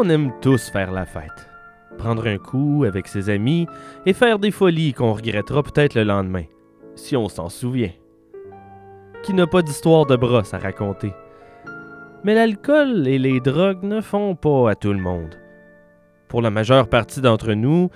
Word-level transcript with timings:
On 0.00 0.08
aime 0.10 0.30
tous 0.40 0.70
faire 0.70 0.92
la 0.92 1.04
fête. 1.04 1.50
Prendre 1.98 2.28
un 2.28 2.38
coup 2.38 2.84
avec 2.86 3.08
ses 3.08 3.30
amis 3.30 3.66
et 4.06 4.12
faire 4.12 4.38
des 4.38 4.52
folies 4.52 4.92
qu'on 4.92 5.12
regrettera 5.12 5.64
peut-être 5.64 5.96
le 5.96 6.04
lendemain, 6.04 6.44
si 6.94 7.16
on 7.16 7.28
s'en 7.28 7.48
souvient. 7.48 7.90
Qui 9.24 9.34
n'a 9.34 9.48
pas 9.48 9.60
d'histoire 9.60 10.06
de 10.06 10.14
brosse 10.14 10.54
à 10.54 10.58
raconter? 10.58 11.12
Mais 12.22 12.36
l'alcool 12.36 13.08
et 13.08 13.18
les 13.18 13.40
drogues 13.40 13.82
ne 13.82 14.00
font 14.00 14.36
pas 14.36 14.70
à 14.70 14.74
tout 14.76 14.92
le 14.92 15.00
monde. 15.00 15.34
Pour 16.28 16.42
la 16.42 16.50
majeure 16.50 16.88
partie 16.88 17.20
d'entre 17.20 17.54
nous, 17.54 17.90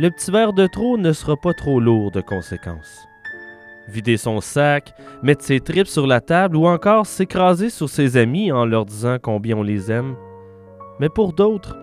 le 0.00 0.10
petit 0.10 0.32
verre 0.32 0.54
de 0.54 0.66
trop 0.66 0.98
ne 0.98 1.12
sera 1.12 1.36
pas 1.36 1.52
trop 1.52 1.78
lourd 1.78 2.10
de 2.10 2.20
conséquences. 2.20 3.06
Vider 3.86 4.16
son 4.16 4.40
sac, 4.40 4.92
mettre 5.22 5.44
ses 5.44 5.60
tripes 5.60 5.86
sur 5.86 6.08
la 6.08 6.20
table 6.20 6.56
ou 6.56 6.66
encore 6.66 7.06
s'écraser 7.06 7.70
sur 7.70 7.88
ses 7.88 8.16
amis 8.16 8.50
en 8.50 8.66
leur 8.66 8.86
disant 8.86 9.18
combien 9.22 9.56
on 9.56 9.62
les 9.62 9.92
aime. 9.92 10.16
Mais 11.00 11.08
pour 11.08 11.32
d'autres, 11.32 11.76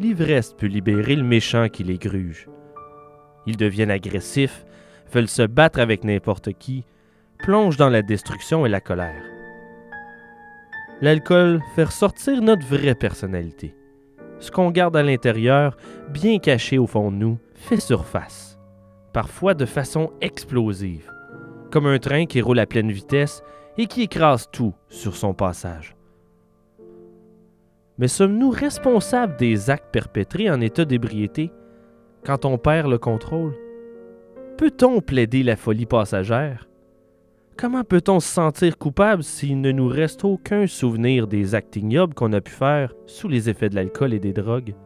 l'ivresse 0.00 0.54
peut 0.54 0.66
libérer 0.66 1.16
le 1.16 1.24
méchant 1.24 1.68
qui 1.68 1.84
les 1.84 1.98
gruge. 1.98 2.48
Ils 3.46 3.56
deviennent 3.56 3.90
agressifs, 3.90 4.64
veulent 5.12 5.28
se 5.28 5.42
battre 5.42 5.80
avec 5.80 6.04
n'importe 6.04 6.52
qui, 6.52 6.84
plongent 7.38 7.76
dans 7.76 7.88
la 7.88 8.02
destruction 8.02 8.66
et 8.66 8.68
la 8.68 8.80
colère. 8.80 9.22
L'alcool 11.00 11.60
fait 11.76 11.84
ressortir 11.84 12.42
notre 12.42 12.66
vraie 12.66 12.94
personnalité. 12.94 13.74
Ce 14.40 14.50
qu'on 14.50 14.70
garde 14.70 14.96
à 14.96 15.02
l'intérieur, 15.02 15.76
bien 16.10 16.38
caché 16.38 16.78
au 16.78 16.86
fond 16.86 17.10
de 17.10 17.16
nous, 17.16 17.38
fait 17.54 17.80
surface, 17.80 18.58
parfois 19.12 19.54
de 19.54 19.66
façon 19.66 20.12
explosive, 20.20 21.10
comme 21.70 21.86
un 21.86 21.98
train 21.98 22.26
qui 22.26 22.40
roule 22.40 22.58
à 22.58 22.66
pleine 22.66 22.90
vitesse 22.90 23.42
et 23.76 23.86
qui 23.86 24.02
écrase 24.02 24.48
tout 24.50 24.74
sur 24.88 25.16
son 25.16 25.34
passage. 25.34 25.97
Mais 27.98 28.08
sommes-nous 28.08 28.50
responsables 28.50 29.36
des 29.36 29.70
actes 29.70 29.90
perpétrés 29.92 30.50
en 30.50 30.60
état 30.60 30.84
d'ébriété 30.84 31.50
quand 32.24 32.44
on 32.44 32.56
perd 32.56 32.88
le 32.88 32.98
contrôle? 32.98 33.54
Peut-on 34.56 35.00
plaider 35.00 35.42
la 35.42 35.56
folie 35.56 35.86
passagère? 35.86 36.68
Comment 37.56 37.82
peut-on 37.82 38.20
se 38.20 38.28
sentir 38.28 38.78
coupable 38.78 39.24
s'il 39.24 39.60
ne 39.60 39.72
nous 39.72 39.88
reste 39.88 40.24
aucun 40.24 40.68
souvenir 40.68 41.26
des 41.26 41.56
actes 41.56 41.74
ignobles 41.74 42.14
qu'on 42.14 42.32
a 42.32 42.40
pu 42.40 42.52
faire 42.52 42.94
sous 43.06 43.26
les 43.26 43.50
effets 43.50 43.68
de 43.68 43.74
l'alcool 43.74 44.14
et 44.14 44.20
des 44.20 44.32
drogues? 44.32 44.76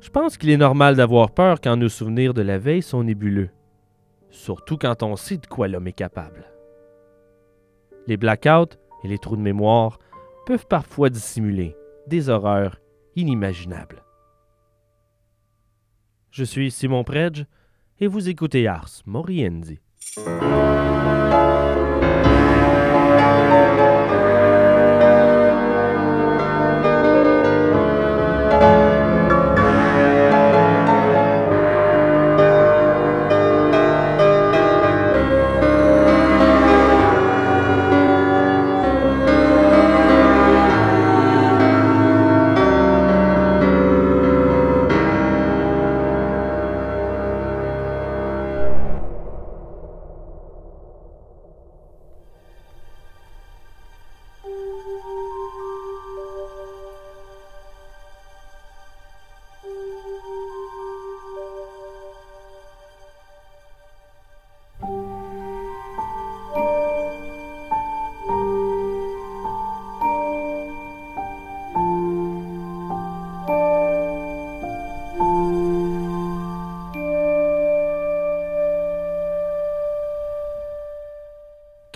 Je 0.00 0.08
pense 0.08 0.38
qu'il 0.38 0.48
est 0.48 0.56
normal 0.56 0.96
d'avoir 0.96 1.32
peur 1.32 1.60
quand 1.60 1.76
nos 1.76 1.90
souvenirs 1.90 2.32
de 2.32 2.40
la 2.40 2.56
veille 2.56 2.82
sont 2.82 3.02
nébuleux, 3.02 3.50
surtout 4.30 4.78
quand 4.78 5.02
on 5.02 5.16
sait 5.16 5.36
de 5.36 5.46
quoi 5.46 5.68
l'homme 5.68 5.88
est 5.88 5.92
capable. 5.92 6.46
Les 8.06 8.16
blackouts 8.16 8.76
et 9.04 9.08
les 9.08 9.18
trous 9.18 9.36
de 9.36 9.42
mémoire 9.42 9.98
peuvent 10.46 10.66
parfois 10.66 11.10
dissimuler 11.10 11.76
des 12.06 12.30
horreurs 12.30 12.80
inimaginables. 13.16 14.02
Je 16.30 16.44
suis 16.44 16.70
Simon 16.70 17.02
Predge 17.02 17.46
et 17.98 18.06
vous 18.06 18.28
écoutez 18.28 18.66
Ars 18.68 19.02
Moriendi.« 19.06 19.80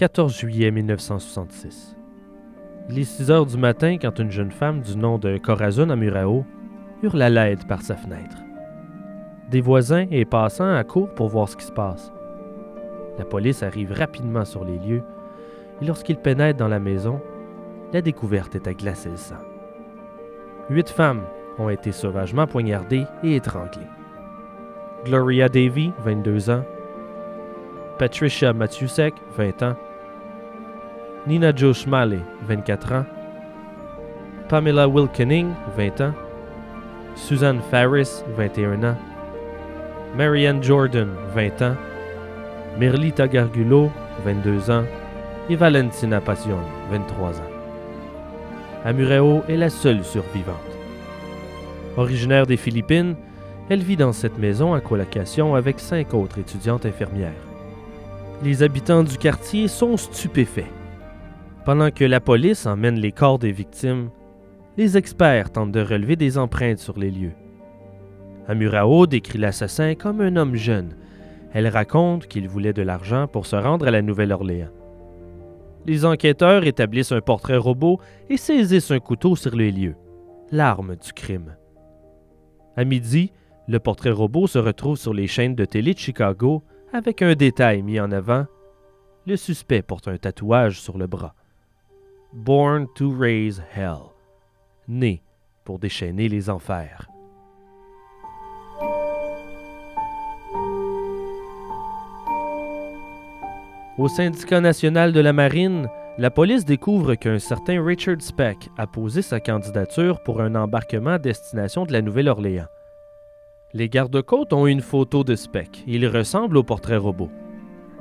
14 0.00 0.34
juillet 0.34 0.70
1966. 0.70 1.94
Il 2.88 2.98
est 2.98 3.04
6 3.04 3.30
heures 3.30 3.44
du 3.44 3.58
matin 3.58 3.98
quand 4.00 4.18
une 4.18 4.30
jeune 4.30 4.50
femme 4.50 4.80
du 4.80 4.96
nom 4.96 5.18
de 5.18 5.36
Corazon 5.36 5.90
Amurao 5.90 6.46
hurle 7.02 7.20
à 7.20 7.28
l'aide 7.28 7.66
par 7.66 7.82
sa 7.82 7.96
fenêtre. 7.96 8.38
Des 9.50 9.60
voisins 9.60 10.06
et 10.10 10.24
passants 10.24 10.72
accourent 10.74 11.12
pour 11.14 11.28
voir 11.28 11.50
ce 11.50 11.58
qui 11.58 11.66
se 11.66 11.72
passe. 11.72 12.10
La 13.18 13.26
police 13.26 13.62
arrive 13.62 13.92
rapidement 13.92 14.46
sur 14.46 14.64
les 14.64 14.78
lieux 14.78 15.02
et 15.82 15.84
lorsqu'ils 15.84 16.16
pénètrent 16.16 16.58
dans 16.58 16.68
la 16.68 16.80
maison, 16.80 17.20
la 17.92 18.00
découverte 18.00 18.54
est 18.54 18.68
à 18.68 18.72
glacer 18.72 19.10
le 19.10 19.18
sang. 19.18 19.44
Huit 20.70 20.88
femmes 20.88 21.24
ont 21.58 21.68
été 21.68 21.92
sauvagement 21.92 22.46
poignardées 22.46 23.04
et 23.22 23.36
étranglées. 23.36 23.82
Gloria 25.04 25.50
Davy, 25.50 25.92
22 25.98 26.48
ans, 26.48 26.64
Patricia 27.98 28.54
Matusek, 28.54 29.12
20 29.36 29.62
ans, 29.62 29.76
Nina 31.26 31.52
Jo 31.54 31.74
Schmale, 31.74 32.20
24 32.48 32.92
ans, 32.92 33.04
Pamela 34.48 34.88
Wilkening, 34.88 35.52
20 35.76 36.00
ans, 36.00 36.14
Suzanne 37.14 37.60
Farris, 37.70 38.24
21 38.38 38.82
ans, 38.84 38.96
Marianne 40.16 40.62
Jordan, 40.62 41.08
20 41.34 41.62
ans, 41.62 41.76
Merlita 42.78 43.28
Gargulo, 43.28 43.90
22 44.24 44.70
ans, 44.70 44.84
et 45.50 45.56
Valentina 45.56 46.22
Passion, 46.22 46.58
23 46.90 47.28
ans. 47.28 47.50
Amureo 48.86 49.42
est 49.46 49.58
la 49.58 49.68
seule 49.68 50.02
survivante. 50.02 50.56
Originaire 51.98 52.46
des 52.46 52.56
Philippines, 52.56 53.14
elle 53.68 53.82
vit 53.82 53.96
dans 53.96 54.14
cette 54.14 54.38
maison 54.38 54.74
en 54.74 54.80
colocation 54.80 55.54
avec 55.54 55.80
cinq 55.80 56.14
autres 56.14 56.38
étudiantes 56.38 56.86
infirmières. 56.86 57.32
Les 58.42 58.62
habitants 58.62 59.02
du 59.02 59.18
quartier 59.18 59.68
sont 59.68 59.98
stupéfaits. 59.98 60.79
Pendant 61.64 61.90
que 61.90 62.04
la 62.04 62.20
police 62.20 62.66
emmène 62.66 62.98
les 62.98 63.12
corps 63.12 63.38
des 63.38 63.52
victimes, 63.52 64.10
les 64.78 64.96
experts 64.96 65.52
tentent 65.52 65.72
de 65.72 65.82
relever 65.82 66.16
des 66.16 66.38
empreintes 66.38 66.78
sur 66.78 66.98
les 66.98 67.10
lieux. 67.10 67.34
Amurao 68.48 69.06
décrit 69.06 69.38
l'assassin 69.38 69.94
comme 69.94 70.22
un 70.22 70.36
homme 70.36 70.56
jeune. 70.56 70.96
Elle 71.52 71.68
raconte 71.68 72.26
qu'il 72.28 72.48
voulait 72.48 72.72
de 72.72 72.82
l'argent 72.82 73.26
pour 73.26 73.44
se 73.44 73.56
rendre 73.56 73.86
à 73.86 73.90
la 73.90 74.00
Nouvelle-Orléans. 74.00 74.70
Les 75.86 76.04
enquêteurs 76.04 76.64
établissent 76.64 77.12
un 77.12 77.20
portrait 77.20 77.56
robot 77.56 78.00
et 78.30 78.36
saisissent 78.36 78.90
un 78.90 78.98
couteau 78.98 79.36
sur 79.36 79.54
les 79.54 79.70
lieux, 79.70 79.96
l'arme 80.50 80.96
du 80.96 81.12
crime. 81.12 81.56
À 82.76 82.84
midi, 82.84 83.32
le 83.68 83.78
portrait 83.80 84.10
robot 84.10 84.46
se 84.46 84.58
retrouve 84.58 84.96
sur 84.96 85.12
les 85.12 85.26
chaînes 85.26 85.54
de 85.54 85.64
télé 85.66 85.92
de 85.92 85.98
Chicago 85.98 86.64
avec 86.92 87.20
un 87.22 87.34
détail 87.34 87.82
mis 87.82 88.00
en 88.00 88.12
avant. 88.12 88.46
Le 89.26 89.36
suspect 89.36 89.82
porte 89.82 90.08
un 90.08 90.16
tatouage 90.16 90.80
sur 90.80 90.96
le 90.96 91.06
bras. 91.06 91.34
Born 92.32 92.86
to 92.94 93.12
raise 93.12 93.60
hell. 93.74 94.12
Né 94.86 95.20
pour 95.64 95.80
déchaîner 95.80 96.28
les 96.28 96.48
enfers. 96.48 97.08
Au 103.98 104.06
syndicat 104.06 104.60
national 104.60 105.12
de 105.12 105.18
la 105.18 105.32
marine, 105.32 105.88
la 106.18 106.30
police 106.30 106.64
découvre 106.64 107.16
qu'un 107.16 107.40
certain 107.40 107.84
Richard 107.84 108.20
Speck 108.22 108.70
a 108.78 108.86
posé 108.86 109.22
sa 109.22 109.40
candidature 109.40 110.22
pour 110.22 110.40
un 110.40 110.54
embarquement 110.54 111.10
à 111.10 111.18
destination 111.18 111.84
de 111.84 111.92
la 111.92 112.00
Nouvelle-Orléans. 112.00 112.68
Les 113.74 113.88
gardes-côtes 113.88 114.52
ont 114.52 114.68
une 114.68 114.82
photo 114.82 115.24
de 115.24 115.34
Speck. 115.34 115.82
Il 115.88 116.06
ressemble 116.06 116.56
au 116.56 116.62
portrait 116.62 116.96
robot. 116.96 117.30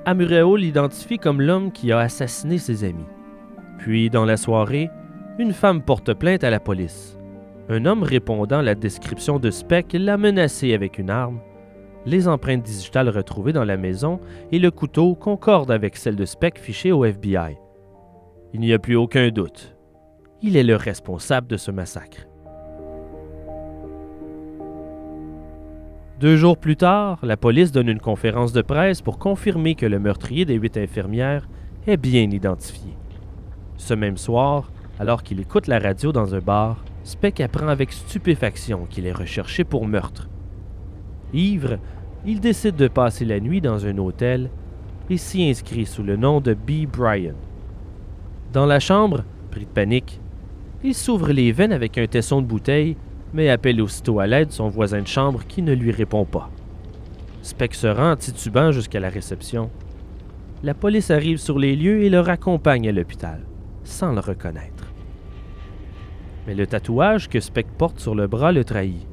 Amureo 0.05 0.55
l'identifie 0.55 1.17
comme 1.17 1.41
l'homme 1.41 1.71
qui 1.71 1.91
a 1.91 1.97
assassiné 1.97 2.59
ses 2.59 2.83
amis. 2.83 3.07
Puis, 3.79 4.09
dans 4.09 4.25
la 4.25 4.37
soirée, 4.37 4.89
une 5.39 5.53
femme 5.53 5.81
porte 5.81 6.13
plainte 6.13 6.43
à 6.43 6.49
la 6.49 6.59
police. 6.59 7.17
Un 7.69 7.85
homme 7.85 8.03
répondant 8.03 8.59
à 8.59 8.61
la 8.63 8.75
description 8.75 9.39
de 9.39 9.49
Speck 9.49 9.93
l'a 9.93 10.17
menacé 10.17 10.73
avec 10.73 10.99
une 10.99 11.09
arme. 11.09 11.39
Les 12.05 12.27
empreintes 12.27 12.63
digitales 12.63 13.09
retrouvées 13.09 13.53
dans 13.53 13.63
la 13.63 13.77
maison 13.77 14.19
et 14.51 14.59
le 14.59 14.69
couteau 14.69 15.15
concordent 15.15 15.71
avec 15.71 15.95
celles 15.95 16.17
de 16.17 16.25
Speck 16.25 16.59
fichées 16.59 16.91
au 16.91 17.05
FBI. 17.05 17.57
Il 18.53 18.59
n'y 18.59 18.73
a 18.73 18.79
plus 18.79 18.95
aucun 18.95 19.29
doute. 19.29 19.77
Il 20.41 20.57
est 20.57 20.63
le 20.63 20.75
responsable 20.75 21.47
de 21.47 21.57
ce 21.57 21.71
massacre. 21.71 22.27
Deux 26.19 26.35
jours 26.35 26.57
plus 26.57 26.75
tard, 26.75 27.19
la 27.23 27.37
police 27.37 27.71
donne 27.71 27.87
une 27.87 28.01
conférence 28.01 28.51
de 28.51 28.61
presse 28.61 29.01
pour 29.01 29.19
confirmer 29.19 29.75
que 29.75 29.85
le 29.85 29.99
meurtrier 29.99 30.43
des 30.43 30.55
huit 30.55 30.75
infirmières 30.75 31.47
est 31.87 31.95
bien 31.95 32.29
identifié. 32.29 32.97
Ce 33.79 33.93
même 33.93 34.17
soir, 34.17 34.71
alors 34.99 35.23
qu'il 35.23 35.39
écoute 35.39 35.65
la 35.67 35.79
radio 35.79 36.11
dans 36.11 36.35
un 36.35 36.39
bar, 36.39 36.83
Speck 37.03 37.39
apprend 37.39 37.69
avec 37.69 37.93
stupéfaction 37.93 38.85
qu'il 38.87 39.07
est 39.07 39.13
recherché 39.13 39.63
pour 39.63 39.87
meurtre. 39.87 40.29
Ivre, 41.33 41.79
il 42.25 42.41
décide 42.41 42.75
de 42.75 42.89
passer 42.89 43.23
la 43.23 43.39
nuit 43.39 43.61
dans 43.61 43.85
un 43.85 43.97
hôtel 43.97 44.49
et 45.09 45.17
s'y 45.17 45.49
inscrit 45.49 45.85
sous 45.85 46.03
le 46.03 46.17
nom 46.17 46.41
de 46.41 46.53
B. 46.53 46.85
Bryan. 46.91 47.35
Dans 48.51 48.65
la 48.65 48.81
chambre, 48.81 49.23
pris 49.49 49.65
de 49.65 49.69
panique, 49.69 50.19
il 50.83 50.93
s'ouvre 50.93 51.31
les 51.31 51.53
veines 51.53 51.73
avec 51.73 51.97
un 51.97 52.05
tesson 52.05 52.41
de 52.41 52.47
bouteille, 52.47 52.97
mais 53.33 53.49
appelle 53.49 53.81
aussitôt 53.81 54.19
à 54.19 54.27
l'aide 54.27 54.51
son 54.51 54.67
voisin 54.67 55.01
de 55.01 55.07
chambre 55.07 55.45
qui 55.47 55.61
ne 55.61 55.73
lui 55.73 55.91
répond 55.91 56.25
pas. 56.25 56.49
Speck 57.41 57.73
se 57.73 57.87
rend 57.87 58.17
titubant 58.17 58.71
jusqu'à 58.73 58.99
la 58.99 59.09
réception. 59.09 59.69
La 60.63 60.73
police 60.73 61.11
arrive 61.11 61.37
sur 61.37 61.57
les 61.57 61.77
lieux 61.77 62.03
et 62.03 62.09
le 62.09 62.19
raccompagne 62.19 62.89
à 62.89 62.91
l'hôpital, 62.91 63.39
sans 63.89 64.13
le 64.13 64.19
reconnaître. 64.19 64.85
Mais 66.47 66.55
le 66.55 66.67
tatouage 66.67 67.27
que 67.27 67.39
Speck 67.39 67.67
porte 67.77 67.99
sur 67.99 68.15
le 68.15 68.27
bras 68.27 68.51
le 68.51 68.63
trahit. 68.63 69.07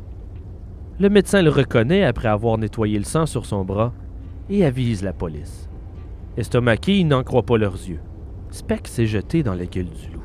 Le 0.98 1.08
médecin 1.08 1.42
le 1.42 1.50
reconnaît 1.50 2.04
après 2.04 2.28
avoir 2.28 2.56
nettoyé 2.58 2.98
le 2.98 3.04
sang 3.04 3.26
sur 3.26 3.46
son 3.46 3.64
bras 3.64 3.92
et 4.48 4.64
avise 4.64 5.02
la 5.02 5.12
police. 5.12 5.68
Estomaqués, 6.36 6.98
ils 6.98 7.08
n'en 7.08 7.24
croient 7.24 7.42
pas 7.42 7.58
leurs 7.58 7.74
yeux. 7.74 8.00
Speck 8.50 8.86
s'est 8.86 9.06
jeté 9.06 9.42
dans 9.42 9.54
la 9.54 9.66
gueule 9.66 9.90
du. 9.90 10.15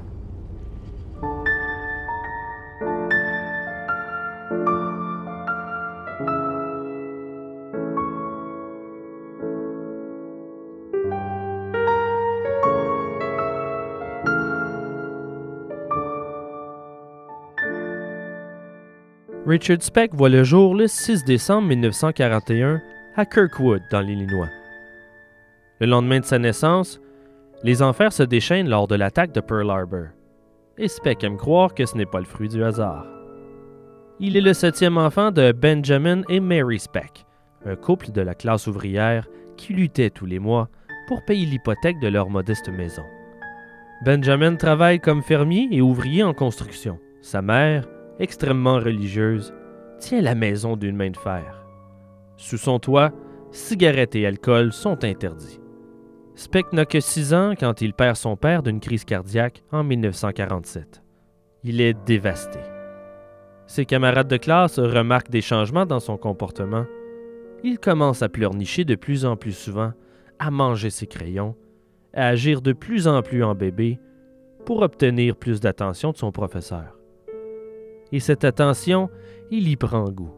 Richard 19.51 19.81
Speck 19.81 20.15
voit 20.15 20.29
le 20.29 20.45
jour 20.45 20.75
le 20.75 20.87
6 20.87 21.25
décembre 21.25 21.67
1941 21.67 22.81
à 23.17 23.25
Kirkwood, 23.25 23.81
dans 23.91 23.99
l'Illinois. 23.99 24.47
Le 25.81 25.87
lendemain 25.87 26.21
de 26.21 26.25
sa 26.25 26.39
naissance, 26.39 27.01
les 27.61 27.81
enfers 27.81 28.13
se 28.13 28.23
déchaînent 28.23 28.69
lors 28.69 28.87
de 28.87 28.95
l'attaque 28.95 29.33
de 29.33 29.41
Pearl 29.41 29.69
Harbor. 29.69 30.05
Et 30.77 30.87
Speck 30.87 31.25
aime 31.25 31.35
croire 31.35 31.73
que 31.73 31.85
ce 31.85 31.97
n'est 31.97 32.05
pas 32.05 32.19
le 32.19 32.25
fruit 32.25 32.47
du 32.47 32.63
hasard. 32.63 33.05
Il 34.21 34.37
est 34.37 34.41
le 34.41 34.53
septième 34.53 34.97
enfant 34.97 35.31
de 35.31 35.51
Benjamin 35.51 36.21
et 36.29 36.39
Mary 36.39 36.79
Speck, 36.79 37.25
un 37.65 37.75
couple 37.75 38.13
de 38.13 38.21
la 38.21 38.35
classe 38.35 38.67
ouvrière 38.67 39.27
qui 39.57 39.73
luttait 39.73 40.11
tous 40.11 40.27
les 40.27 40.39
mois 40.39 40.69
pour 41.09 41.25
payer 41.25 41.45
l'hypothèque 41.45 41.99
de 41.99 42.07
leur 42.07 42.29
modeste 42.29 42.69
maison. 42.69 43.03
Benjamin 44.05 44.55
travaille 44.55 45.01
comme 45.01 45.21
fermier 45.21 45.67
et 45.71 45.81
ouvrier 45.81 46.23
en 46.23 46.33
construction. 46.33 46.99
Sa 47.21 47.41
mère, 47.41 47.83
extrêmement 48.21 48.75
religieuse, 48.75 49.53
tient 49.99 50.21
la 50.21 50.35
maison 50.35 50.77
d'une 50.77 50.95
main 50.95 51.09
de 51.09 51.17
fer. 51.17 51.65
Sous 52.37 52.57
son 52.57 52.79
toit, 52.79 53.11
cigarettes 53.51 54.15
et 54.15 54.25
alcool 54.25 54.71
sont 54.71 55.03
interdits. 55.03 55.59
Speck 56.35 56.71
n'a 56.71 56.85
que 56.85 56.99
6 56.99 57.33
ans 57.33 57.53
quand 57.59 57.81
il 57.81 57.93
perd 57.93 58.15
son 58.15 58.37
père 58.37 58.63
d'une 58.63 58.79
crise 58.79 59.05
cardiaque 59.05 59.63
en 59.71 59.83
1947. 59.83 61.03
Il 61.63 61.81
est 61.81 61.95
dévasté. 62.05 62.59
Ses 63.67 63.85
camarades 63.85 64.27
de 64.27 64.37
classe 64.37 64.79
remarquent 64.79 65.29
des 65.29 65.41
changements 65.41 65.85
dans 65.85 65.99
son 65.99 66.17
comportement. 66.17 66.85
Il 67.63 67.79
commence 67.79 68.21
à 68.21 68.29
pleurnicher 68.29 68.85
de 68.85 68.95
plus 68.95 69.25
en 69.25 69.35
plus 69.35 69.51
souvent, 69.51 69.93
à 70.39 70.51
manger 70.51 70.89
ses 70.89 71.07
crayons, 71.07 71.55
à 72.13 72.27
agir 72.27 72.61
de 72.61 72.73
plus 72.73 73.07
en 73.07 73.21
plus 73.21 73.43
en 73.43 73.55
bébé 73.55 73.99
pour 74.65 74.81
obtenir 74.81 75.35
plus 75.35 75.59
d'attention 75.59 76.11
de 76.11 76.17
son 76.17 76.31
professeur 76.31 77.00
et 78.11 78.19
cette 78.19 78.43
attention, 78.43 79.09
il 79.49 79.67
y 79.67 79.75
prend 79.75 80.09
goût. 80.09 80.33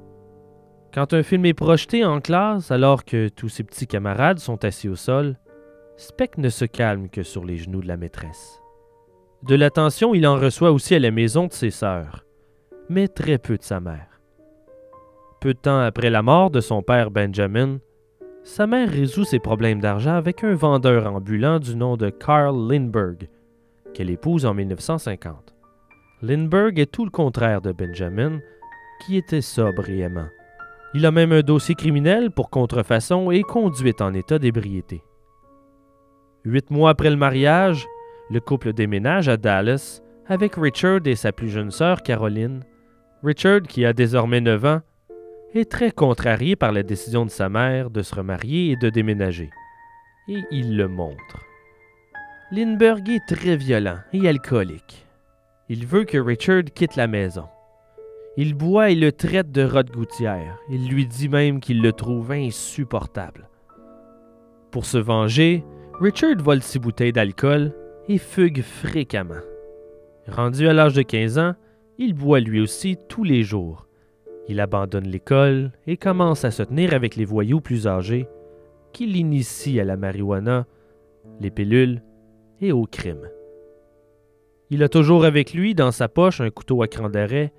Quand 0.94 1.14
un 1.14 1.24
film 1.24 1.46
est 1.46 1.54
projeté 1.54 2.06
en 2.06 2.22
classe 2.22 2.70
alors 2.70 3.04
que 3.04 3.28
tous 3.30 3.50
ses 3.50 3.64
petits 3.64 3.88
camarades 3.88 4.40
sont 4.40 4.64
assis 4.64 4.90
au 4.90 4.96
sol, 4.96 5.38
Speck 5.98 6.38
ne 6.38 6.50
se 6.50 6.66
calme 6.66 7.10
que 7.10 7.24
sur 7.24 7.46
les 7.46 7.58
genoux 7.58 7.82
de 7.82 7.88
la 7.88 7.98
maîtresse. 7.98 8.60
De 9.44 9.56
l'attention, 9.56 10.14
il 10.14 10.26
en 10.28 10.36
reçoit 10.36 10.72
aussi 10.72 10.96
à 10.96 11.00
la 11.00 11.12
maison 11.12 11.48
de 11.48 11.54
ses 11.54 11.72
sœurs, 11.72 12.26
mais 12.90 13.08
très 13.08 13.38
peu 13.38 13.58
de 13.58 13.64
sa 13.64 13.80
mère. 13.80 14.22
Peu 15.42 15.54
de 15.54 15.60
temps 15.60 15.80
après 15.80 16.10
la 16.10 16.22
mort 16.22 16.50
de 16.50 16.62
son 16.62 16.82
père 16.82 17.12
Benjamin, 17.12 17.80
sa 18.44 18.68
mère 18.68 18.90
résout 18.90 19.26
ses 19.26 19.40
problèmes 19.40 19.82
d'argent 19.82 20.16
avec 20.16 20.44
un 20.44 20.56
vendeur 20.56 21.14
ambulant 21.14 21.60
du 21.60 21.76
nom 21.76 21.98
de 21.98 22.10
Carl 22.10 22.56
Lindbergh, 22.70 23.30
qu'elle 23.94 24.10
épouse 24.10 24.46
en 24.46 24.54
1950. 24.54 25.53
Lindbergh 26.24 26.80
est 26.80 26.90
tout 26.90 27.04
le 27.04 27.12
contraire 27.12 27.60
de 27.60 27.74
Benjamin, 27.74 28.40
qui 29.06 29.18
était 29.18 29.42
sobre 29.42 29.90
et 29.90 30.00
aimant. 30.00 30.30
Il 30.94 31.06
a 31.06 31.12
même 31.12 31.34
un 31.34 31.42
dossier 31.42 31.76
criminel 31.76 32.32
pour 32.32 32.50
contrefaçon 32.50 33.30
et 33.30 33.42
conduite 33.42 34.02
en 34.02 34.14
état 34.14 34.40
d'ébriété. 34.40 35.04
Huit 36.46 36.72
mois 36.72 36.92
après 36.92 37.10
le 37.10 37.18
mariage, 37.18 37.86
le 38.30 38.40
couple 38.40 38.72
déménage 38.72 39.28
à 39.28 39.36
Dallas 39.36 40.02
avec 40.26 40.56
Richard 40.56 41.02
et 41.06 41.16
sa 41.16 41.34
plus 41.34 41.50
jeune 41.50 41.72
sœur 41.72 42.02
Caroline. 42.04 42.64
Richard, 43.22 43.64
qui 43.64 43.86
a 43.86 43.92
désormais 43.92 44.40
9 44.40 44.64
ans, 44.64 44.82
est 45.54 45.70
très 45.70 45.92
contrarié 45.92 46.56
par 46.56 46.72
la 46.72 46.84
décision 46.84 47.26
de 47.26 47.32
sa 47.32 47.50
mère 47.50 47.90
de 47.90 48.02
se 48.02 48.16
remarier 48.16 48.72
et 48.72 48.76
de 48.78 48.90
déménager. 48.90 49.50
Et 50.30 50.40
il 50.52 50.78
le 50.78 50.88
montre. 50.88 51.44
Lindbergh 52.50 53.10
est 53.10 53.28
très 53.28 53.58
violent 53.58 53.98
et 54.14 54.30
alcoolique. 54.30 55.03
Il 55.70 55.86
veut 55.86 56.04
que 56.04 56.18
Richard 56.18 56.66
quitte 56.76 56.96
la 56.96 57.08
maison. 57.08 57.46
Il 58.36 58.54
boit 58.54 58.90
et 58.90 58.96
le 58.96 59.12
traite 59.12 59.52
de 59.52 59.64
rot 59.64 59.84
gouttière. 59.84 60.58
Il 60.70 60.90
lui 60.90 61.06
dit 61.06 61.30
même 61.30 61.60
qu'il 61.60 61.82
le 61.82 61.94
trouve 61.94 62.32
insupportable. 62.32 63.48
Pour 64.72 64.86
se 64.86 64.98
venger, 64.98 65.64
Richard 66.00 66.38
vole 66.38 66.62
six 66.62 66.80
bouteilles 66.80 67.14
d'alcool 67.14 67.74
et 68.10 68.18
fugue 68.18 68.62
fréquemment. 68.62 69.42
Rendu 70.28 70.68
à 70.68 70.74
l'âge 70.74 70.96
de 70.96 71.04
15 71.04 71.38
ans, 71.38 71.54
il 71.98 72.14
boit 72.14 72.40
lui 72.40 72.60
aussi 72.60 72.98
tous 73.08 73.24
les 73.24 73.44
jours. 73.44 73.88
Il 74.50 74.60
abandonne 74.60 75.08
l'école 75.08 75.72
et 75.88 75.96
commence 75.96 76.44
à 76.44 76.52
se 76.52 76.64
tenir 76.64 76.94
avec 76.94 77.16
les 77.16 77.26
voyous 77.26 77.62
plus 77.62 77.88
âgés 77.88 78.28
qui 78.92 79.06
l'initient 79.06 79.82
à 79.82 79.86
la 79.86 79.96
marijuana, 79.96 80.66
les 81.40 81.52
pilules 81.52 82.02
et 82.62 82.72
au 82.72 82.86
crime. 82.86 83.30
Il 84.74 84.82
a 84.82 84.90
toujours 84.90 85.24
avec 85.24 85.54
lui 85.54 85.76
dans 85.76 85.92
sa 85.92 86.08
poche 86.08 86.42
un 86.42 86.50
couteau 86.50 86.82
à 86.82 86.88
cran 86.88 87.08
d'arrêt 87.08 87.54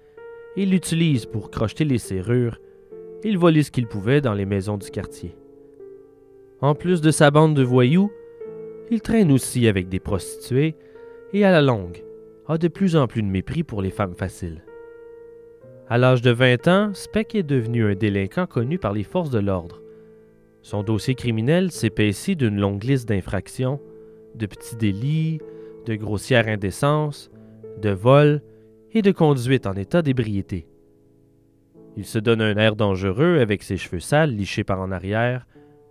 et 0.56 0.66
l'utilise 0.66 1.26
pour 1.26 1.52
crocheter 1.52 1.84
les 1.84 1.98
serrures 1.98 2.58
Il 3.22 3.38
volait 3.38 3.62
ce 3.62 3.70
qu'il 3.70 3.86
pouvait 3.86 4.20
dans 4.20 4.34
les 4.34 4.46
maisons 4.46 4.78
du 4.78 4.90
quartier. 4.90 5.36
En 6.60 6.74
plus 6.74 7.00
de 7.00 7.12
sa 7.12 7.30
bande 7.30 7.54
de 7.54 7.62
voyous, 7.62 8.10
il 8.90 9.00
traîne 9.00 9.30
aussi 9.30 9.68
avec 9.68 9.88
des 9.88 10.00
prostituées 10.00 10.74
et 11.32 11.44
à 11.44 11.52
la 11.52 11.62
longue 11.62 12.02
a 12.48 12.58
de 12.58 12.66
plus 12.66 12.96
en 12.96 13.06
plus 13.06 13.22
de 13.22 13.28
mépris 13.28 13.62
pour 13.62 13.80
les 13.80 13.90
femmes 13.92 14.16
faciles. 14.16 14.64
À 15.88 15.98
l'âge 15.98 16.20
de 16.20 16.32
20 16.32 16.66
ans, 16.66 16.90
Speck 16.94 17.36
est 17.36 17.44
devenu 17.44 17.84
un 17.84 17.94
délinquant 17.94 18.46
connu 18.46 18.76
par 18.76 18.92
les 18.92 19.04
forces 19.04 19.30
de 19.30 19.38
l'ordre. 19.38 19.82
Son 20.62 20.82
dossier 20.82 21.14
criminel 21.14 21.70
s'épaissit 21.70 22.34
d'une 22.34 22.58
longue 22.58 22.82
liste 22.82 23.08
d'infractions, 23.08 23.80
de 24.34 24.46
petits 24.46 24.74
délits, 24.74 25.38
de 25.86 25.94
grossière 25.94 26.48
indécence, 26.48 27.30
de 27.80 27.90
vol 27.90 28.42
et 28.92 29.02
de 29.02 29.10
conduite 29.10 29.66
en 29.66 29.74
état 29.74 30.02
d'ébriété. 30.02 30.68
Il 31.96 32.04
se 32.04 32.18
donne 32.18 32.40
un 32.40 32.56
air 32.56 32.76
dangereux 32.76 33.38
avec 33.40 33.62
ses 33.62 33.76
cheveux 33.76 34.00
sales 34.00 34.34
lichés 34.34 34.64
par 34.64 34.80
en 34.80 34.90
arrière, 34.90 35.46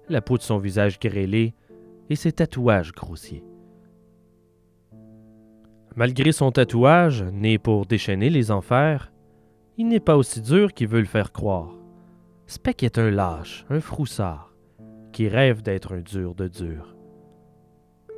la 0.10 0.22
peau 0.22 0.38
de 0.38 0.44
son 0.44 0.58
visage 0.58 1.00
grêlé 1.00 1.54
et 2.10 2.16
ses 2.16 2.34
tatouages 2.34 2.92
grossiers. 2.92 3.44
Malgré 5.96 6.32
son 6.32 6.52
tatouage, 6.52 7.24
né 7.32 7.58
pour 7.58 7.86
déchaîner 7.86 8.30
les 8.30 8.52
enfers, 8.52 9.12
il 9.78 9.88
n'est 9.88 10.00
pas 10.00 10.18
aussi 10.18 10.42
dur 10.42 10.74
qu'il 10.74 10.88
veut 10.88 11.00
le 11.00 11.06
faire 11.06 11.32
croire. 11.32 11.76
Speck 12.48 12.84
est 12.84 12.98
un 12.98 13.12
lâche, 13.12 13.66
un 13.70 13.80
froussard, 13.80 14.54
qui 15.12 15.28
rêve 15.28 15.62
d'être 15.62 15.94
un 15.94 16.02
dur 16.02 16.36
de 16.36 16.48
dur. 16.48 16.96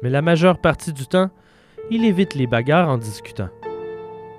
Mais 0.02 0.10
la 0.10 0.22
majeure 0.22 0.60
partie 0.60 0.94
du 0.94 1.06
temps, 1.06 1.30
il 1.92 2.06
évite 2.06 2.36
les 2.36 2.48
bagarres 2.48 2.90
en 2.90 2.98
discutant. 2.98 3.50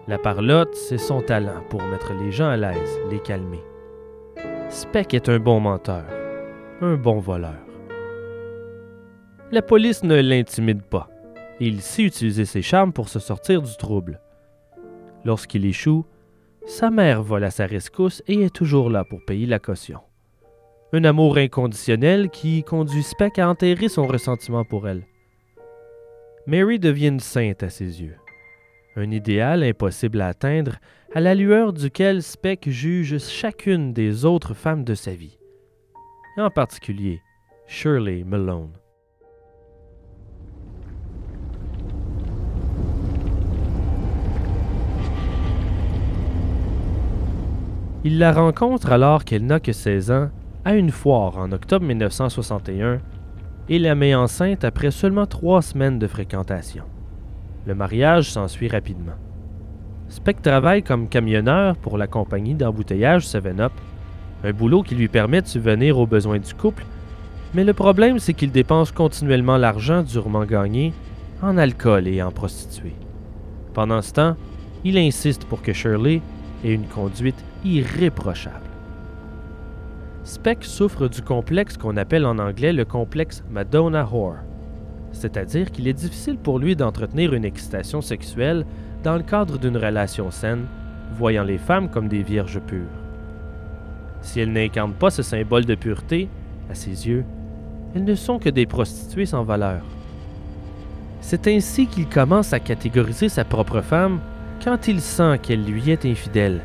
La 0.09 0.19
parlotte, 0.19 0.75
c'est 0.75 0.99
son 0.99 1.21
talent 1.21 1.63
pour 1.69 1.83
mettre 1.83 2.13
les 2.15 2.31
gens 2.31 2.49
à 2.49 2.57
l'aise, 2.57 2.99
les 3.11 3.21
calmer. 3.21 3.63
Speck 4.69 5.15
est 5.15 5.29
un 5.29 5.39
bon 5.39 5.61
menteur, 5.61 6.05
un 6.81 6.97
bon 6.97 7.19
voleur. 7.19 7.59
La 9.53 9.63
police 9.63 10.03
ne 10.03 10.21
l'intimide 10.21 10.83
pas. 10.83 11.09
Il 11.61 11.81
sait 11.81 12.03
utiliser 12.03 12.45
ses 12.45 12.63
charmes 12.63 12.93
pour 12.93 13.09
se 13.09 13.19
sortir 13.19 13.63
du 13.63 13.77
trouble. 13.77 14.21
Lorsqu'il 15.25 15.65
échoue, 15.65 16.05
sa 16.67 16.91
mère 16.91 17.23
vole 17.23 17.45
à 17.45 17.51
sa 17.51 17.67
rescousse 17.67 18.23
et 18.27 18.43
est 18.43 18.55
toujours 18.55 18.91
là 18.91 19.05
pour 19.05 19.25
payer 19.25 19.47
la 19.47 19.61
caution. 19.61 20.01
Un 20.93 21.05
amour 21.05 21.39
inconditionnel 21.39 22.29
qui 22.31 22.65
conduit 22.65 23.03
Speck 23.03 23.39
à 23.39 23.49
enterrer 23.49 23.89
son 23.89 24.07
ressentiment 24.07 24.65
pour 24.65 24.89
elle. 24.89 25.07
Mary 26.49 26.79
devient 26.79 27.09
une 27.09 27.21
sainte 27.21 27.65
à 27.65 27.71
ses 27.71 28.03
yeux. 28.03 28.17
Un 28.95 29.11
idéal 29.11 29.65
impossible 29.65 30.21
à 30.21 30.29
atteindre, 30.29 30.77
à 31.13 31.21
la 31.21 31.35
lueur 31.35 31.73
duquel 31.73 32.23
Speck 32.23 32.69
juge 32.71 33.19
chacune 33.19 33.93
des 33.93 34.25
autres 34.25 34.55
femmes 34.55 34.85
de 34.85 34.95
sa 34.95 35.13
vie. 35.13 35.39
En 36.37 36.51
particulier 36.51 37.21
Shirley 37.67 38.23
Malone. 38.23 38.71
Il 48.05 48.21
la 48.21 48.33
rencontre 48.33 48.93
alors 48.93 49.25
qu'elle 49.25 49.47
n'a 49.47 49.59
que 49.59 49.73
16 49.73 50.11
ans 50.13 50.31
à 50.65 50.77
une 50.77 50.93
foire 50.93 51.39
en 51.39 51.51
octobre 51.51 51.85
1961 51.85 53.01
et 53.69 53.79
la 53.79 53.95
met 53.95 54.15
enceinte 54.15 54.65
après 54.65 54.91
seulement 54.91 55.27
trois 55.27 55.63
semaines 55.63 55.99
de 55.99 56.07
fréquentation. 56.07 56.85
Le 57.67 57.75
mariage 57.75 58.31
s'ensuit 58.31 58.69
rapidement. 58.69 59.17
Speck 60.09 60.41
travaille 60.41 60.83
comme 60.83 61.09
camionneur 61.09 61.77
pour 61.77 61.99
la 61.99 62.07
compagnie 62.07 62.55
d'embouteillage 62.55 63.27
7-Up, 63.27 63.73
un 64.45 64.53
boulot 64.53 64.83
qui 64.83 64.95
lui 64.95 65.09
permet 65.09 65.43
de 65.43 65.49
subvenir 65.49 65.99
aux 65.99 66.07
besoins 66.07 66.39
du 66.39 66.55
couple, 66.55 66.85
mais 67.55 67.65
le 67.65 67.73
problème 67.73 68.19
c'est 68.19 68.35
qu'il 68.35 68.53
dépense 68.53 68.93
continuellement 68.93 69.57
l'argent 69.57 70.03
durement 70.03 70.45
gagné 70.45 70.93
en 71.43 71.59
alcool 71.59 72.07
et 72.07 72.23
en 72.23 72.31
prostituées. 72.31 72.95
Pendant 73.75 74.01
ce 74.01 74.13
temps, 74.13 74.37
il 74.85 74.97
insiste 74.97 75.45
pour 75.47 75.61
que 75.61 75.73
Shirley 75.73 76.23
ait 76.65 76.73
une 76.73 76.87
conduite 76.87 77.43
irréprochable. 77.65 78.66
Speck 80.27 80.65
souffre 80.65 81.07
du 81.07 81.23
complexe 81.23 81.77
qu'on 81.77 81.97
appelle 81.97 82.27
en 82.27 82.41
anglais 82.41 82.73
le 82.73 82.85
complexe 82.85 83.45
Madonna 83.49 84.05
Whore, 84.05 84.39
c'est-à-dire 85.13 85.71
qu'il 85.71 85.87
est 85.87 85.93
difficile 85.93 86.37
pour 86.37 86.59
lui 86.59 86.75
d'entretenir 86.75 87.33
une 87.33 87.45
excitation 87.45 88.01
sexuelle 88.01 88.67
dans 89.05 89.15
le 89.15 89.23
cadre 89.23 89.57
d'une 89.57 89.77
relation 89.77 90.33
saine, 90.33 90.67
voyant 91.17 91.45
les 91.45 91.59
femmes 91.59 91.89
comme 91.89 92.09
des 92.09 92.25
vierges 92.25 92.59
pures. 92.59 92.91
Si 94.21 94.41
elles 94.41 94.51
n'incarnent 94.51 94.95
pas 94.95 95.11
ce 95.11 95.23
symbole 95.23 95.65
de 95.65 95.77
pureté, 95.77 96.29
à 96.69 96.75
ses 96.75 97.07
yeux, 97.07 97.25
elles 97.95 98.05
ne 98.05 98.17
sont 98.17 98.41
que 98.41 98.51
des 98.51 98.67
prostituées 98.67 99.27
sans 99.27 99.45
valeur. 99.45 99.83
C'est 101.21 101.47
ainsi 101.47 101.87
qu'il 101.87 102.09
commence 102.09 102.53
à 102.53 102.59
catégoriser 102.59 103.29
sa 103.29 103.45
propre 103.45 103.81
femme 103.81 104.19
quand 104.65 104.89
il 104.89 105.01
sent 105.01 105.39
qu'elle 105.41 105.65
lui 105.65 105.89
est 105.89 106.05
infidèle. 106.05 106.63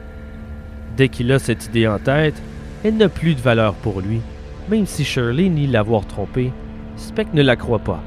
Dès 0.97 1.09
qu'il 1.09 1.31
a 1.31 1.37
cette 1.37 1.67
idée 1.67 1.87
en 1.87 1.99
tête, 1.99 2.41
elle 2.83 2.97
n'a 2.97 3.09
plus 3.09 3.35
de 3.35 3.41
valeur 3.41 3.73
pour 3.75 4.01
lui, 4.01 4.21
même 4.69 4.85
si 4.85 5.03
Shirley 5.03 5.49
nie 5.49 5.67
l'avoir 5.67 6.05
trompée. 6.05 6.51
Speck 6.95 7.33
ne 7.33 7.41
la 7.41 7.55
croit 7.55 7.79
pas, 7.79 8.01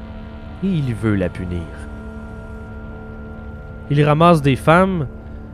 et 0.63 0.67
il 0.67 0.93
veut 0.93 1.15
la 1.15 1.29
punir. 1.29 1.63
Il 3.89 4.03
ramasse 4.03 4.41
des 4.41 4.55
femmes, 4.55 5.07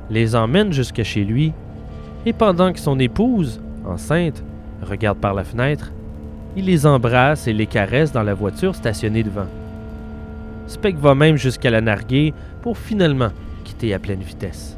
les 0.10 0.36
emmène 0.36 0.74
jusqu'à 0.74 1.04
chez 1.04 1.24
lui, 1.24 1.54
et 2.26 2.34
pendant 2.34 2.72
que 2.72 2.80
son 2.80 3.00
épouse, 3.00 3.62
enceinte, 3.86 4.44
regarde 4.82 5.18
par 5.18 5.34
la 5.34 5.44
fenêtre, 5.44 5.92
il 6.56 6.66
les 6.66 6.86
embrasse 6.86 7.48
et 7.48 7.54
les 7.54 7.68
caresse 7.68 8.12
dans 8.12 8.24
la 8.24 8.34
voiture 8.34 8.76
stationnée 8.76 9.24
devant. 9.24 9.48
Speck 10.68 10.98
va 10.98 11.16
même 11.16 11.38
jusqu'à 11.38 11.70
la 11.70 11.82
narguer 11.82 12.34
pour 12.62 12.78
finalement 12.78 13.30
quitter 13.64 13.94
à 13.94 14.00
pleine 14.00 14.22
vitesse. 14.22 14.78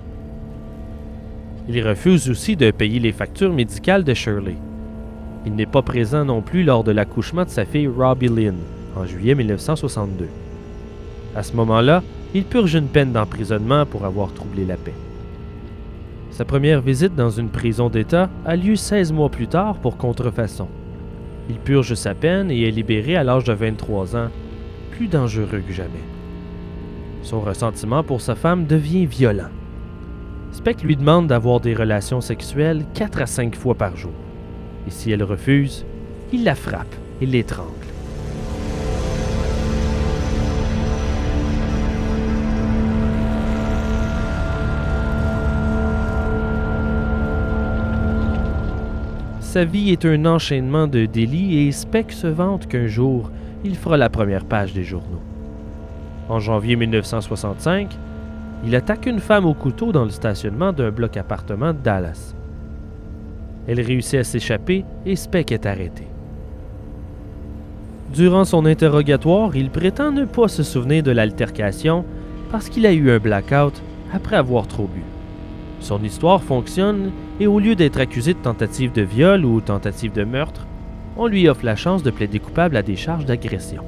Il 1.69 1.87
refuse 1.87 2.29
aussi 2.29 2.57
de 2.57 2.71
payer 2.71 2.99
les 2.99 3.13
factures 3.13 3.53
médicales 3.53 4.03
de 4.03 4.13
Shirley. 4.13 4.57
Il 5.45 5.55
n'est 5.55 5.65
pas 5.65 5.81
présent 5.81 6.25
non 6.25 6.41
plus 6.41 6.63
lors 6.63 6.83
de 6.83 6.91
l'accouchement 6.91 7.45
de 7.45 7.49
sa 7.49 7.63
fille 7.63 7.87
Robbie 7.87 8.27
Lynn 8.27 8.57
en 8.97 9.05
juillet 9.05 9.33
1962. 9.33 10.27
À 11.35 11.41
ce 11.41 11.55
moment-là, 11.55 12.03
il 12.33 12.43
purge 12.43 12.75
une 12.75 12.87
peine 12.87 13.13
d'emprisonnement 13.13 13.85
pour 13.85 14.05
avoir 14.05 14.33
troublé 14.33 14.65
la 14.65 14.75
paix. 14.75 14.93
Sa 16.31 16.43
première 16.43 16.81
visite 16.81 17.15
dans 17.15 17.29
une 17.29 17.49
prison 17.49 17.89
d'État 17.89 18.29
a 18.45 18.55
lieu 18.57 18.75
16 18.75 19.13
mois 19.13 19.29
plus 19.29 19.47
tard 19.47 19.75
pour 19.75 19.95
contrefaçon. 19.97 20.67
Il 21.49 21.57
purge 21.57 21.93
sa 21.93 22.13
peine 22.13 22.51
et 22.51 22.67
est 22.67 22.71
libéré 22.71 23.15
à 23.15 23.23
l'âge 23.23 23.45
de 23.45 23.53
23 23.53 24.17
ans, 24.17 24.29
plus 24.91 25.07
dangereux 25.07 25.61
que 25.65 25.73
jamais. 25.73 25.91
Son 27.21 27.39
ressentiment 27.39 28.03
pour 28.03 28.19
sa 28.19 28.35
femme 28.35 28.65
devient 28.65 29.05
violent. 29.05 29.49
Speck 30.53 30.83
lui 30.83 30.95
demande 30.95 31.25
d'avoir 31.27 31.59
des 31.59 31.73
relations 31.73 32.21
sexuelles 32.21 32.85
4 32.93 33.23
à 33.23 33.25
5 33.25 33.55
fois 33.55 33.73
par 33.73 33.97
jour. 33.97 34.13
Et 34.87 34.91
si 34.91 35.11
elle 35.11 35.23
refuse, 35.23 35.83
il 36.31 36.43
la 36.43 36.53
frappe 36.53 36.95
et 37.21 37.25
l'étrangle. 37.25 37.71
Sa 49.41 49.65
vie 49.65 49.89
est 49.91 50.05
un 50.05 50.25
enchaînement 50.25 50.87
de 50.87 51.07
délits 51.07 51.67
et 51.67 51.71
Speck 51.71 52.11
se 52.11 52.27
vante 52.27 52.67
qu'un 52.67 52.87
jour, 52.87 53.31
il 53.63 53.75
fera 53.75 53.97
la 53.97 54.09
première 54.09 54.45
page 54.45 54.73
des 54.73 54.83
journaux. 54.83 55.21
En 56.29 56.39
janvier 56.39 56.75
1965, 56.75 57.89
il 58.65 58.75
attaque 58.75 59.07
une 59.07 59.19
femme 59.19 59.45
au 59.45 59.53
couteau 59.53 59.91
dans 59.91 60.05
le 60.05 60.09
stationnement 60.09 60.71
d'un 60.71 60.89
bloc 60.89 61.17
appartement 61.17 61.73
de 61.73 61.79
Dallas. 61.79 62.33
Elle 63.67 63.81
réussit 63.81 64.19
à 64.19 64.23
s'échapper 64.23 64.85
et 65.05 65.15
Speck 65.15 65.51
est 65.51 65.65
arrêté. 65.65 66.07
Durant 68.13 68.45
son 68.45 68.65
interrogatoire, 68.65 69.55
il 69.55 69.69
prétend 69.69 70.11
ne 70.11 70.25
pas 70.25 70.47
se 70.47 70.63
souvenir 70.63 71.03
de 71.03 71.11
l'altercation 71.11 72.05
parce 72.51 72.69
qu'il 72.69 72.85
a 72.85 72.93
eu 72.93 73.11
un 73.11 73.19
blackout 73.19 73.81
après 74.13 74.35
avoir 74.37 74.67
trop 74.67 74.87
bu. 74.87 75.01
Son 75.79 76.01
histoire 76.01 76.41
fonctionne 76.41 77.11
et 77.39 77.47
au 77.47 77.59
lieu 77.59 77.75
d'être 77.75 77.99
accusé 77.99 78.33
de 78.33 78.39
tentative 78.39 78.93
de 78.93 79.01
viol 79.01 79.43
ou 79.43 79.59
tentative 79.59 80.13
de 80.13 80.23
meurtre, 80.23 80.67
on 81.17 81.27
lui 81.27 81.49
offre 81.49 81.65
la 81.65 81.75
chance 81.75 82.03
de 82.03 82.11
plaider 82.11 82.39
coupable 82.39 82.77
à 82.77 82.81
des 82.81 82.95
charges 82.95 83.25
d'agression. 83.25 83.83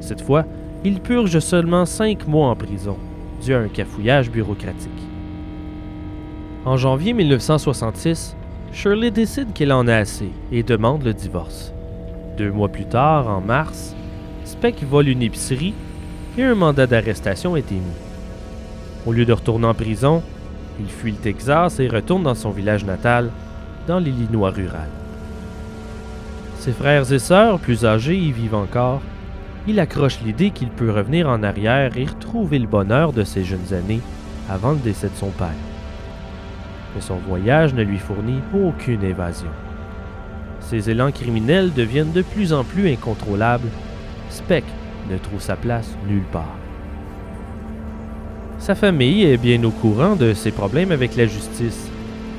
Cette 0.00 0.20
fois, 0.20 0.44
il 0.84 1.00
purge 1.00 1.38
seulement 1.38 1.86
cinq 1.86 2.28
mois 2.28 2.48
en 2.48 2.56
prison 2.56 2.96
à 3.52 3.58
un 3.58 3.68
cafouillage 3.68 4.30
bureaucratique. 4.30 4.90
En 6.64 6.76
janvier 6.76 7.12
1966, 7.12 8.36
Shirley 8.72 9.10
décide 9.10 9.52
qu'elle 9.52 9.72
en 9.72 9.86
a 9.86 9.96
assez 9.96 10.30
et 10.50 10.62
demande 10.62 11.04
le 11.04 11.12
divorce. 11.12 11.74
Deux 12.38 12.50
mois 12.50 12.68
plus 12.68 12.86
tard, 12.86 13.28
en 13.28 13.40
mars, 13.40 13.94
Speck 14.44 14.82
vole 14.84 15.08
une 15.08 15.22
épicerie 15.22 15.74
et 16.38 16.42
un 16.42 16.54
mandat 16.54 16.86
d'arrestation 16.86 17.56
est 17.56 17.70
émis. 17.70 17.82
Au 19.06 19.12
lieu 19.12 19.24
de 19.24 19.32
retourner 19.32 19.66
en 19.66 19.74
prison, 19.74 20.22
il 20.80 20.88
fuit 20.88 21.12
le 21.12 21.18
Texas 21.18 21.78
et 21.80 21.88
retourne 21.88 22.22
dans 22.22 22.34
son 22.34 22.50
village 22.50 22.84
natal, 22.84 23.30
dans 23.86 23.98
l'Illinois 23.98 24.50
rural. 24.50 24.88
Ses 26.58 26.72
frères 26.72 27.12
et 27.12 27.18
sœurs, 27.18 27.58
plus 27.58 27.84
âgés, 27.84 28.16
y 28.16 28.32
vivent 28.32 28.54
encore 28.54 29.02
il 29.66 29.80
accroche 29.80 30.20
l'idée 30.20 30.50
qu'il 30.50 30.68
peut 30.68 30.90
revenir 30.90 31.28
en 31.28 31.42
arrière 31.42 31.96
et 31.96 32.04
retrouver 32.04 32.58
le 32.58 32.66
bonheur 32.66 33.12
de 33.12 33.24
ses 33.24 33.44
jeunes 33.44 33.72
années 33.72 34.00
avant 34.50 34.72
le 34.72 34.78
décès 34.78 35.08
de 35.08 35.16
son 35.16 35.30
père. 35.30 35.48
Mais 36.94 37.00
son 37.00 37.16
voyage 37.16 37.74
ne 37.74 37.82
lui 37.82 37.98
fournit 37.98 38.40
aucune 38.54 39.02
évasion. 39.02 39.48
Ses 40.60 40.90
élans 40.90 41.12
criminels 41.12 41.72
deviennent 41.72 42.12
de 42.12 42.22
plus 42.22 42.52
en 42.52 42.64
plus 42.64 42.90
incontrôlables. 42.90 43.68
Speck 44.30 44.64
ne 45.10 45.18
trouve 45.18 45.40
sa 45.40 45.56
place 45.56 45.96
nulle 46.08 46.24
part. 46.32 46.56
Sa 48.58 48.74
famille 48.74 49.24
est 49.24 49.36
bien 49.36 49.62
au 49.64 49.70
courant 49.70 50.16
de 50.16 50.32
ses 50.32 50.50
problèmes 50.50 50.92
avec 50.92 51.16
la 51.16 51.26
justice, 51.26 51.90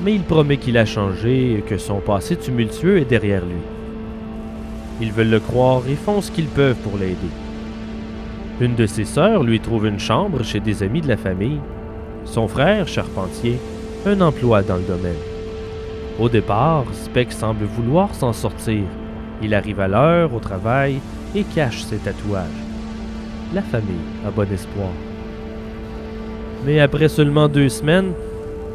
mais 0.02 0.14
il 0.14 0.22
promet 0.22 0.56
qu'il 0.56 0.78
a 0.78 0.84
changé 0.84 1.58
et 1.58 1.62
que 1.62 1.78
son 1.78 2.00
passé 2.00 2.36
tumultueux 2.36 2.98
est 2.98 3.04
derrière 3.04 3.44
lui. 3.44 3.75
Ils 5.00 5.12
veulent 5.12 5.30
le 5.30 5.40
croire 5.40 5.82
et 5.88 5.94
font 5.94 6.20
ce 6.20 6.30
qu'ils 6.30 6.46
peuvent 6.46 6.76
pour 6.76 6.96
l'aider. 6.98 7.16
Une 8.60 8.74
de 8.74 8.86
ses 8.86 9.04
sœurs 9.04 9.42
lui 9.42 9.60
trouve 9.60 9.86
une 9.86 10.00
chambre 10.00 10.42
chez 10.42 10.60
des 10.60 10.82
amis 10.82 11.02
de 11.02 11.08
la 11.08 11.18
famille. 11.18 11.60
Son 12.24 12.48
frère, 12.48 12.88
charpentier, 12.88 13.58
un 14.06 14.20
emploi 14.22 14.62
dans 14.62 14.76
le 14.76 14.82
domaine. 14.82 15.14
Au 16.18 16.30
départ, 16.30 16.84
Speck 16.94 17.32
semble 17.32 17.64
vouloir 17.64 18.14
s'en 18.14 18.32
sortir. 18.32 18.84
Il 19.42 19.54
arrive 19.54 19.80
à 19.80 19.88
l'heure 19.88 20.32
au 20.32 20.38
travail 20.38 21.00
et 21.34 21.44
cache 21.44 21.82
ses 21.82 21.98
tatouages. 21.98 22.46
La 23.52 23.60
famille 23.60 23.96
a 24.26 24.30
bon 24.30 24.50
espoir. 24.50 24.88
Mais 26.64 26.80
après 26.80 27.08
seulement 27.08 27.48
deux 27.48 27.68
semaines, 27.68 28.12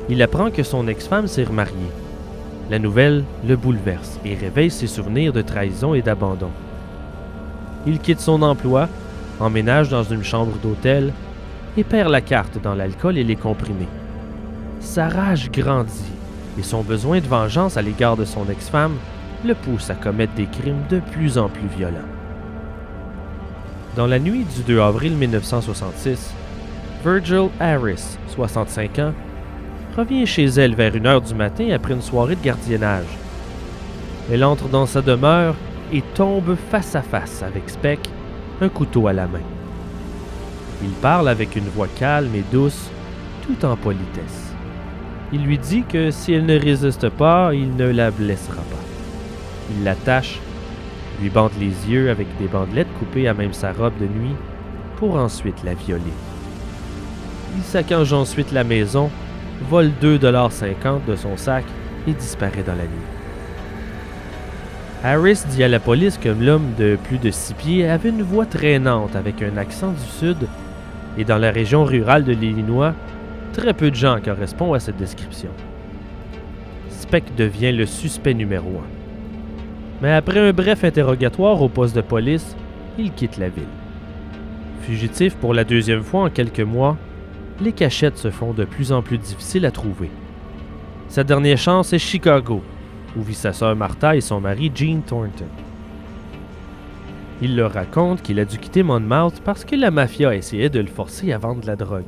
il 0.07 0.21
apprend 0.21 0.51
que 0.51 0.63
son 0.63 0.87
ex-femme 0.87 1.27
s'est 1.27 1.43
remariée. 1.43 1.91
La 2.71 2.79
nouvelle 2.79 3.25
le 3.45 3.57
bouleverse 3.57 4.17
et 4.23 4.33
réveille 4.33 4.71
ses 4.71 4.87
souvenirs 4.87 5.33
de 5.33 5.41
trahison 5.41 5.93
et 5.93 6.01
d'abandon. 6.01 6.51
Il 7.85 7.99
quitte 7.99 8.21
son 8.21 8.41
emploi, 8.41 8.87
emménage 9.41 9.89
dans 9.89 10.03
une 10.03 10.23
chambre 10.23 10.57
d'hôtel 10.63 11.11
et 11.75 11.83
perd 11.83 12.09
la 12.09 12.21
carte 12.21 12.61
dans 12.63 12.73
l'alcool 12.73 13.17
et 13.17 13.25
les 13.25 13.35
comprimés. 13.35 13.89
Sa 14.79 15.09
rage 15.09 15.51
grandit 15.51 16.13
et 16.57 16.63
son 16.63 16.81
besoin 16.81 17.19
de 17.19 17.27
vengeance 17.27 17.75
à 17.75 17.81
l'égard 17.81 18.15
de 18.15 18.23
son 18.23 18.47
ex-femme 18.49 18.95
le 19.43 19.53
pousse 19.53 19.89
à 19.89 19.95
commettre 19.95 20.35
des 20.35 20.45
crimes 20.45 20.83
de 20.89 21.01
plus 21.11 21.37
en 21.37 21.49
plus 21.49 21.67
violents. 21.77 22.07
Dans 23.97 24.07
la 24.07 24.17
nuit 24.17 24.45
du 24.45 24.63
2 24.63 24.79
avril 24.79 25.17
1966, 25.17 26.33
Virgil 27.03 27.49
Harris, 27.59 28.17
65 28.29 28.99
ans, 28.99 29.13
revient 29.95 30.25
chez 30.25 30.45
elle 30.45 30.75
vers 30.75 30.95
1 30.95 31.05
heure 31.05 31.21
du 31.21 31.35
matin 31.35 31.69
après 31.71 31.93
une 31.93 32.01
soirée 32.01 32.35
de 32.35 32.43
gardiennage. 32.43 33.17
Elle 34.31 34.43
entre 34.43 34.67
dans 34.69 34.85
sa 34.85 35.01
demeure 35.01 35.55
et 35.91 36.01
tombe 36.13 36.55
face 36.69 36.95
à 36.95 37.01
face 37.01 37.43
avec 37.43 37.69
Speck, 37.69 37.99
un 38.61 38.69
couteau 38.69 39.07
à 39.07 39.13
la 39.13 39.27
main. 39.27 39.41
Il 40.83 40.91
parle 41.01 41.27
avec 41.27 41.55
une 41.55 41.67
voix 41.67 41.87
calme 41.99 42.33
et 42.35 42.43
douce, 42.51 42.89
tout 43.45 43.65
en 43.65 43.75
politesse. 43.75 44.53
Il 45.33 45.43
lui 45.43 45.57
dit 45.57 45.83
que 45.83 46.11
si 46.11 46.33
elle 46.33 46.45
ne 46.45 46.59
résiste 46.59 47.09
pas, 47.09 47.53
il 47.53 47.75
ne 47.75 47.89
la 47.89 48.11
blessera 48.11 48.55
pas. 48.55 48.83
Il 49.75 49.83
l'attache, 49.83 50.39
lui 51.21 51.29
bande 51.29 51.51
les 51.59 51.89
yeux 51.89 52.09
avec 52.09 52.27
des 52.37 52.47
bandelettes 52.47 52.93
coupées 52.99 53.27
à 53.27 53.33
même 53.33 53.53
sa 53.53 53.71
robe 53.71 53.97
de 53.99 54.05
nuit, 54.05 54.35
pour 54.97 55.15
ensuite 55.15 55.63
la 55.63 55.73
violer. 55.73 56.03
Il 57.57 57.63
saccage 57.63 58.13
ensuite 58.13 58.51
la 58.51 58.63
maison, 58.63 59.09
vole 59.69 59.91
2,50$ 60.01 61.05
de 61.07 61.15
son 61.15 61.37
sac 61.37 61.65
et 62.07 62.13
disparaît 62.13 62.63
dans 62.65 62.75
la 62.75 62.83
nuit. 62.83 63.21
Harris 65.03 65.43
dit 65.49 65.63
à 65.63 65.67
la 65.67 65.79
police 65.79 66.17
que 66.17 66.29
l'homme 66.29 66.73
de 66.77 66.97
plus 67.05 67.17
de 67.17 67.31
six 67.31 67.55
pieds 67.55 67.89
avait 67.89 68.09
une 68.09 68.21
voix 68.21 68.45
traînante 68.45 69.15
avec 69.15 69.41
un 69.41 69.57
accent 69.57 69.91
du 69.91 70.05
sud, 70.19 70.47
et 71.17 71.23
dans 71.23 71.39
la 71.39 71.51
région 71.51 71.83
rurale 71.83 72.23
de 72.23 72.33
l'Illinois, 72.33 72.93
très 73.53 73.73
peu 73.73 73.89
de 73.89 73.95
gens 73.95 74.19
correspondent 74.23 74.75
à 74.75 74.79
cette 74.79 74.97
description. 74.97 75.49
Speck 76.89 77.35
devient 77.35 77.71
le 77.71 77.85
suspect 77.85 78.35
numéro 78.35 78.69
un. 78.69 78.87
Mais 80.01 80.13
après 80.13 80.39
un 80.39 80.53
bref 80.53 80.83
interrogatoire 80.83 81.61
au 81.61 81.67
poste 81.67 81.95
de 81.95 82.01
police, 82.01 82.55
il 82.97 83.11
quitte 83.11 83.37
la 83.37 83.49
ville. 83.49 83.63
Fugitif 84.83 85.35
pour 85.35 85.53
la 85.53 85.63
deuxième 85.63 86.03
fois 86.03 86.23
en 86.23 86.29
quelques 86.29 86.59
mois, 86.59 86.97
les 87.61 87.71
cachettes 87.71 88.17
se 88.17 88.31
font 88.31 88.53
de 88.53 88.65
plus 88.65 88.91
en 88.91 89.01
plus 89.01 89.17
difficiles 89.17 89.65
à 89.65 89.71
trouver. 89.71 90.09
Sa 91.07 91.23
dernière 91.23 91.57
chance 91.57 91.93
est 91.93 91.99
Chicago, 91.99 92.61
où 93.15 93.21
vit 93.21 93.35
sa 93.35 93.53
sœur 93.53 93.75
Martha 93.75 94.15
et 94.15 94.21
son 94.21 94.41
mari 94.41 94.71
Jean 94.73 95.01
Thornton. 95.01 95.45
Il 97.41 97.55
leur 97.55 97.73
raconte 97.73 98.21
qu'il 98.21 98.39
a 98.39 98.45
dû 98.45 98.57
quitter 98.57 98.83
Monmouth 98.83 99.41
parce 99.43 99.65
que 99.65 99.75
la 99.75 99.91
mafia 99.91 100.35
essayait 100.35 100.69
de 100.69 100.79
le 100.79 100.87
forcer 100.87 101.33
à 101.33 101.37
vendre 101.37 101.65
la 101.65 101.75
drogue. 101.75 102.03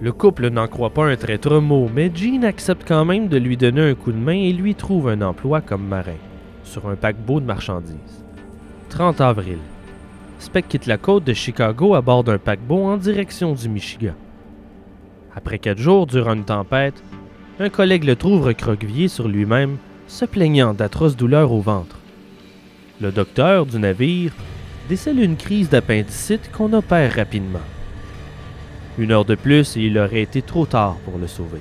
Le 0.00 0.12
couple 0.12 0.48
n'en 0.48 0.68
croit 0.68 0.90
pas 0.90 1.06
un 1.06 1.16
traître 1.16 1.60
mot, 1.60 1.90
mais 1.94 2.10
Jean 2.14 2.44
accepte 2.44 2.86
quand 2.86 3.04
même 3.04 3.28
de 3.28 3.36
lui 3.36 3.56
donner 3.56 3.90
un 3.90 3.94
coup 3.94 4.12
de 4.12 4.18
main 4.18 4.32
et 4.36 4.52
lui 4.52 4.74
trouve 4.74 5.08
un 5.08 5.20
emploi 5.20 5.60
comme 5.60 5.86
marin, 5.86 6.16
sur 6.64 6.88
un 6.88 6.96
paquebot 6.96 7.40
de 7.40 7.46
marchandises. 7.46 8.24
30 8.90 9.20
avril. 9.20 9.58
Speck 10.38 10.68
quitte 10.68 10.86
la 10.86 10.96
côte 10.96 11.24
de 11.24 11.34
Chicago 11.34 11.94
à 11.94 12.00
bord 12.00 12.24
d'un 12.24 12.38
paquebot 12.38 12.84
en 12.84 12.96
direction 12.96 13.52
du 13.52 13.68
Michigan. 13.68 14.14
Après 15.34 15.58
quatre 15.58 15.78
jours 15.78 16.06
durant 16.06 16.34
une 16.34 16.44
tempête, 16.44 17.02
un 17.60 17.68
collègue 17.68 18.04
le 18.04 18.16
trouve 18.16 18.46
recroquevillé 18.46 19.08
sur 19.08 19.28
lui-même, 19.28 19.76
se 20.08 20.24
plaignant 20.24 20.74
d'atroces 20.74 21.16
douleurs 21.16 21.52
au 21.52 21.60
ventre. 21.60 21.96
Le 23.00 23.12
docteur 23.12 23.64
du 23.64 23.78
navire 23.78 24.32
décèle 24.88 25.20
une 25.20 25.36
crise 25.36 25.70
d'appendicite 25.70 26.50
qu'on 26.52 26.72
opère 26.72 27.14
rapidement. 27.14 27.60
Une 28.98 29.12
heure 29.12 29.24
de 29.24 29.36
plus 29.36 29.76
et 29.76 29.82
il 29.82 29.98
aurait 29.98 30.22
été 30.22 30.42
trop 30.42 30.66
tard 30.66 30.96
pour 31.04 31.16
le 31.16 31.28
sauver. 31.28 31.60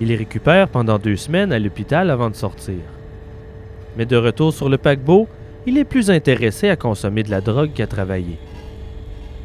Il 0.00 0.08
les 0.08 0.16
récupère 0.16 0.68
pendant 0.68 0.98
deux 0.98 1.16
semaines 1.16 1.52
à 1.52 1.58
l'hôpital 1.58 2.10
avant 2.10 2.30
de 2.30 2.36
sortir. 2.36 2.82
Mais 3.96 4.06
de 4.06 4.16
retour 4.16 4.52
sur 4.52 4.68
le 4.68 4.78
paquebot, 4.78 5.28
il 5.66 5.76
est 5.76 5.84
plus 5.84 6.10
intéressé 6.10 6.68
à 6.68 6.76
consommer 6.76 7.22
de 7.22 7.30
la 7.30 7.40
drogue 7.40 7.72
qu'à 7.72 7.86
travailler. 7.86 8.38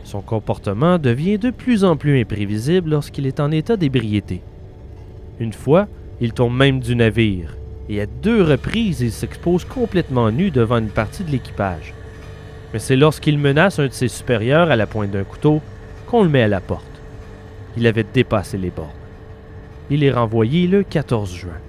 Son 0.07 0.21
comportement 0.21 0.97
devient 0.97 1.37
de 1.37 1.49
plus 1.49 1.83
en 1.83 1.97
plus 1.97 2.21
imprévisible 2.21 2.91
lorsqu'il 2.91 3.27
est 3.27 3.41
en 3.41 3.51
état 3.51 3.75
d'ébriété. 3.75 4.41
Une 5.41 5.51
fois, 5.51 5.89
il 6.21 6.31
tombe 6.31 6.55
même 6.55 6.79
du 6.79 6.95
navire, 6.95 7.57
et 7.89 7.99
à 7.99 8.05
deux 8.05 8.41
reprises, 8.41 9.01
il 9.01 9.11
s'expose 9.11 9.65
complètement 9.65 10.31
nu 10.31 10.49
devant 10.49 10.77
une 10.77 10.87
partie 10.87 11.25
de 11.25 11.31
l'équipage. 11.31 11.93
Mais 12.71 12.79
c'est 12.79 12.95
lorsqu'il 12.95 13.37
menace 13.37 13.79
un 13.79 13.87
de 13.87 13.91
ses 13.91 14.07
supérieurs 14.07 14.71
à 14.71 14.77
la 14.77 14.87
pointe 14.87 15.11
d'un 15.11 15.25
couteau 15.25 15.61
qu'on 16.05 16.23
le 16.23 16.29
met 16.29 16.43
à 16.43 16.47
la 16.47 16.61
porte. 16.61 16.85
Il 17.75 17.85
avait 17.85 18.05
dépassé 18.05 18.57
les 18.57 18.69
bornes. 18.69 18.87
Il 19.89 20.05
est 20.05 20.11
renvoyé 20.11 20.67
le 20.67 20.83
14 20.83 21.35
juin. 21.35 21.59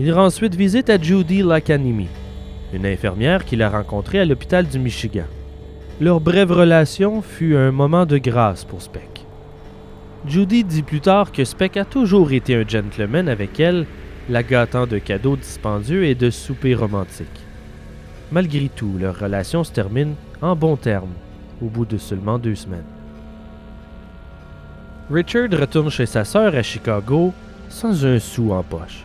Il 0.00 0.12
rend 0.12 0.24
ensuite 0.24 0.56
visite 0.56 0.90
à 0.90 1.00
Judy 1.00 1.42
Lacanimi, 1.42 2.08
une 2.72 2.86
infirmière 2.86 3.44
qu'il 3.44 3.62
a 3.62 3.70
rencontrée 3.70 4.18
à 4.18 4.24
l'hôpital 4.24 4.66
du 4.66 4.80
Michigan. 4.80 5.26
Leur 6.00 6.18
brève 6.18 6.50
relation 6.50 7.20
fut 7.20 7.54
un 7.56 7.72
moment 7.72 8.06
de 8.06 8.16
grâce 8.16 8.64
pour 8.64 8.80
Speck. 8.80 9.26
Judy 10.26 10.64
dit 10.64 10.82
plus 10.82 11.02
tard 11.02 11.30
que 11.30 11.44
Speck 11.44 11.76
a 11.76 11.84
toujours 11.84 12.32
été 12.32 12.54
un 12.54 12.66
gentleman 12.66 13.28
avec 13.28 13.60
elle, 13.60 13.84
la 14.30 14.42
gâtant 14.42 14.86
de 14.86 14.96
cadeaux 14.96 15.36
dispendieux 15.36 16.06
et 16.06 16.14
de 16.14 16.30
soupers 16.30 16.80
romantiques. 16.80 17.26
Malgré 18.32 18.70
tout, 18.70 18.94
leur 18.98 19.18
relation 19.18 19.62
se 19.62 19.72
termine 19.72 20.14
en 20.40 20.56
bons 20.56 20.78
termes 20.78 21.12
au 21.60 21.66
bout 21.66 21.84
de 21.84 21.98
seulement 21.98 22.38
deux 22.38 22.54
semaines. 22.54 22.80
Richard 25.10 25.50
retourne 25.50 25.90
chez 25.90 26.06
sa 26.06 26.24
sœur 26.24 26.54
à 26.54 26.62
Chicago 26.62 27.34
sans 27.68 28.06
un 28.06 28.18
sou 28.18 28.52
en 28.52 28.62
poche. 28.62 29.04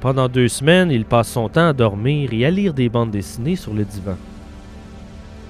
Pendant 0.00 0.28
deux 0.28 0.48
semaines, 0.48 0.90
il 0.90 1.04
passe 1.04 1.28
son 1.28 1.48
temps 1.48 1.68
à 1.68 1.72
dormir 1.72 2.32
et 2.32 2.44
à 2.44 2.50
lire 2.50 2.74
des 2.74 2.88
bandes 2.88 3.12
dessinées 3.12 3.54
sur 3.54 3.74
le 3.74 3.84
divan. 3.84 4.16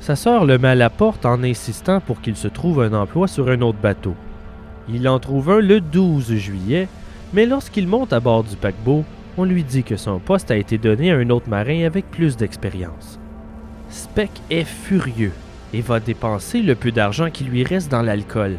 Sa 0.01 0.17
sœur 0.17 0.47
le 0.47 0.59
met 0.59 0.69
à 0.69 0.75
la 0.75 0.89
porte 0.89 1.27
en 1.27 1.43
insistant 1.43 2.01
pour 2.01 2.23
qu'il 2.23 2.35
se 2.35 2.49
trouve 2.49 2.81
un 2.81 2.95
emploi 2.95 3.29
sur 3.29 3.49
un 3.51 3.61
autre 3.61 3.79
bateau. 3.83 4.15
Il 4.89 5.07
en 5.07 5.19
trouve 5.19 5.51
un 5.51 5.61
le 5.61 5.81
12 5.81 6.35
juillet, 6.37 6.89
mais 7.35 7.45
lorsqu'il 7.45 7.87
monte 7.87 8.13
à 8.15 8.21
bord 8.21 8.43
du 8.43 8.57
paquebot, 8.57 9.05
on 9.37 9.45
lui 9.45 9.63
dit 9.63 9.85
que 9.85 9.97
son 9.97 10.19
poste 10.19 10.51
a 10.51 10.57
été 10.57 10.79
donné 10.79 11.13
à 11.13 11.17
un 11.17 11.29
autre 11.31 11.51
marin 11.51 11.85
avec 11.85 12.11
plus 12.11 12.37
d'expérience. 12.37 13.21
Speck 13.91 14.31
est 14.51 14.65
furieux 14.65 15.33
et 15.75 15.83
va 15.83 16.01
dépenser 16.01 16.63
le 16.63 16.75
peu 16.75 16.93
d'argent 16.93 17.31
qui 17.31 17.45
lui 17.45 17.63
reste 17.63 17.91
dans 17.91 18.03
l'alcool. 18.03 18.57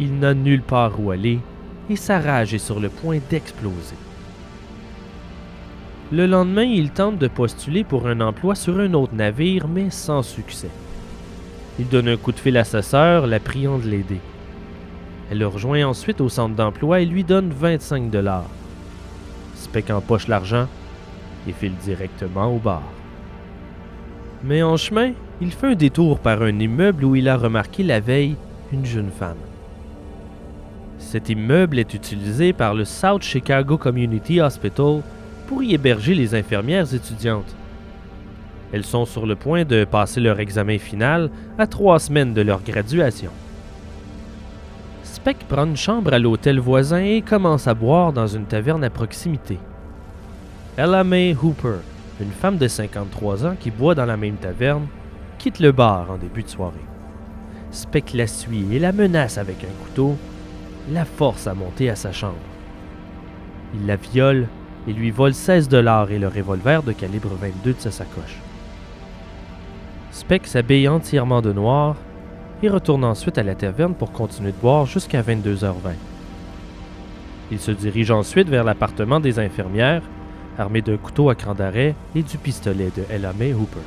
Il 0.00 0.18
n'a 0.18 0.32
nulle 0.32 0.62
part 0.62 0.98
où 0.98 1.10
aller 1.10 1.40
et 1.90 1.96
sa 1.96 2.18
rage 2.20 2.54
est 2.54 2.58
sur 2.58 2.80
le 2.80 2.88
point 2.88 3.18
d'exploser. 3.30 3.96
Le 6.12 6.26
lendemain, 6.26 6.64
il 6.64 6.90
tente 6.90 7.16
de 7.16 7.26
postuler 7.26 7.84
pour 7.84 8.06
un 8.06 8.20
emploi 8.20 8.54
sur 8.54 8.78
un 8.80 8.92
autre 8.92 9.14
navire, 9.14 9.66
mais 9.66 9.88
sans 9.88 10.22
succès. 10.22 10.68
Il 11.78 11.88
donne 11.88 12.08
un 12.08 12.18
coup 12.18 12.32
de 12.32 12.38
fil 12.38 12.58
à 12.58 12.64
sa 12.64 12.82
sœur, 12.82 13.26
la 13.26 13.40
priant 13.40 13.78
de 13.78 13.88
l'aider. 13.88 14.20
Elle 15.30 15.38
le 15.38 15.46
rejoint 15.46 15.86
ensuite 15.86 16.20
au 16.20 16.28
centre 16.28 16.54
d'emploi 16.54 17.00
et 17.00 17.06
lui 17.06 17.24
donne 17.24 17.48
25 17.48 18.10
dollars. 18.10 18.50
Speck 19.54 19.88
empoche 19.88 20.28
l'argent 20.28 20.68
et 21.48 21.52
file 21.52 21.76
directement 21.82 22.54
au 22.54 22.58
bar. 22.58 22.82
Mais 24.44 24.62
en 24.62 24.76
chemin, 24.76 25.12
il 25.40 25.50
fait 25.50 25.68
un 25.68 25.74
détour 25.74 26.18
par 26.18 26.42
un 26.42 26.58
immeuble 26.58 27.06
où 27.06 27.16
il 27.16 27.26
a 27.26 27.38
remarqué 27.38 27.82
la 27.82 28.00
veille 28.00 28.36
une 28.70 28.84
jeune 28.84 29.10
femme. 29.10 29.36
Cet 30.98 31.30
immeuble 31.30 31.78
est 31.78 31.94
utilisé 31.94 32.52
par 32.52 32.74
le 32.74 32.84
South 32.84 33.22
Chicago 33.22 33.78
Community 33.78 34.42
Hospital 34.42 35.00
pour 35.46 35.62
y 35.62 35.74
héberger 35.74 36.14
les 36.14 36.34
infirmières 36.34 36.94
étudiantes. 36.94 37.54
Elles 38.72 38.84
sont 38.84 39.04
sur 39.04 39.26
le 39.26 39.36
point 39.36 39.64
de 39.64 39.84
passer 39.84 40.20
leur 40.20 40.40
examen 40.40 40.78
final 40.78 41.30
à 41.58 41.66
trois 41.66 41.98
semaines 41.98 42.32
de 42.32 42.40
leur 42.40 42.62
graduation. 42.62 43.30
Speck 45.02 45.38
prend 45.46 45.66
une 45.66 45.76
chambre 45.76 46.14
à 46.14 46.18
l'hôtel 46.18 46.58
voisin 46.58 47.02
et 47.02 47.22
commence 47.22 47.68
à 47.68 47.74
boire 47.74 48.12
dans 48.12 48.26
une 48.26 48.46
taverne 48.46 48.82
à 48.82 48.90
proximité. 48.90 49.58
Ella 50.76 51.04
May 51.04 51.36
Hooper, 51.40 51.76
une 52.20 52.30
femme 52.30 52.56
de 52.56 52.66
53 52.66 53.46
ans 53.46 53.56
qui 53.60 53.70
boit 53.70 53.94
dans 53.94 54.06
la 54.06 54.16
même 54.16 54.36
taverne, 54.36 54.86
quitte 55.38 55.60
le 55.60 55.70
bar 55.70 56.10
en 56.10 56.16
début 56.16 56.42
de 56.42 56.48
soirée. 56.48 56.74
Speck 57.72 58.14
la 58.14 58.26
suit 58.26 58.66
et 58.74 58.78
la 58.78 58.92
menace 58.92 59.36
avec 59.36 59.64
un 59.64 59.84
couteau, 59.84 60.16
la 60.90 61.04
force 61.04 61.46
à 61.46 61.54
monter 61.54 61.90
à 61.90 61.96
sa 61.96 62.10
chambre. 62.10 62.34
Il 63.74 63.86
la 63.86 63.96
viole 63.96 64.48
et 64.88 64.92
lui 64.92 65.10
vole 65.10 65.34
16 65.34 65.68
dollars 65.68 66.10
et 66.10 66.18
le 66.18 66.28
revolver 66.28 66.82
de 66.82 66.92
calibre 66.92 67.30
22 67.40 67.72
de 67.72 67.80
sa 67.80 67.90
sacoche. 67.90 68.38
Speck 70.10 70.46
s'habille 70.46 70.88
entièrement 70.88 71.40
de 71.40 71.52
noir 71.52 71.96
et 72.62 72.68
retourne 72.68 73.04
ensuite 73.04 73.38
à 73.38 73.42
la 73.42 73.54
taverne 73.54 73.94
pour 73.94 74.12
continuer 74.12 74.52
de 74.52 74.56
boire 74.56 74.86
jusqu'à 74.86 75.22
22h20. 75.22 75.94
Il 77.50 77.58
se 77.58 77.70
dirige 77.70 78.10
ensuite 78.10 78.48
vers 78.48 78.64
l'appartement 78.64 79.20
des 79.20 79.38
infirmières, 79.38 80.02
armé 80.58 80.80
d'un 80.80 80.96
couteau 80.96 81.28
à 81.28 81.34
cran 81.34 81.54
d'arrêt 81.54 81.94
et 82.14 82.22
du 82.22 82.38
pistolet 82.38 82.90
de 82.96 83.02
Ella 83.10 83.32
May 83.38 83.52
Hooper. 83.52 83.80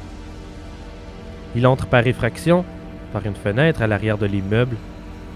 Il 1.55 1.65
entre 1.67 1.87
par 1.87 2.05
effraction, 2.05 2.65
par 3.13 3.25
une 3.25 3.35
fenêtre 3.35 3.81
à 3.81 3.87
l'arrière 3.87 4.17
de 4.17 4.25
l'immeuble. 4.25 4.75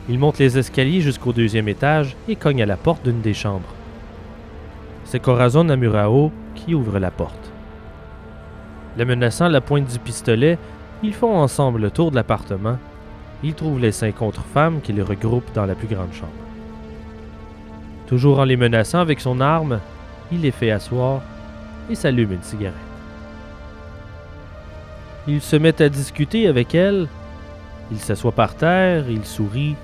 Il 0.09 0.19
monte 0.19 0.37
les 0.37 0.57
escaliers 0.57 1.01
jusqu'au 1.01 1.31
deuxième 1.31 1.69
étage 1.69 2.17
et 2.27 2.35
cogne 2.35 2.61
à 2.61 2.65
la 2.65 2.77
porte 2.77 3.03
d'une 3.05 3.21
des 3.21 3.33
chambres. 3.33 3.73
C'est 5.09 5.19
Corazon 5.19 5.69
Amurao 5.69 6.31
qui 6.53 6.75
ouvre 6.75 6.99
la 6.99 7.09
porte. 7.09 7.51
Le 8.95 9.05
menaçant 9.05 9.47
la 9.47 9.59
pointe 9.59 9.91
du 9.91 9.97
pistolet, 9.97 10.59
ils 11.01 11.15
font 11.15 11.35
ensemble 11.35 11.81
le 11.81 11.89
tour 11.89 12.11
de 12.11 12.15
l'appartement. 12.15 12.77
Ils 13.41 13.55
trouvent 13.55 13.79
les 13.79 13.91
cinq 13.91 14.21
autres 14.21 14.43
femmes 14.53 14.81
qui 14.81 14.93
les 14.93 15.01
regroupent 15.01 15.51
dans 15.55 15.65
la 15.65 15.73
plus 15.73 15.87
grande 15.87 16.13
chambre. 16.13 16.31
Toujours 18.05 18.37
en 18.37 18.43
les 18.43 18.55
menaçant 18.55 18.99
avec 18.99 19.19
son 19.19 19.41
arme, 19.41 19.79
il 20.31 20.41
les 20.41 20.51
fait 20.51 20.69
asseoir 20.69 21.21
et 21.89 21.95
s'allume 21.95 22.33
une 22.33 22.43
cigarette. 22.43 22.75
Il 25.27 25.41
se 25.41 25.55
met 25.55 25.81
à 25.81 25.89
discuter 25.89 26.47
avec 26.47 26.75
elles. 26.75 27.07
Il 27.91 27.97
s'assoit 27.97 28.31
par 28.31 28.53
terre, 28.53 29.09
il 29.09 29.25
sourit, 29.25 29.75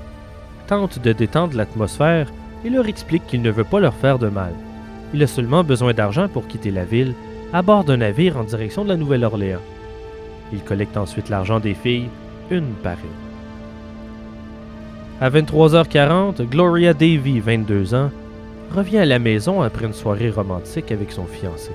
tente 0.67 0.99
de 0.99 1.13
détendre 1.13 1.57
l'atmosphère 1.57 2.31
et 2.63 2.69
leur 2.69 2.85
explique 2.87 3.25
qu'il 3.25 3.41
ne 3.41 3.49
veut 3.49 3.63
pas 3.63 3.79
leur 3.79 3.95
faire 3.95 4.19
de 4.19 4.29
mal. 4.29 4.53
Il 5.15 5.23
a 5.23 5.27
seulement 5.27 5.63
besoin 5.63 5.93
d'argent 5.93 6.27
pour 6.27 6.45
quitter 6.45 6.71
la 6.71 6.83
ville 6.83 7.13
à 7.53 7.61
bord 7.61 7.85
d'un 7.85 7.95
navire 7.95 8.35
en 8.35 8.43
direction 8.43 8.83
de 8.83 8.89
la 8.89 8.97
Nouvelle-Orléans. 8.97 9.61
Il 10.51 10.61
collecte 10.61 10.97
ensuite 10.97 11.29
l'argent 11.29 11.61
des 11.61 11.73
filles, 11.73 12.09
une 12.51 12.73
par 12.83 12.97
une. 12.97 13.07
À 15.21 15.29
23h40, 15.29 16.41
Gloria 16.49 16.93
Davy, 16.93 17.39
22 17.39 17.95
ans, 17.95 18.11
revient 18.75 18.97
à 18.97 19.05
la 19.05 19.19
maison 19.19 19.61
après 19.61 19.85
une 19.85 19.93
soirée 19.93 20.29
romantique 20.29 20.91
avec 20.91 21.13
son 21.13 21.23
fiancé. 21.27 21.71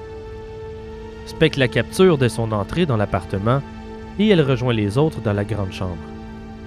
Speck 1.24 1.56
la 1.56 1.68
capture 1.68 2.18
dès 2.18 2.28
son 2.28 2.52
entrée 2.52 2.84
dans 2.84 2.98
l'appartement 2.98 3.62
et 4.18 4.28
elle 4.28 4.42
rejoint 4.42 4.74
les 4.74 4.98
autres 4.98 5.22
dans 5.22 5.32
la 5.32 5.44
grande 5.44 5.72
chambre. 5.72 5.96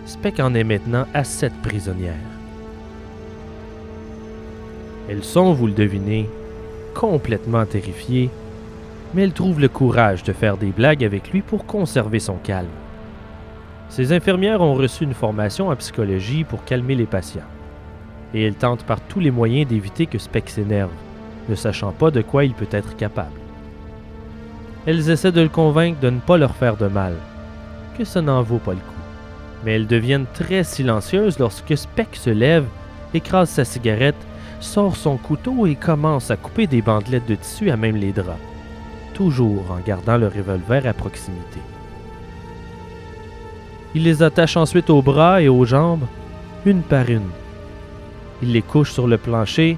Speck 0.07 0.39
en 0.39 0.55
est 0.55 0.63
maintenant 0.63 1.05
à 1.13 1.23
sept 1.23 1.53
prisonnières. 1.62 2.15
Elles 5.07 5.23
sont, 5.23 5.53
vous 5.53 5.67
le 5.67 5.73
devinez, 5.73 6.27
complètement 6.93 7.65
terrifiées, 7.65 8.29
mais 9.13 9.23
elles 9.23 9.34
trouvent 9.34 9.60
le 9.60 9.69
courage 9.69 10.23
de 10.23 10.34
faire 10.34 10.58
des 10.58 10.71
blagues 10.71 11.03
avec 11.03 11.32
lui 11.32 11.41
pour 11.41 11.65
conserver 11.65 12.19
son 12.19 12.36
calme. 12.36 12.67
Ces 13.89 14.12
infirmières 14.12 14.62
ont 14.62 14.73
reçu 14.73 15.03
une 15.03 15.13
formation 15.13 15.69
en 15.69 15.75
psychologie 15.75 16.43
pour 16.43 16.65
calmer 16.65 16.95
les 16.95 17.06
patients, 17.06 17.41
et 18.34 18.43
elles 18.43 18.56
tentent 18.56 18.86
par 18.86 19.01
tous 19.01 19.19
les 19.19 19.32
moyens 19.32 19.67
d'éviter 19.67 20.08
que 20.08 20.17
Speck 20.17 20.49
s'énerve, 20.49 20.89
ne 21.49 21.56
sachant 21.56 21.91
pas 21.91 22.10
de 22.10 22.21
quoi 22.21 22.45
il 22.45 22.53
peut 22.53 22.67
être 22.71 22.95
capable. 22.95 23.39
Elles 24.86 25.10
essaient 25.10 25.32
de 25.32 25.41
le 25.41 25.49
convaincre 25.49 25.99
de 25.99 26.10
ne 26.10 26.19
pas 26.19 26.38
leur 26.38 26.56
faire 26.56 26.75
de 26.75 26.88
mal, 26.88 27.13
que 27.97 28.03
ça 28.03 28.21
n'en 28.21 28.41
vaut 28.41 28.58
pas 28.58 28.71
le 28.71 28.77
coup. 28.77 28.84
Mais 29.63 29.75
elles 29.75 29.88
deviennent 29.88 30.25
très 30.34 30.63
silencieuses 30.63 31.39
lorsque 31.39 31.77
Speck 31.77 32.15
se 32.15 32.29
lève, 32.29 32.65
écrase 33.13 33.49
sa 33.49 33.63
cigarette, 33.63 34.15
sort 34.63 34.95
son 34.95 35.17
couteau 35.17 35.67
et 35.67 35.76
commence 35.76 36.32
à 36.32 36.38
couper 36.38 36.67
des 36.67 36.82
bandelettes 36.82 37.28
de 37.28 37.36
tissu 37.36 37.69
à 37.69 37.78
même 37.78 37.95
les 37.95 38.12
draps, 38.12 38.39
toujours 39.13 39.71
en 39.71 39.80
gardant 39.86 40.17
le 40.17 40.28
revolver 40.28 40.88
à 40.88 40.93
proximité. 40.93 41.60
Il 43.95 44.04
les 44.04 44.23
attache 44.23 44.58
ensuite 44.58 44.89
aux 44.89 45.02
bras 45.02 45.41
et 45.41 45.49
aux 45.49 45.65
jambes, 45.65 46.06
une 46.65 46.82
par 46.82 47.10
une. 47.10 47.30
Il 48.41 48.54
les 48.54 48.62
couche 48.62 48.91
sur 48.91 49.08
le 49.08 49.17
plancher, 49.17 49.78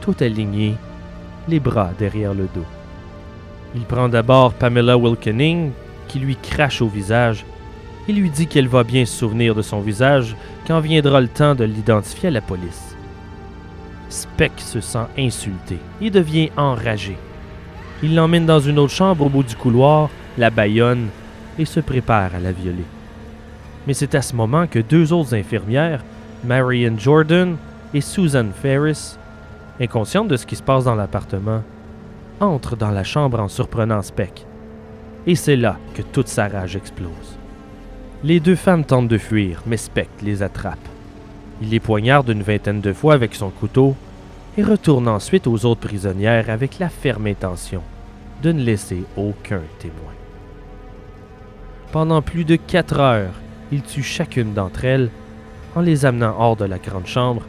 tout 0.00 0.16
alignés, 0.20 0.74
les 1.48 1.60
bras 1.60 1.90
derrière 1.98 2.34
le 2.34 2.48
dos. 2.54 2.66
Il 3.74 3.82
prend 3.82 4.08
d'abord 4.08 4.52
Pamela 4.52 4.98
Wilkening, 4.98 5.70
qui 6.08 6.18
lui 6.18 6.36
crache 6.36 6.82
au 6.82 6.88
visage, 6.88 7.44
et 8.08 8.12
lui 8.12 8.30
dit 8.30 8.46
qu'elle 8.46 8.68
va 8.68 8.84
bien 8.84 9.04
se 9.04 9.18
souvenir 9.18 9.54
de 9.54 9.62
son 9.62 9.80
visage 9.80 10.36
quand 10.66 10.80
viendra 10.80 11.20
le 11.20 11.28
temps 11.28 11.54
de 11.54 11.64
l'identifier 11.64 12.28
à 12.28 12.32
la 12.32 12.40
police. 12.40 12.87
Speck 14.08 14.52
se 14.58 14.80
sent 14.80 15.06
insulté 15.18 15.78
et 16.00 16.10
devient 16.10 16.50
enragé. 16.56 17.16
Il 18.02 18.14
l'emmène 18.14 18.46
dans 18.46 18.60
une 18.60 18.78
autre 18.78 18.92
chambre 18.92 19.26
au 19.26 19.28
bout 19.28 19.42
du 19.42 19.56
couloir, 19.56 20.08
la 20.36 20.50
baillonne 20.50 21.08
et 21.58 21.64
se 21.64 21.80
prépare 21.80 22.34
à 22.34 22.40
la 22.40 22.52
violer. 22.52 22.84
Mais 23.86 23.94
c'est 23.94 24.14
à 24.14 24.22
ce 24.22 24.36
moment 24.36 24.66
que 24.66 24.78
deux 24.78 25.12
autres 25.12 25.34
infirmières, 25.34 26.04
Marion 26.44 26.96
Jordan 26.96 27.56
et 27.92 28.00
Susan 28.00 28.46
Ferris, 28.54 29.16
inconscientes 29.80 30.28
de 30.28 30.36
ce 30.36 30.46
qui 30.46 30.56
se 30.56 30.62
passe 30.62 30.84
dans 30.84 30.94
l'appartement, 30.94 31.62
entrent 32.40 32.76
dans 32.76 32.90
la 32.90 33.04
chambre 33.04 33.40
en 33.40 33.48
surprenant 33.48 34.02
Speck. 34.02 34.46
Et 35.26 35.34
c'est 35.34 35.56
là 35.56 35.76
que 35.94 36.02
toute 36.02 36.28
sa 36.28 36.48
rage 36.48 36.76
explose. 36.76 37.38
Les 38.22 38.40
deux 38.40 38.56
femmes 38.56 38.84
tentent 38.84 39.08
de 39.08 39.18
fuir, 39.18 39.62
mais 39.66 39.76
Speck 39.76 40.08
les 40.22 40.42
attrape. 40.42 40.78
Il 41.60 41.70
les 41.70 41.80
poignarde 41.80 42.28
une 42.28 42.42
vingtaine 42.42 42.80
de 42.80 42.92
fois 42.92 43.14
avec 43.14 43.34
son 43.34 43.50
couteau 43.50 43.96
et 44.56 44.62
retourne 44.62 45.08
ensuite 45.08 45.46
aux 45.46 45.64
autres 45.64 45.88
prisonnières 45.88 46.50
avec 46.50 46.78
la 46.78 46.88
ferme 46.88 47.26
intention 47.26 47.82
de 48.42 48.52
ne 48.52 48.62
laisser 48.62 49.04
aucun 49.16 49.62
témoin. 49.78 50.12
Pendant 51.92 52.22
plus 52.22 52.44
de 52.44 52.56
quatre 52.56 53.00
heures, 53.00 53.34
il 53.72 53.82
tue 53.82 54.02
chacune 54.02 54.54
d'entre 54.54 54.84
elles 54.84 55.10
en 55.74 55.80
les 55.80 56.06
amenant 56.06 56.34
hors 56.38 56.56
de 56.56 56.64
la 56.64 56.78
grande 56.78 57.06
chambre, 57.06 57.42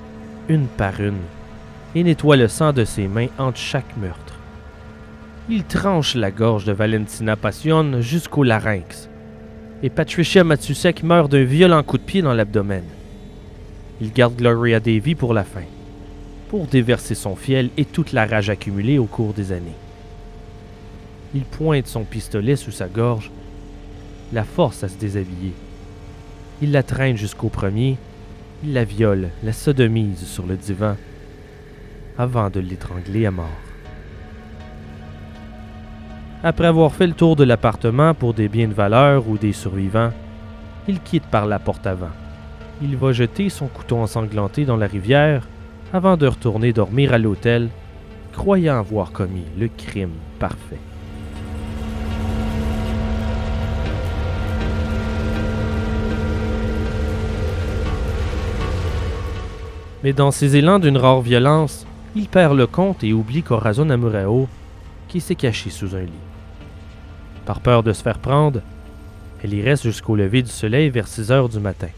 une 0.47 0.67
par 0.67 0.99
une, 0.99 1.19
et 1.95 2.03
nettoie 2.03 2.37
le 2.37 2.47
sang 2.47 2.73
de 2.73 2.85
ses 2.85 3.07
mains 3.07 3.27
entre 3.37 3.57
chaque 3.57 3.97
meurtre. 3.97 4.35
Il 5.49 5.63
tranche 5.63 6.15
la 6.15 6.31
gorge 6.31 6.65
de 6.65 6.71
Valentina 6.71 7.35
Passion 7.35 8.01
jusqu'au 8.01 8.43
larynx, 8.43 9.09
et 9.81 9.89
Patricia 9.89 10.43
Matusek 10.43 11.03
meurt 11.03 11.31
d'un 11.31 11.43
violent 11.43 11.83
coup 11.83 11.97
de 11.97 12.03
pied 12.03 12.21
dans 12.21 12.33
l'abdomen. 12.33 12.83
Il 14.01 14.13
garde 14.13 14.35
Gloria 14.35 14.79
Davy 14.79 15.13
pour 15.13 15.33
la 15.33 15.43
fin, 15.43 15.65
pour 16.47 16.67
déverser 16.67 17.15
son 17.15 17.35
fiel 17.35 17.69
et 17.75 17.85
toute 17.85 18.13
la 18.13 18.25
rage 18.25 18.49
accumulée 18.49 18.97
au 18.97 19.05
cours 19.05 19.33
des 19.33 19.51
années. 19.51 19.75
Il 21.35 21.43
pointe 21.43 21.87
son 21.87 22.05
pistolet 22.05 22.55
sous 22.55 22.71
sa 22.71 22.87
gorge, 22.87 23.29
la 24.31 24.43
force 24.43 24.83
à 24.83 24.89
se 24.89 24.97
déshabiller. 24.97 25.53
Il 26.61 26.71
la 26.71 26.83
traîne 26.83 27.17
jusqu'au 27.17 27.49
premier, 27.49 27.97
il 28.63 28.73
la 28.73 28.83
viole, 28.83 29.29
la 29.43 29.53
sodomise 29.53 30.25
sur 30.25 30.45
le 30.45 30.55
divan, 30.55 30.95
avant 32.17 32.49
de 32.49 32.59
l'étrangler 32.59 33.25
à 33.25 33.31
mort. 33.31 33.47
Après 36.41 36.67
avoir 36.67 36.93
fait 36.93 37.07
le 37.07 37.13
tour 37.13 37.35
de 37.35 37.43
l'appartement 37.43 38.13
pour 38.13 38.33
des 38.33 38.47
biens 38.47 38.69
de 38.69 38.73
valeur 38.73 39.27
ou 39.27 39.37
des 39.37 39.51
survivants, 39.51 40.13
il 40.87 41.01
quitte 41.01 41.25
par 41.25 41.45
la 41.45 41.59
porte 41.59 41.85
avant. 41.85 42.11
Il 42.81 42.95
va 42.95 43.11
jeter 43.11 43.49
son 43.49 43.67
couteau 43.67 43.97
ensanglanté 43.97 44.63
dans 44.63 44.77
la 44.77 44.87
rivière 44.87 45.47
avant 45.91 46.15
de 46.15 46.27
retourner 46.27 46.71
dormir 46.71 47.13
à 47.13 47.17
l'hôtel, 47.17 47.69
croyant 48.31 48.79
avoir 48.79 49.11
commis 49.11 49.43
le 49.57 49.67
crime 49.67 50.13
parfait. 50.39 50.79
Mais 60.03 60.13
dans 60.13 60.31
ses 60.31 60.55
élans 60.55 60.79
d'une 60.79 60.95
rare 60.95 61.21
violence, 61.21 61.85
il 62.15 62.29
perd 62.29 62.55
le 62.55 62.65
compte 62.65 63.03
et 63.03 63.11
oublie 63.11 63.43
Corazon 63.43 63.89
Amurao, 63.89 64.47
qui 65.09 65.19
s'est 65.19 65.35
caché 65.35 65.69
sous 65.69 65.95
un 65.95 66.01
lit. 66.01 66.11
Par 67.45 67.59
peur 67.59 67.83
de 67.83 67.91
se 67.91 68.01
faire 68.01 68.19
prendre, 68.19 68.61
elle 69.43 69.53
y 69.53 69.61
reste 69.61 69.83
jusqu'au 69.83 70.15
lever 70.15 70.41
du 70.41 70.49
soleil 70.49 70.89
vers 70.89 71.07
6 71.07 71.31
heures 71.31 71.49
du 71.49 71.59
matin. 71.59 71.89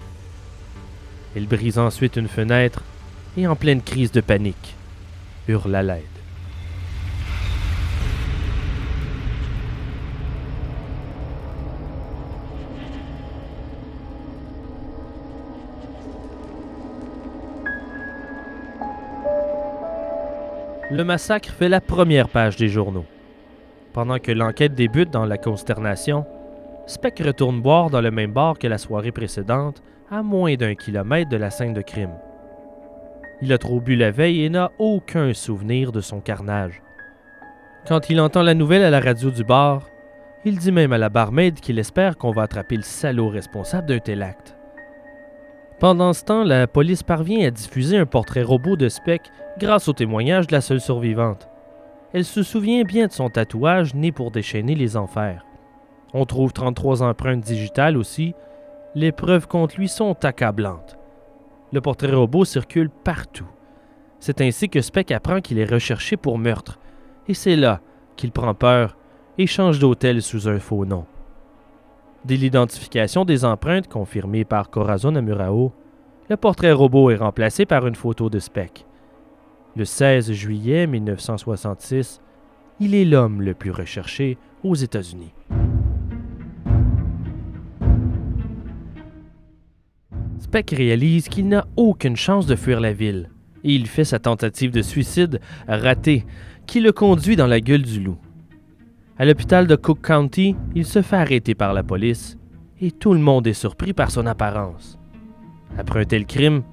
Elle 1.36 1.48
brise 1.48 1.80
ensuite 1.80 2.18
une 2.18 2.28
fenêtre 2.28 2.84
et, 3.38 3.48
en 3.48 3.56
pleine 3.56 3.82
crise 3.82 4.12
de 4.12 4.22
panique, 4.22 4.76
hurle 5.48 5.76
à 5.76 5.84
l'aide. 5.84 6.04
Le 20.90 21.06
massacre 21.06 21.54
fait 21.54 21.70
la 21.70 21.80
première 21.80 22.28
page 22.28 22.58
des 22.58 22.68
journaux. 22.68 23.06
Pendant 23.94 24.20
que 24.20 24.34
l'enquête 24.34 24.76
débute 24.76 25.10
dans 25.10 25.26
la 25.26 25.38
consternation, 25.38 26.26
Speck 26.86 27.20
retourne 27.20 27.62
boire 27.62 27.90
dans 27.90 28.02
le 28.02 28.12
même 28.12 28.34
bar 28.34 28.60
que 28.60 28.68
la 28.68 28.78
soirée 28.78 29.14
précédente, 29.14 29.82
à 30.12 30.22
moins 30.22 30.56
d'un 30.56 30.76
kilomètre 30.76 31.30
de 31.30 31.38
la 31.38 31.50
scène 31.50 31.74
de 31.74 31.82
crime. 31.82 32.14
Il 33.42 33.54
a 33.54 33.58
trop 33.58 33.80
bu 33.80 33.96
la 33.96 34.12
veille 34.12 34.44
et 34.44 34.50
n'a 34.50 34.72
aucun 34.78 35.34
souvenir 35.34 35.94
de 35.94 36.02
son 36.02 36.20
carnage. 36.20 36.82
Quand 37.88 38.10
il 38.10 38.20
entend 38.20 38.44
la 38.44 38.54
nouvelle 38.54 38.84
à 38.84 38.90
la 38.90 39.00
radio 39.00 39.32
du 39.32 39.46
bar, 39.46 39.88
il 40.44 40.58
dit 40.58 40.74
même 40.74 40.92
à 40.92 40.98
la 40.98 41.08
barmaid 41.08 41.62
qu'il 41.62 41.80
espère 41.80 42.18
qu'on 42.18 42.32
va 42.32 42.44
attraper 42.44 42.76
le 42.76 42.84
salaud 42.84 43.30
responsable 43.30 43.88
d'un 43.88 44.00
tel 44.00 44.22
acte. 44.22 44.58
Pendant 45.80 46.12
ce 46.12 46.26
temps, 46.26 46.44
la 46.44 46.68
police 46.68 47.04
parvient 47.04 47.48
à 47.48 47.52
diffuser 47.52 47.98
un 47.98 48.06
portrait 48.06 48.44
robot 48.44 48.76
de 48.76 48.90
Speck 48.90 49.22
grâce 49.58 49.88
au 49.88 49.94
témoignage 49.94 50.48
de 50.48 50.52
la 50.52 50.62
seule 50.62 50.82
survivante. 50.82 51.48
Elle 52.14 52.26
se 52.26 52.44
souvient 52.44 52.84
bien 52.84 53.08
de 53.08 53.14
son 53.14 53.30
tatouage 53.30 53.96
né 53.96 54.12
pour 54.12 54.30
déchaîner 54.30 54.76
les 54.76 54.98
enfers. 54.98 55.46
On 56.14 56.26
trouve 56.26 56.52
33 56.52 57.02
empreintes 57.02 57.46
digitales 57.46 57.96
aussi. 57.96 58.36
Les 58.94 59.14
preuves 59.14 59.48
contre 59.48 59.78
lui 59.78 59.88
sont 59.88 60.26
accablantes. 60.26 60.98
Le 61.72 61.80
portrait 61.80 62.14
robot 62.14 62.44
circule 62.44 62.90
partout. 62.90 63.48
C'est 64.20 64.42
ainsi 64.42 64.68
que 64.68 64.82
Speck 64.82 65.12
apprend 65.12 65.40
qu'il 65.40 65.60
est 65.60 65.72
recherché 65.72 66.18
pour 66.18 66.38
meurtre, 66.38 66.78
et 67.30 67.34
c'est 67.34 67.56
là 67.56 67.80
qu'il 68.18 68.34
prend 68.34 68.54
peur 68.54 68.98
et 69.38 69.48
change 69.48 69.80
d'hôtel 69.80 70.22
sous 70.22 70.50
un 70.50 70.60
faux 70.60 70.86
nom. 70.86 71.06
Dès 72.26 72.36
l'identification 72.36 73.24
des 73.24 73.46
empreintes 73.46 73.88
confirmées 73.88 74.44
par 74.44 74.70
Corazon 74.70 75.16
Amurao, 75.16 75.72
le 76.30 76.36
portrait 76.36 76.74
robot 76.74 77.12
est 77.12 77.16
remplacé 77.16 77.66
par 77.66 77.88
une 77.88 77.96
photo 77.96 78.30
de 78.30 78.40
Speck. 78.40 78.86
Le 79.78 79.86
16 79.86 80.34
juillet 80.34 80.86
1966, 80.86 82.22
il 82.82 82.94
est 82.94 83.06
l'homme 83.06 83.42
le 83.42 83.54
plus 83.54 83.72
recherché 83.72 84.38
aux 84.64 84.76
États-Unis. 84.76 85.34
Speck 90.52 90.72
réalise 90.72 91.30
qu'il 91.30 91.48
n'a 91.48 91.66
aucune 91.78 92.18
chance 92.18 92.46
de 92.46 92.58
fuir 92.58 92.82
la 92.82 92.92
ville 92.92 93.30
et 93.64 93.74
il 93.74 93.88
fait 93.88 94.04
sa 94.04 94.20
tentative 94.20 94.72
de 94.72 94.82
suicide 94.82 95.40
ratée 95.66 96.26
qui 96.68 96.82
le 96.82 96.92
conduit 96.92 97.38
dans 97.38 97.48
la 97.48 97.62
gueule 97.62 97.84
du 97.84 98.02
loup. 98.02 98.18
À 99.18 99.24
l'hôpital 99.24 99.66
de 99.66 99.78
Cook 99.78 100.02
County, 100.02 100.58
il 100.76 100.84
se 100.84 101.02
fait 101.02 101.16
arrêter 101.16 101.56
par 101.56 101.72
la 101.74 101.84
police 101.84 102.38
et 102.82 102.92
tout 102.92 103.14
le 103.14 103.22
monde 103.22 103.48
est 103.48 103.54
surpris 103.54 103.94
par 103.94 104.12
son 104.12 104.26
apparence. 104.26 105.00
Après 105.78 106.02
un 106.02 106.04
tel 106.04 106.26
crime, 106.26 106.64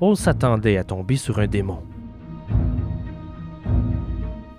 on 0.00 0.14
s'attendait 0.14 0.78
à 0.78 0.84
tomber 0.84 1.16
sur 1.16 1.38
un 1.38 1.46
démon. 1.46 1.82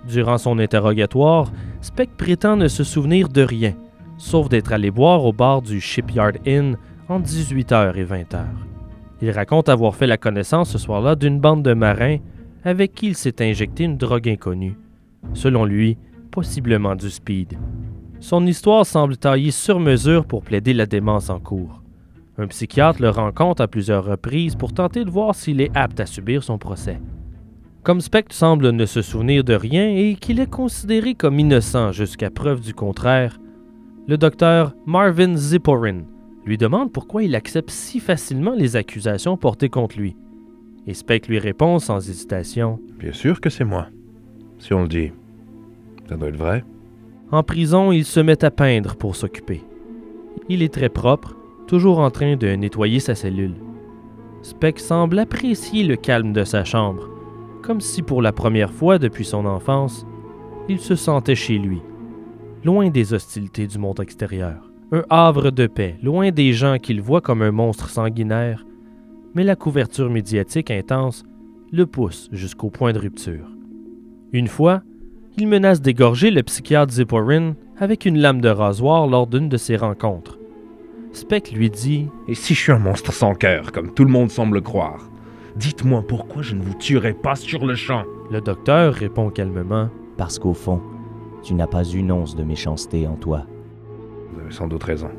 Durant 0.06 0.38
son 0.38 0.60
interrogatoire, 0.60 1.50
Speck 1.80 2.16
prétend 2.16 2.54
ne 2.54 2.68
se 2.68 2.84
souvenir 2.84 3.30
de 3.30 3.42
rien, 3.42 3.74
sauf 4.16 4.48
d'être 4.48 4.72
allé 4.72 4.92
boire 4.92 5.24
au 5.24 5.32
bar 5.32 5.60
du 5.60 5.80
Shipyard 5.80 6.34
Inn 6.46 6.76
entre 7.10 7.28
18h 7.28 7.96
et 7.96 8.04
20h. 8.04 8.44
Il 9.20 9.30
raconte 9.32 9.68
avoir 9.68 9.96
fait 9.96 10.06
la 10.06 10.16
connaissance 10.16 10.70
ce 10.70 10.78
soir-là 10.78 11.16
d'une 11.16 11.40
bande 11.40 11.64
de 11.64 11.74
marins 11.74 12.18
avec 12.64 12.94
qui 12.94 13.08
il 13.08 13.16
s'est 13.16 13.42
injecté 13.42 13.84
une 13.84 13.96
drogue 13.96 14.28
inconnue. 14.28 14.78
Selon 15.34 15.64
lui, 15.64 15.98
possiblement 16.30 16.94
du 16.94 17.10
speed. 17.10 17.58
Son 18.20 18.46
histoire 18.46 18.86
semble 18.86 19.16
taillée 19.16 19.50
sur 19.50 19.80
mesure 19.80 20.24
pour 20.24 20.42
plaider 20.42 20.72
la 20.72 20.86
démence 20.86 21.30
en 21.30 21.40
cours. 21.40 21.82
Un 22.38 22.46
psychiatre 22.46 23.02
le 23.02 23.10
rencontre 23.10 23.62
à 23.62 23.68
plusieurs 23.68 24.04
reprises 24.04 24.54
pour 24.54 24.72
tenter 24.72 25.04
de 25.04 25.10
voir 25.10 25.34
s'il 25.34 25.60
est 25.60 25.76
apte 25.76 25.98
à 25.98 26.06
subir 26.06 26.44
son 26.44 26.58
procès. 26.58 27.00
Comme 27.82 28.00
Spectre 28.00 28.34
semble 28.34 28.70
ne 28.70 28.86
se 28.86 29.02
souvenir 29.02 29.42
de 29.42 29.54
rien 29.54 29.88
et 29.88 30.14
qu'il 30.14 30.38
est 30.38 30.50
considéré 30.50 31.14
comme 31.14 31.40
innocent 31.40 31.90
jusqu'à 31.90 32.30
preuve 32.30 32.60
du 32.60 32.72
contraire, 32.72 33.38
le 34.06 34.16
docteur 34.16 34.74
Marvin 34.86 35.34
Zipporin 35.36 36.02
lui 36.44 36.56
demande 36.56 36.92
pourquoi 36.92 37.22
il 37.22 37.34
accepte 37.34 37.70
si 37.70 38.00
facilement 38.00 38.54
les 38.54 38.76
accusations 38.76 39.36
portées 39.36 39.68
contre 39.68 39.98
lui. 39.98 40.16
Et 40.86 40.94
Spectre 40.94 41.28
lui 41.28 41.38
répond 41.38 41.78
sans 41.78 42.08
hésitation 42.08 42.80
Bien 42.98 43.12
sûr 43.12 43.40
que 43.40 43.50
c'est 43.50 43.64
moi. 43.64 43.88
Si 44.58 44.72
on 44.72 44.82
le 44.82 44.88
dit, 44.88 45.12
ça 46.08 46.16
doit 46.16 46.28
être 46.28 46.36
vrai. 46.36 46.64
En 47.30 47.42
prison, 47.42 47.92
il 47.92 48.04
se 48.04 48.20
met 48.20 48.44
à 48.44 48.50
peindre 48.50 48.96
pour 48.96 49.16
s'occuper. 49.16 49.62
Il 50.48 50.62
est 50.62 50.72
très 50.72 50.88
propre, 50.88 51.36
toujours 51.66 51.98
en 51.98 52.10
train 52.10 52.36
de 52.36 52.48
nettoyer 52.48 53.00
sa 53.00 53.14
cellule. 53.14 53.54
Speck 54.42 54.80
semble 54.80 55.18
apprécier 55.18 55.84
le 55.84 55.96
calme 55.96 56.32
de 56.32 56.44
sa 56.44 56.64
chambre 56.64 57.10
comme 57.62 57.80
si 57.80 58.02
pour 58.02 58.22
la 58.22 58.32
première 58.32 58.72
fois 58.72 58.98
depuis 58.98 59.24
son 59.24 59.44
enfance, 59.46 60.06
il 60.68 60.80
se 60.80 60.96
sentait 60.96 61.34
chez 61.34 61.58
lui, 61.58 61.80
loin 62.64 62.88
des 62.90 63.14
hostilités 63.14 63.66
du 63.66 63.78
monde 63.78 64.00
extérieur. 64.00 64.69
Un 64.92 65.04
havre 65.08 65.52
de 65.52 65.68
paix, 65.68 65.96
loin 66.02 66.32
des 66.32 66.52
gens 66.52 66.78
qu'il 66.78 67.00
voit 67.00 67.20
comme 67.20 67.42
un 67.42 67.52
monstre 67.52 67.88
sanguinaire, 67.88 68.66
mais 69.34 69.44
la 69.44 69.54
couverture 69.54 70.10
médiatique 70.10 70.68
intense 70.72 71.22
le 71.70 71.86
pousse 71.86 72.28
jusqu'au 72.32 72.70
point 72.70 72.92
de 72.92 72.98
rupture. 72.98 73.48
Une 74.32 74.48
fois, 74.48 74.82
il 75.38 75.46
menace 75.46 75.80
d'égorger 75.80 76.32
le 76.32 76.42
psychiatre 76.42 76.92
Zipporin 76.92 77.54
avec 77.78 78.04
une 78.04 78.18
lame 78.18 78.40
de 78.40 78.48
rasoir 78.48 79.06
lors 79.06 79.28
d'une 79.28 79.48
de 79.48 79.56
ses 79.56 79.76
rencontres. 79.76 80.40
Speck 81.12 81.52
lui 81.52 81.70
dit 81.70 82.08
Et 82.26 82.34
si 82.34 82.54
je 82.54 82.60
suis 82.60 82.72
un 82.72 82.80
monstre 82.80 83.12
sans 83.12 83.34
cœur, 83.34 83.70
comme 83.70 83.94
tout 83.94 84.04
le 84.04 84.10
monde 84.10 84.30
semble 84.30 84.60
croire 84.60 85.08
Dites-moi 85.54 86.04
pourquoi 86.06 86.42
je 86.42 86.56
ne 86.56 86.62
vous 86.62 86.74
tuerai 86.74 87.12
pas 87.12 87.36
sur 87.36 87.64
le 87.64 87.76
champ. 87.76 88.02
Le 88.32 88.40
docteur 88.40 88.94
répond 88.94 89.30
calmement. 89.30 89.88
Parce 90.16 90.38
qu'au 90.38 90.54
fond, 90.54 90.80
tu 91.44 91.54
n'as 91.54 91.66
pas 91.68 91.84
une 91.84 92.10
once 92.10 92.34
de 92.34 92.42
méchanceté 92.42 93.06
en 93.06 93.14
toi. 93.14 93.46
Vous 94.32 94.40
avez 94.40 94.52
sans 94.52 94.68
doute 94.68 94.84
raison. 94.84 95.10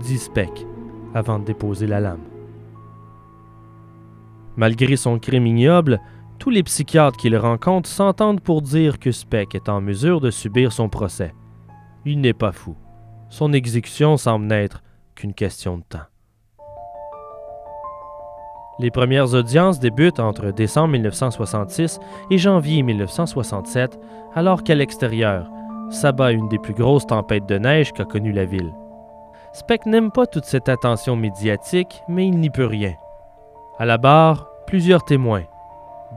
Dit 0.00 0.18
Speck, 0.18 0.66
avant 1.14 1.38
de 1.38 1.44
déposer 1.44 1.86
la 1.86 2.00
lame. 2.00 2.20
Malgré 4.56 4.96
son 4.96 5.18
crime 5.18 5.46
ignoble, 5.46 6.00
tous 6.38 6.50
les 6.50 6.62
psychiatres 6.62 7.16
qu'il 7.16 7.36
rencontre 7.36 7.88
s'entendent 7.88 8.40
pour 8.40 8.62
dire 8.62 8.98
que 8.98 9.10
Speck 9.10 9.54
est 9.54 9.68
en 9.68 9.80
mesure 9.80 10.20
de 10.20 10.30
subir 10.30 10.72
son 10.72 10.88
procès. 10.88 11.34
Il 12.04 12.20
n'est 12.20 12.32
pas 12.32 12.52
fou. 12.52 12.76
Son 13.28 13.52
exécution 13.52 14.16
semble 14.16 14.46
n'être 14.46 14.82
qu'une 15.14 15.34
question 15.34 15.78
de 15.78 15.82
temps. 15.82 16.06
Les 18.78 18.90
premières 18.90 19.32
audiences 19.32 19.80
débutent 19.80 20.20
entre 20.20 20.50
décembre 20.50 20.92
1966 20.92 21.98
et 22.30 22.36
janvier 22.36 22.82
1967, 22.82 23.98
alors 24.34 24.62
qu'à 24.62 24.74
l'extérieur, 24.74 25.50
s'abat 25.90 26.32
une 26.32 26.48
des 26.48 26.58
plus 26.58 26.74
grosses 26.74 27.06
tempêtes 27.06 27.46
de 27.46 27.58
neige 27.58 27.92
qu'a 27.92 28.04
connue 28.04 28.32
la 28.32 28.44
ville. 28.44 28.72
Speck 29.52 29.86
n'aime 29.86 30.10
pas 30.10 30.26
toute 30.26 30.44
cette 30.44 30.68
attention 30.68 31.16
médiatique, 31.16 32.02
mais 32.08 32.26
il 32.26 32.38
n'y 32.38 32.50
peut 32.50 32.66
rien. 32.66 32.94
À 33.78 33.86
la 33.86 33.98
barre, 33.98 34.48
plusieurs 34.66 35.04
témoins, 35.04 35.44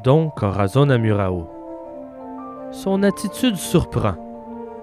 dont 0.04 0.30
Corazon 0.30 0.90
Amurao. 0.90 1.48
Son 2.72 3.04
attitude 3.04 3.56
surprend. 3.56 4.16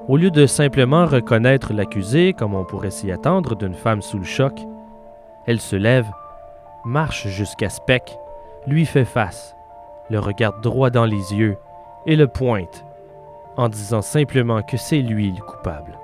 Au 0.09 0.16
lieu 0.16 0.31
de 0.31 0.46
simplement 0.46 1.05
reconnaître 1.05 1.72
l'accusé, 1.72 2.33
comme 2.33 2.55
on 2.55 2.64
pourrait 2.64 2.90
s'y 2.90 3.11
attendre 3.11 3.57
d'une 3.57 3.75
femme 3.75 4.03
sous 4.03 4.18
le 4.18 4.25
choc, 4.25 4.61
elle 5.46 5.61
se 5.61 5.77
lève 5.77 6.07
marche 6.87 7.27
jusqu'à 7.27 7.68
Speck, 7.68 8.16
lui 8.66 8.87
fait 8.87 9.05
face, 9.05 9.57
le 10.09 10.20
regarde 10.20 10.62
droit 10.62 10.88
dans 10.88 11.05
les 11.05 11.35
yeux 11.35 11.59
et 12.07 12.14
le 12.14 12.29
pointe, 12.29 12.86
en 13.57 13.69
disant 13.69 14.03
simplement 14.03 14.62
que 14.62 14.77
c'est 14.77 15.01
lui 15.01 15.33
le 15.33 15.42
coupable. 15.42 15.99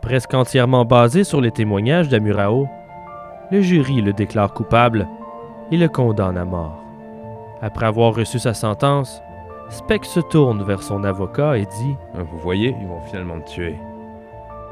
Presque 0.00 0.34
entièrement 0.34 0.84
basé 0.84 1.24
sur 1.24 1.40
les 1.40 1.50
témoignages 1.50 2.08
d'Amurao, 2.08 2.68
le 3.50 3.60
jury 3.60 4.00
le 4.00 4.12
déclare 4.12 4.52
coupable 4.52 5.08
et 5.70 5.76
le 5.76 5.88
condamne 5.88 6.36
à 6.36 6.44
mort. 6.44 6.82
Après 7.60 7.86
avoir 7.86 8.14
reçu 8.14 8.38
sa 8.38 8.54
sentence, 8.54 9.22
Speck 9.68 10.04
se 10.04 10.20
tourne 10.20 10.62
vers 10.62 10.82
son 10.82 11.04
avocat 11.04 11.56
et 11.56 11.66
dit 11.66 11.96
ah, 12.14 12.22
Vous 12.22 12.38
voyez, 12.38 12.76
ils 12.80 12.86
vont 12.86 13.00
finalement 13.02 13.36
me 13.36 13.44
tuer. 13.44 13.78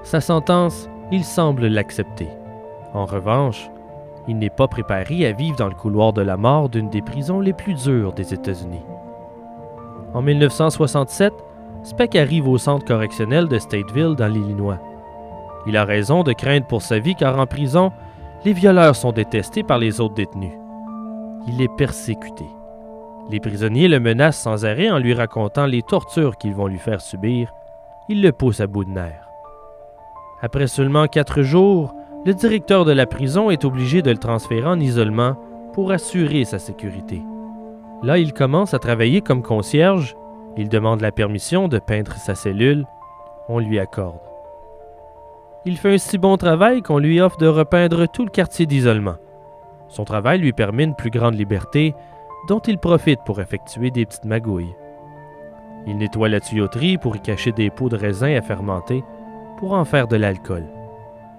Sa 0.03 0.21
sentence, 0.21 0.91
il 1.11 1.25
semble 1.25 1.67
l'accepter. 1.67 2.29
En 2.93 3.07
revanche, 3.07 3.71
il 4.29 4.37
n'est 4.39 4.51
pas 4.51 4.69
préparé 4.69 5.27
à 5.27 5.33
vivre 5.33 5.57
dans 5.57 5.69
le 5.69 5.75
couloir 5.75 6.13
de 6.13 6.23
la 6.23 6.37
mort 6.37 6.69
d'une 6.69 6.91
des 6.91 7.03
prisons 7.03 7.41
les 7.41 7.53
plus 7.53 7.75
dures 7.75 8.13
des 8.13 8.35
États-Unis. 8.35 8.83
En 10.15 10.23
1967, 10.23 11.33
Speck 11.83 12.17
arrive 12.17 12.49
au 12.49 12.59
centre 12.59 12.85
correctionnel 12.85 13.49
de 13.49 13.59
Stateville 13.59 14.17
dans 14.17 14.27
l'Illinois. 14.27 14.79
Il 15.67 15.77
a 15.77 15.85
raison 15.85 16.23
de 16.23 16.33
craindre 16.33 16.67
pour 16.67 16.83
sa 16.83 16.99
vie 16.99 17.15
car 17.15 17.39
en 17.39 17.47
prison, 17.47 17.93
les 18.45 18.53
violeurs 18.53 18.97
sont 18.97 19.13
détestés 19.13 19.63
par 19.63 19.79
les 19.79 20.01
autres 20.01 20.15
détenus. 20.15 20.53
Il 21.47 21.63
est 21.63 21.75
persécuté. 21.77 22.45
Les 23.31 23.41
prisonniers 23.41 23.89
le 23.89 24.01
menacent 24.01 24.41
sans 24.41 24.65
arrêt 24.65 24.91
en 24.91 24.99
lui 24.99 25.15
racontant 25.15 25.67
les 25.67 25.83
tortures 25.83 26.37
qu'ils 26.37 26.55
vont 26.55 26.67
lui 26.67 26.79
faire 26.79 27.01
subir. 27.01 27.53
Ils 28.09 28.23
le 28.23 28.33
poussent 28.33 28.61
à 28.61 28.67
bout 28.67 28.85
de 28.85 28.91
nerfs. 28.91 29.29
Après 30.43 30.67
seulement 30.67 31.07
quatre 31.07 31.43
jours, 31.43 31.95
le 32.27 32.35
directeur 32.35 32.85
de 32.85 32.93
la 32.93 33.07
prison 33.07 33.51
est 33.51 33.65
obligé 33.65 34.03
de 34.03 34.11
le 34.11 34.19
transférer 34.19 34.67
en 34.67 34.81
isolement 34.81 35.37
pour 35.73 35.93
assurer 35.93 36.45
sa 36.45 36.59
sécurité. 36.59 37.23
Là, 38.03 38.19
il 38.19 38.33
commence 38.33 38.73
à 38.73 38.79
travailler 38.79 39.21
comme 39.21 39.43
concierge, 39.43 40.17
il 40.57 40.69
demande 40.69 41.01
la 41.01 41.13
permission 41.13 41.69
de 41.69 41.79
peindre 41.79 42.15
sa 42.15 42.35
cellule, 42.35 42.87
on 43.49 43.59
lui 43.59 43.79
accorde. 43.79 44.21
Il 45.67 45.77
fait 45.77 45.95
un 45.95 45.99
si 45.99 46.17
bon 46.17 46.39
travail 46.39 46.81
qu'on 46.81 46.99
lui 46.99 47.21
offre 47.21 47.37
de 47.37 47.47
repeindre 47.47 48.07
tout 48.09 48.25
le 48.25 48.31
quartier 48.31 48.65
d'isolement. 48.65 49.17
Son 49.89 50.05
travail 50.05 50.39
lui 50.39 50.53
permet 50.53 50.85
une 50.85 50.95
plus 50.95 51.11
grande 51.11 51.35
liberté, 51.35 51.95
dont 52.49 52.61
il 52.61 52.79
profite 52.79 53.21
pour 53.27 53.41
effectuer 53.41 53.91
des 53.91 54.07
petites 54.07 54.25
magouilles. 54.25 54.75
Il 55.87 55.99
nettoie 55.99 56.31
la 56.31 56.41
tuyauterie 56.41 56.97
pour 56.97 57.17
y 57.17 57.21
cacher 57.21 57.53
des 57.53 57.69
pots 57.69 57.91
de 57.91 57.97
raisin 57.97 58.35
à 58.35 58.41
fermenter 58.41 59.05
pour 59.59 59.73
en 59.73 59.85
faire 59.85 60.09
de 60.09 60.17
l'alcool. 60.17 60.65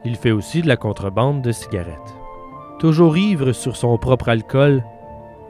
Il 0.05 0.15
fait 0.15 0.31
aussi 0.31 0.61
de 0.61 0.67
la 0.67 0.77
contrebande 0.77 1.41
de 1.41 1.51
cigarettes. 1.51 2.15
Toujours 2.79 3.17
ivre 3.17 3.51
sur 3.51 3.75
son 3.75 3.97
propre 3.97 4.29
alcool, 4.29 4.83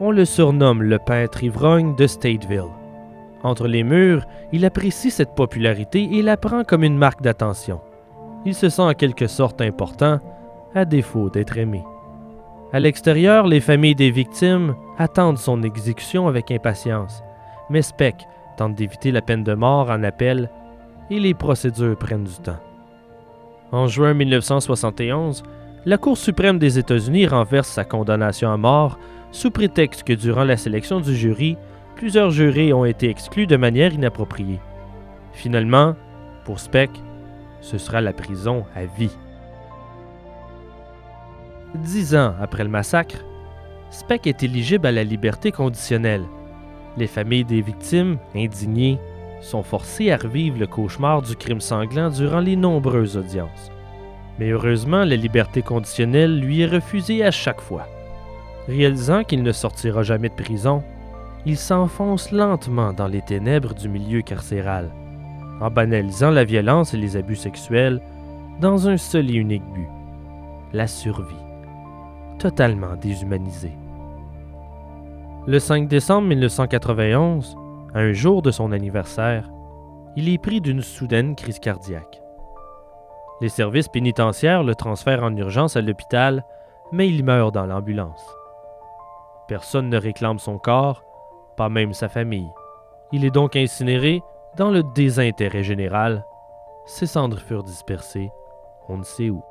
on 0.04 0.10
le 0.10 0.24
surnomme 0.24 0.82
le 0.82 0.98
peintre 0.98 1.44
ivrogne 1.44 1.94
de 1.94 2.08
Stateville. 2.08 2.72
Entre 3.44 3.68
les 3.68 3.84
murs, 3.84 4.26
il 4.50 4.64
apprécie 4.64 5.12
cette 5.12 5.36
popularité 5.36 6.16
et 6.16 6.22
la 6.22 6.36
prend 6.36 6.64
comme 6.64 6.82
une 6.82 6.98
marque 6.98 7.22
d'attention. 7.22 7.80
Il 8.44 8.56
se 8.56 8.68
sent 8.68 8.82
en 8.82 8.94
quelque 8.94 9.28
sorte 9.28 9.60
important, 9.60 10.18
à 10.74 10.84
défaut 10.84 11.30
d'être 11.30 11.56
aimé. 11.56 11.84
À 12.72 12.80
l'extérieur, 12.80 13.46
les 13.46 13.60
familles 13.60 13.94
des 13.94 14.10
victimes 14.10 14.74
attendent 14.98 15.38
son 15.38 15.62
exécution 15.62 16.26
avec 16.26 16.50
impatience, 16.50 17.22
mais 17.70 17.82
Speck 17.82 18.26
tente 18.56 18.74
d'éviter 18.74 19.12
la 19.12 19.22
peine 19.22 19.44
de 19.44 19.54
mort 19.54 19.88
en 19.88 20.02
appel 20.02 20.50
et 21.10 21.20
les 21.20 21.34
procédures 21.34 21.96
prennent 21.96 22.24
du 22.24 22.38
temps. 22.42 22.58
En 23.70 23.86
juin 23.86 24.14
1971, 24.14 25.44
la 25.84 25.98
Cour 25.98 26.16
suprême 26.16 26.58
des 26.58 26.78
États-Unis 26.78 27.26
renverse 27.26 27.68
sa 27.68 27.84
condamnation 27.84 28.52
à 28.52 28.56
mort 28.56 28.98
sous 29.32 29.50
prétexte 29.50 30.04
que 30.04 30.12
durant 30.12 30.44
la 30.44 30.56
sélection 30.56 31.00
du 31.00 31.16
jury, 31.16 31.56
plusieurs 31.96 32.30
jurés 32.30 32.72
ont 32.72 32.84
été 32.84 33.08
exclus 33.08 33.46
de 33.46 33.56
manière 33.56 33.92
inappropriée. 33.92 34.60
Finalement, 35.32 35.96
pour 36.44 36.60
Speck, 36.60 36.90
ce 37.60 37.78
sera 37.78 38.00
la 38.00 38.12
prison 38.12 38.64
à 38.76 38.84
vie. 38.84 39.16
Dix 41.74 42.14
ans 42.14 42.34
après 42.40 42.64
le 42.64 42.70
massacre, 42.70 43.24
Speck 43.90 44.26
est 44.26 44.42
éligible 44.42 44.86
à 44.86 44.92
la 44.92 45.04
liberté 45.04 45.50
conditionnelle. 45.50 46.24
Les 46.96 47.06
familles 47.06 47.44
des 47.44 47.60
victimes, 47.60 48.18
indignées, 48.36 48.98
sont 49.40 49.62
forcées 49.62 50.12
à 50.12 50.16
revivre 50.16 50.58
le 50.58 50.66
cauchemar 50.66 51.22
du 51.22 51.34
crime 51.34 51.60
sanglant 51.60 52.10
durant 52.10 52.40
les 52.40 52.56
nombreuses 52.56 53.16
audiences. 53.16 53.72
Mais 54.38 54.50
heureusement, 54.50 55.04
la 55.04 55.16
liberté 55.16 55.62
conditionnelle 55.62 56.40
lui 56.40 56.62
est 56.62 56.66
refusée 56.66 57.24
à 57.24 57.30
chaque 57.30 57.60
fois. 57.60 57.86
Réalisant 58.68 59.24
qu'il 59.24 59.42
ne 59.42 59.52
sortira 59.52 60.02
jamais 60.02 60.28
de 60.28 60.34
prison, 60.34 60.82
il 61.44 61.56
s'enfonce 61.56 62.30
lentement 62.30 62.92
dans 62.92 63.08
les 63.08 63.22
ténèbres 63.22 63.74
du 63.74 63.88
milieu 63.88 64.22
carcéral, 64.22 64.90
en 65.60 65.70
banalisant 65.70 66.30
la 66.30 66.44
violence 66.44 66.94
et 66.94 66.96
les 66.96 67.16
abus 67.16 67.36
sexuels 67.36 68.00
dans 68.60 68.88
un 68.88 68.96
seul 68.96 69.30
et 69.30 69.34
unique 69.34 69.64
but, 69.74 69.88
la 70.72 70.86
survie, 70.86 71.34
totalement 72.38 72.94
déshumanisé. 72.96 73.72
Le 75.48 75.58
5 75.58 75.88
décembre 75.88 76.28
1991, 76.28 77.56
un 77.94 78.12
jour 78.12 78.42
de 78.42 78.52
son 78.52 78.70
anniversaire, 78.70 79.50
il 80.16 80.28
est 80.28 80.38
pris 80.38 80.60
d'une 80.60 80.82
soudaine 80.82 81.34
crise 81.34 81.58
cardiaque. 81.58 82.21
Les 83.42 83.48
services 83.48 83.88
pénitentiaires 83.88 84.62
le 84.62 84.76
transfèrent 84.76 85.24
en 85.24 85.36
urgence 85.36 85.74
à 85.74 85.80
l'hôpital, 85.80 86.44
mais 86.92 87.08
il 87.08 87.24
meurt 87.24 87.52
dans 87.52 87.66
l'ambulance. 87.66 88.24
Personne 89.48 89.88
ne 89.88 89.98
réclame 89.98 90.38
son 90.38 90.58
corps, 90.58 91.02
pas 91.56 91.68
même 91.68 91.92
sa 91.92 92.08
famille. 92.08 92.48
Il 93.10 93.24
est 93.24 93.32
donc 93.32 93.56
incinéré 93.56 94.22
dans 94.56 94.70
le 94.70 94.84
désintérêt 94.94 95.64
général. 95.64 96.24
Ses 96.86 97.06
cendres 97.06 97.40
furent 97.40 97.64
dispersées, 97.64 98.30
on 98.88 98.98
ne 98.98 99.02
sait 99.02 99.30
où. 99.30 99.42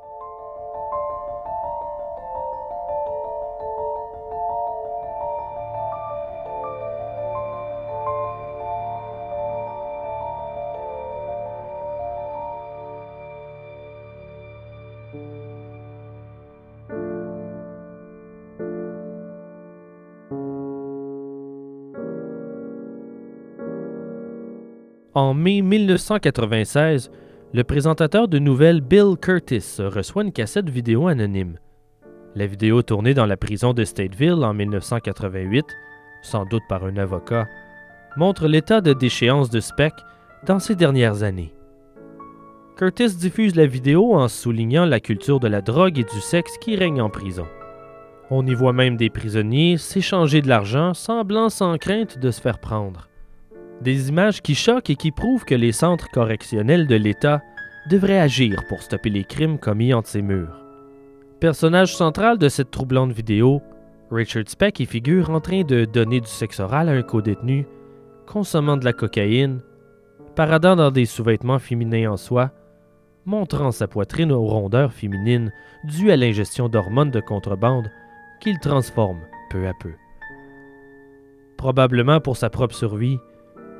En 25.14 25.34
mai 25.34 25.60
1996, 25.60 27.10
le 27.52 27.64
présentateur 27.64 28.28
de 28.28 28.38
nouvelles 28.38 28.80
Bill 28.80 29.16
Curtis 29.20 29.76
reçoit 29.78 30.22
une 30.22 30.32
cassette 30.32 30.70
vidéo 30.70 31.06
anonyme. 31.06 31.58
La 32.34 32.46
vidéo 32.46 32.80
tournée 32.80 33.12
dans 33.12 33.26
la 33.26 33.36
prison 33.36 33.74
de 33.74 33.84
Stateville 33.84 34.42
en 34.42 34.54
1988, 34.54 35.66
sans 36.22 36.46
doute 36.46 36.62
par 36.66 36.84
un 36.84 36.96
avocat, 36.96 37.46
montre 38.16 38.48
l'état 38.48 38.80
de 38.80 38.94
déchéance 38.94 39.50
de 39.50 39.60
Speck 39.60 39.92
dans 40.46 40.58
ces 40.58 40.76
dernières 40.76 41.22
années. 41.22 41.52
Curtis 42.78 43.14
diffuse 43.16 43.54
la 43.54 43.66
vidéo 43.66 44.14
en 44.14 44.28
soulignant 44.28 44.86
la 44.86 44.98
culture 44.98 45.40
de 45.40 45.48
la 45.48 45.60
drogue 45.60 45.98
et 45.98 46.04
du 46.04 46.20
sexe 46.22 46.56
qui 46.56 46.74
règne 46.74 47.02
en 47.02 47.10
prison. 47.10 47.46
On 48.30 48.46
y 48.46 48.54
voit 48.54 48.72
même 48.72 48.96
des 48.96 49.10
prisonniers 49.10 49.76
s'échanger 49.76 50.40
de 50.40 50.48
l'argent, 50.48 50.94
semblant 50.94 51.50
sans 51.50 51.76
crainte 51.76 52.18
de 52.18 52.30
se 52.30 52.40
faire 52.40 52.60
prendre. 52.60 53.08
Des 53.82 54.10
images 54.10 54.42
qui 54.42 54.54
choquent 54.54 54.90
et 54.90 54.96
qui 54.96 55.10
prouvent 55.10 55.44
que 55.44 55.56
les 55.56 55.72
centres 55.72 56.08
correctionnels 56.12 56.86
de 56.86 56.94
l'État 56.94 57.42
devraient 57.90 58.20
agir 58.20 58.62
pour 58.68 58.80
stopper 58.80 59.10
les 59.10 59.24
crimes 59.24 59.58
commis 59.58 59.92
entre 59.92 60.08
ces 60.08 60.22
murs. 60.22 60.64
Personnage 61.40 61.96
central 61.96 62.38
de 62.38 62.48
cette 62.48 62.70
troublante 62.70 63.10
vidéo, 63.10 63.60
Richard 64.12 64.44
Speck 64.46 64.78
y 64.78 64.86
figure 64.86 65.30
en 65.30 65.40
train 65.40 65.62
de 65.62 65.84
donner 65.84 66.20
du 66.20 66.28
sexe 66.28 66.60
oral 66.60 66.88
à 66.88 66.92
un 66.92 67.02
co-détenu, 67.02 67.66
consommant 68.24 68.76
de 68.76 68.84
la 68.84 68.92
cocaïne, 68.92 69.62
paradant 70.36 70.76
dans 70.76 70.92
des 70.92 71.04
sous-vêtements 71.04 71.58
féminins 71.58 72.12
en 72.12 72.16
soie, 72.16 72.52
montrant 73.26 73.72
sa 73.72 73.88
poitrine 73.88 74.30
aux 74.30 74.46
rondeurs 74.46 74.92
féminines 74.92 75.52
dues 75.82 76.12
à 76.12 76.16
l'ingestion 76.16 76.68
d'hormones 76.68 77.10
de 77.10 77.20
contrebande 77.20 77.90
qu'il 78.40 78.60
transforme 78.60 79.22
peu 79.50 79.66
à 79.66 79.72
peu. 79.80 79.90
Probablement 81.56 82.20
pour 82.20 82.36
sa 82.36 82.48
propre 82.48 82.76
survie, 82.76 83.18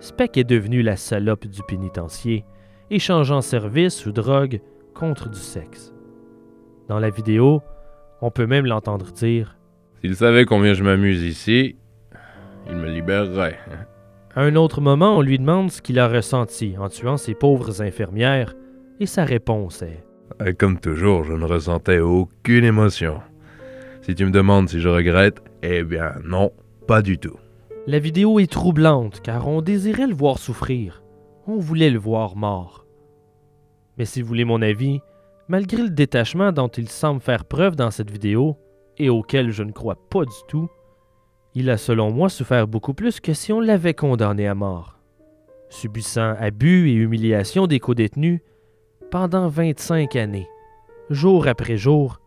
Speck 0.03 0.37
est 0.37 0.43
devenu 0.43 0.83
la 0.83 0.97
salope 0.97 1.47
du 1.47 1.63
pénitencier, 1.63 2.45
échangeant 2.91 3.41
service 3.41 4.05
ou 4.05 4.11
drogue 4.11 4.61
contre 4.95 5.29
du 5.29 5.39
sexe. 5.39 5.95
Dans 6.89 6.99
la 6.99 7.09
vidéo, 7.09 7.63
on 8.21 8.33
peut 8.33 8.49
même 8.49 8.67
l'entendre 8.67 9.13
dire 9.13 9.57
S'il 10.01 10.17
savait 10.17 10.45
combien 10.45 10.75
je 10.75 10.83
m'amuse 10.83 11.23
ici, 11.23 11.77
il 12.69 12.75
me 12.75 12.91
libérerait. 12.91 13.61
À 14.35 14.43
un 14.43 14.57
autre 14.57 14.81
moment, 14.81 15.17
on 15.17 15.23
lui 15.23 15.39
demande 15.39 15.71
ce 15.71 15.81
qu'il 15.81 16.01
a 16.01 16.09
ressenti 16.09 16.75
en 16.77 16.89
tuant 16.89 17.17
ces 17.17 17.35
pauvres 17.35 17.81
infirmières, 17.81 18.57
et 18.99 19.07
sa 19.07 19.25
réponse 19.25 19.83
est 19.83 20.05
Euh, 20.43 20.53
Comme 20.59 20.81
toujours, 20.81 21.23
je 21.23 21.33
ne 21.33 21.45
ressentais 21.45 22.01
aucune 22.01 22.65
émotion. 22.65 23.21
Si 24.01 24.17
tu 24.17 24.25
me 24.25 24.33
demandes 24.33 24.69
si 24.69 24.81
je 24.81 24.89
regrette, 24.89 25.41
eh 25.63 25.85
bien 25.85 26.15
non, 26.25 26.51
pas 26.89 27.03
du 27.03 27.19
tout. 27.19 27.37
La 27.89 27.99
vidéo 27.99 28.39
est 28.39 28.51
troublante 28.51 29.21
car 29.23 29.49
on 29.49 29.61
désirait 29.61 30.07
le 30.07 30.15
voir 30.15 30.39
souffrir. 30.39 31.03
On 31.49 31.57
voulait 31.57 31.91
le 31.91 31.99
voir 31.99 32.37
mort. 32.37 32.87
Mais 33.99 34.05
si 34.05 34.23
vous 34.23 34.29
voulez 34.29 34.45
mon 34.45 34.63
avis, 34.63 35.01
malgré 35.49 35.83
le 35.83 35.91
détachement 35.91 36.53
dont 36.53 36.69
il 36.69 36.89
semble 36.89 37.21
faire 37.21 37.45
preuve 37.45 37.75
dans 37.75 37.91
cette 37.91 38.11
vidéo, 38.11 38.57
et 38.99 39.09
auquel 39.09 39.51
je 39.51 39.65
ne 39.65 39.73
crois 39.73 39.97
pas 39.97 40.25
du 40.25 40.37
tout, 40.47 40.69
il 41.57 41.71
a 41.71 41.77
selon 41.77 42.13
moi 42.13 42.29
souffert 42.29 42.69
beaucoup 42.69 42.95
plus 42.95 43.19
que 43.19 43.35
si 43.35 43.53
on 43.53 43.59
l'avait 43.59 43.95
condamné 43.95 44.47
à 44.47 44.55
mort. 44.55 45.01
Subissant 45.69 46.37
abus 46.39 46.89
et 46.89 46.95
humiliation 46.95 47.67
des 47.67 47.81
co-détenus 47.81 48.43
pendant 49.11 49.49
25 49.49 50.15
années, 50.15 50.49
jour 51.11 51.49
après 51.49 51.79
jour, 51.79 52.21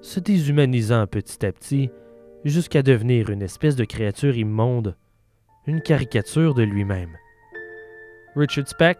se 0.00 0.18
déshumanisant 0.18 1.06
petit 1.06 1.46
à 1.46 1.52
petit 1.52 1.90
jusqu'à 2.44 2.82
devenir 2.82 3.30
une 3.30 3.42
espèce 3.42 3.76
de 3.76 3.84
créature 3.84 4.36
immonde, 4.36 4.96
une 5.66 5.80
caricature 5.80 6.54
de 6.54 6.62
lui-même. 6.62 7.16
Richard 8.36 8.68
Speck, 8.68 8.98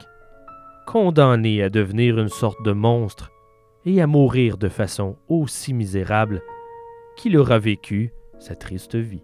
condamné 0.87 1.63
à 1.63 1.71
devenir 1.71 2.19
une 2.19 2.29
sorte 2.29 2.63
de 2.65 2.73
monstre 2.73 3.31
et 3.87 4.03
à 4.03 4.07
mourir 4.07 4.59
de 4.59 4.69
façon 4.69 5.17
aussi 5.29 5.73
misérable 5.73 6.43
qu'il 7.17 7.37
aura 7.37 7.59
vécu 7.59 8.13
sa 8.39 8.55
triste 8.55 8.97
vie. 8.97 9.23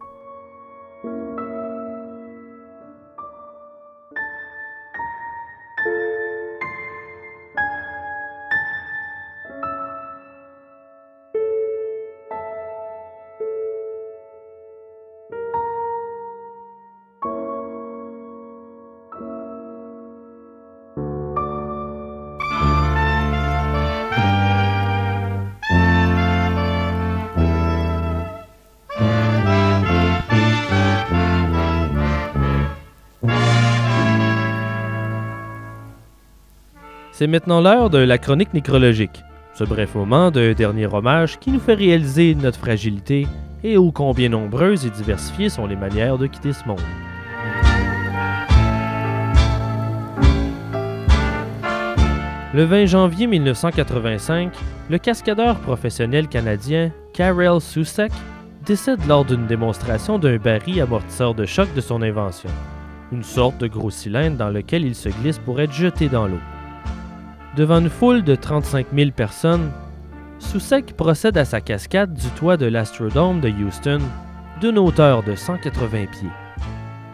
C'est 37.18 37.26
maintenant 37.26 37.62
l'heure 37.62 37.88
de 37.88 37.96
la 37.96 38.18
chronique 38.18 38.52
nécrologique, 38.52 39.24
ce 39.54 39.64
bref 39.64 39.94
moment 39.94 40.30
d'un 40.30 40.52
dernier 40.52 40.84
hommage 40.84 41.38
qui 41.38 41.50
nous 41.50 41.58
fait 41.58 41.72
réaliser 41.72 42.34
notre 42.34 42.58
fragilité 42.58 43.26
et 43.64 43.78
ô 43.78 43.90
combien 43.90 44.28
nombreuses 44.28 44.84
et 44.84 44.90
diversifiées 44.90 45.48
sont 45.48 45.66
les 45.66 45.76
manières 45.76 46.18
de 46.18 46.26
quitter 46.26 46.52
ce 46.52 46.68
monde. 46.68 46.78
Le 52.52 52.64
20 52.64 52.84
janvier 52.84 53.26
1985, 53.26 54.52
le 54.90 54.98
cascadeur 54.98 55.58
professionnel 55.60 56.28
canadien 56.28 56.92
Karel 57.14 57.62
Susek 57.62 58.12
décède 58.66 59.00
lors 59.08 59.24
d'une 59.24 59.46
démonstration 59.46 60.18
d'un 60.18 60.36
baril 60.36 60.82
amortisseur 60.82 61.34
de 61.34 61.46
choc 61.46 61.72
de 61.74 61.80
son 61.80 62.02
invention, 62.02 62.50
une 63.10 63.22
sorte 63.22 63.56
de 63.56 63.68
gros 63.68 63.88
cylindre 63.88 64.36
dans 64.36 64.50
lequel 64.50 64.84
il 64.84 64.94
se 64.94 65.08
glisse 65.08 65.38
pour 65.38 65.62
être 65.62 65.72
jeté 65.72 66.10
dans 66.10 66.26
l'eau. 66.26 66.40
Devant 67.56 67.80
une 67.80 67.88
foule 67.88 68.22
de 68.22 68.34
35 68.34 68.88
000 68.94 69.12
personnes, 69.12 69.70
Soussek 70.38 70.94
procède 70.94 71.38
à 71.38 71.46
sa 71.46 71.62
cascade 71.62 72.12
du 72.12 72.28
toit 72.36 72.58
de 72.58 72.66
l'Astrodome 72.66 73.40
de 73.40 73.48
Houston 73.48 74.00
d'une 74.60 74.78
hauteur 74.78 75.22
de 75.22 75.34
180 75.34 75.88
pieds. 76.12 76.28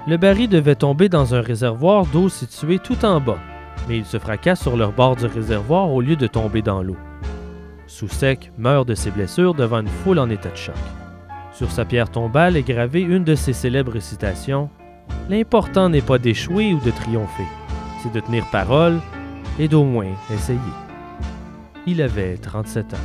Le 0.09 0.17
baril 0.17 0.49
devait 0.49 0.75
tomber 0.75 1.09
dans 1.09 1.37
un 1.37 1.41
réservoir 1.41 2.07
d'eau 2.07 2.29
situé 2.29 2.81
tout 2.81 3.05
en 3.05 3.21
bas, 3.21 3.39
mais 3.89 3.99
il 3.99 4.05
se 4.05 4.19
fracasse 4.19 4.63
sur 4.63 4.77
le 4.77 4.89
bord 4.89 5.15
du 5.15 5.27
réservoir 5.27 5.93
au 5.93 6.01
lieu 6.01 6.17
de 6.17 6.27
tomber 6.27 6.61
dans 6.61 6.83
l'eau. 6.83 6.97
Soussek 7.87 8.51
meurt 8.59 8.89
de 8.89 8.97
ses 8.97 9.13
blessures 9.13 9.55
devant 9.55 9.79
une 9.79 9.87
foule 9.87 10.19
en 10.19 10.29
état 10.29 10.51
de 10.51 10.57
choc. 10.57 10.75
Sur 11.53 11.71
sa 11.71 11.85
pierre 11.85 12.11
tombale 12.11 12.57
est 12.57 12.69
gravée 12.69 13.03
une 13.03 13.23
de 13.23 13.37
ses 13.37 13.53
célèbres 13.53 14.01
citations 14.01 14.71
L'important 15.31 15.89
n'est 15.89 16.01
pas 16.01 16.19
d'échouer 16.19 16.75
ou 16.75 16.81
de 16.81 16.91
triompher, 16.91 17.47
c'est 18.03 18.13
de 18.13 18.19
tenir 18.19 18.45
parole 18.51 18.99
et 19.59 19.69
d'au 19.69 19.85
moins 19.85 20.07
essayer. 20.33 20.59
Il 21.87 22.01
avait 22.01 22.37
37 22.37 22.95
ans. 22.95 22.97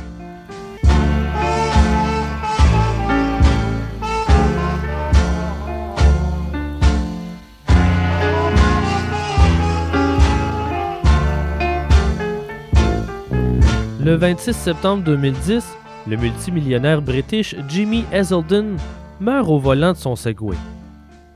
Le 14.08 14.14
26 14.14 14.54
septembre 14.54 15.04
2010, 15.04 15.76
le 16.06 16.16
multimillionnaire 16.16 17.02
british 17.02 17.54
Jimmy 17.68 18.04
Hazelden 18.10 18.78
meurt 19.20 19.48
au 19.48 19.58
volant 19.58 19.92
de 19.92 19.98
son 19.98 20.16
Segway. 20.16 20.56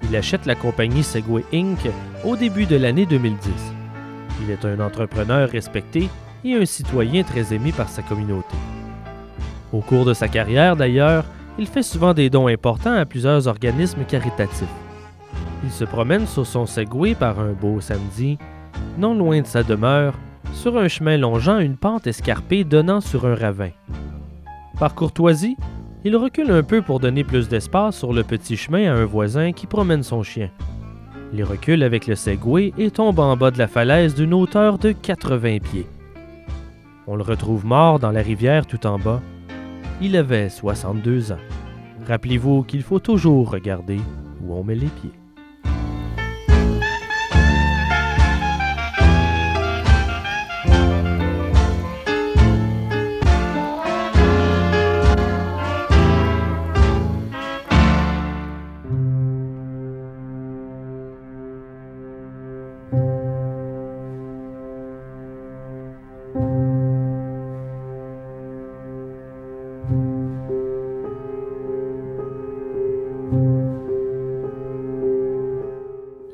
Il 0.04 0.16
achète 0.16 0.46
la 0.46 0.54
compagnie 0.54 1.02
Segway 1.02 1.44
Inc. 1.52 1.90
au 2.24 2.34
début 2.34 2.64
de 2.64 2.76
l'année 2.76 3.04
2010. 3.04 3.71
Il 4.42 4.50
est 4.50 4.64
un 4.64 4.80
entrepreneur 4.80 5.48
respecté 5.48 6.08
et 6.44 6.54
un 6.54 6.64
citoyen 6.64 7.22
très 7.22 7.54
aimé 7.54 7.72
par 7.72 7.88
sa 7.88 8.02
communauté. 8.02 8.56
Au 9.72 9.80
cours 9.80 10.04
de 10.04 10.14
sa 10.14 10.26
carrière, 10.26 10.76
d'ailleurs, 10.76 11.24
il 11.58 11.66
fait 11.66 11.82
souvent 11.82 12.12
des 12.12 12.28
dons 12.28 12.48
importants 12.48 12.94
à 12.94 13.06
plusieurs 13.06 13.46
organismes 13.46 14.04
caritatifs. 14.04 14.66
Il 15.64 15.70
se 15.70 15.84
promène 15.84 16.26
sur 16.26 16.44
son 16.44 16.66
Segway 16.66 17.14
par 17.14 17.38
un 17.38 17.52
beau 17.52 17.80
samedi, 17.80 18.36
non 18.98 19.14
loin 19.14 19.40
de 19.40 19.46
sa 19.46 19.62
demeure, 19.62 20.14
sur 20.52 20.76
un 20.76 20.88
chemin 20.88 21.16
longeant 21.16 21.58
une 21.58 21.76
pente 21.76 22.08
escarpée 22.08 22.64
donnant 22.64 23.00
sur 23.00 23.26
un 23.26 23.36
ravin. 23.36 23.70
Par 24.78 24.94
courtoisie, 24.94 25.56
il 26.04 26.16
recule 26.16 26.50
un 26.50 26.64
peu 26.64 26.82
pour 26.82 26.98
donner 26.98 27.22
plus 27.22 27.48
d'espace 27.48 27.96
sur 27.96 28.12
le 28.12 28.24
petit 28.24 28.56
chemin 28.56 28.90
à 28.90 28.96
un 28.96 29.04
voisin 29.04 29.52
qui 29.52 29.68
promène 29.68 30.02
son 30.02 30.24
chien. 30.24 30.50
Il 31.32 31.44
recule 31.44 31.82
avec 31.82 32.06
le 32.06 32.14
Segway 32.14 32.74
et 32.76 32.90
tombe 32.90 33.18
en 33.18 33.36
bas 33.36 33.50
de 33.50 33.58
la 33.58 33.66
falaise 33.66 34.14
d'une 34.14 34.34
hauteur 34.34 34.78
de 34.78 34.92
80 34.92 35.58
pieds. 35.60 35.86
On 37.06 37.16
le 37.16 37.22
retrouve 37.22 37.64
mort 37.64 37.98
dans 37.98 38.10
la 38.10 38.20
rivière 38.20 38.66
tout 38.66 38.86
en 38.86 38.98
bas. 38.98 39.22
Il 40.02 40.16
avait 40.16 40.50
62 40.50 41.32
ans. 41.32 41.38
Rappelez-vous 42.06 42.64
qu'il 42.64 42.82
faut 42.82 43.00
toujours 43.00 43.50
regarder 43.50 43.98
où 44.42 44.54
on 44.54 44.62
met 44.62 44.74
les 44.74 44.88
pieds. 44.88 45.21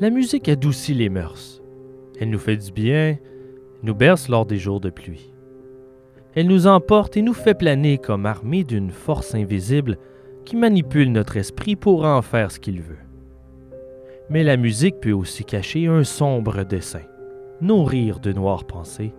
La 0.08 0.14
musique 0.14 0.48
adoucit 0.48 0.94
les 0.94 1.10
mœurs. 1.10 1.60
Elle 2.18 2.30
nous 2.30 2.38
fait 2.38 2.56
du 2.56 2.72
bien, 2.72 3.18
nous 3.82 3.94
berce 3.94 4.30
lors 4.30 4.46
des 4.46 4.56
jours 4.56 4.80
de 4.80 4.88
pluie. 4.88 5.34
Elle 6.34 6.46
nous 6.46 6.66
emporte 6.66 7.18
et 7.18 7.22
nous 7.22 7.34
fait 7.34 7.52
planer 7.52 7.98
comme 7.98 8.24
armée 8.24 8.64
d'une 8.64 8.90
force 8.90 9.34
invisible 9.34 9.98
qui 10.46 10.56
manipule 10.56 11.12
notre 11.12 11.36
esprit 11.36 11.76
pour 11.76 12.06
en 12.06 12.22
faire 12.22 12.50
ce 12.50 12.58
qu'il 12.58 12.80
veut. 12.80 12.96
Mais 14.30 14.44
la 14.44 14.56
musique 14.56 14.98
peut 14.98 15.12
aussi 15.12 15.44
cacher 15.44 15.88
un 15.88 16.04
sombre 16.04 16.64
dessein, 16.64 17.04
nourrir 17.60 18.18
de 18.18 18.32
noires 18.32 18.64
pensées, 18.64 19.12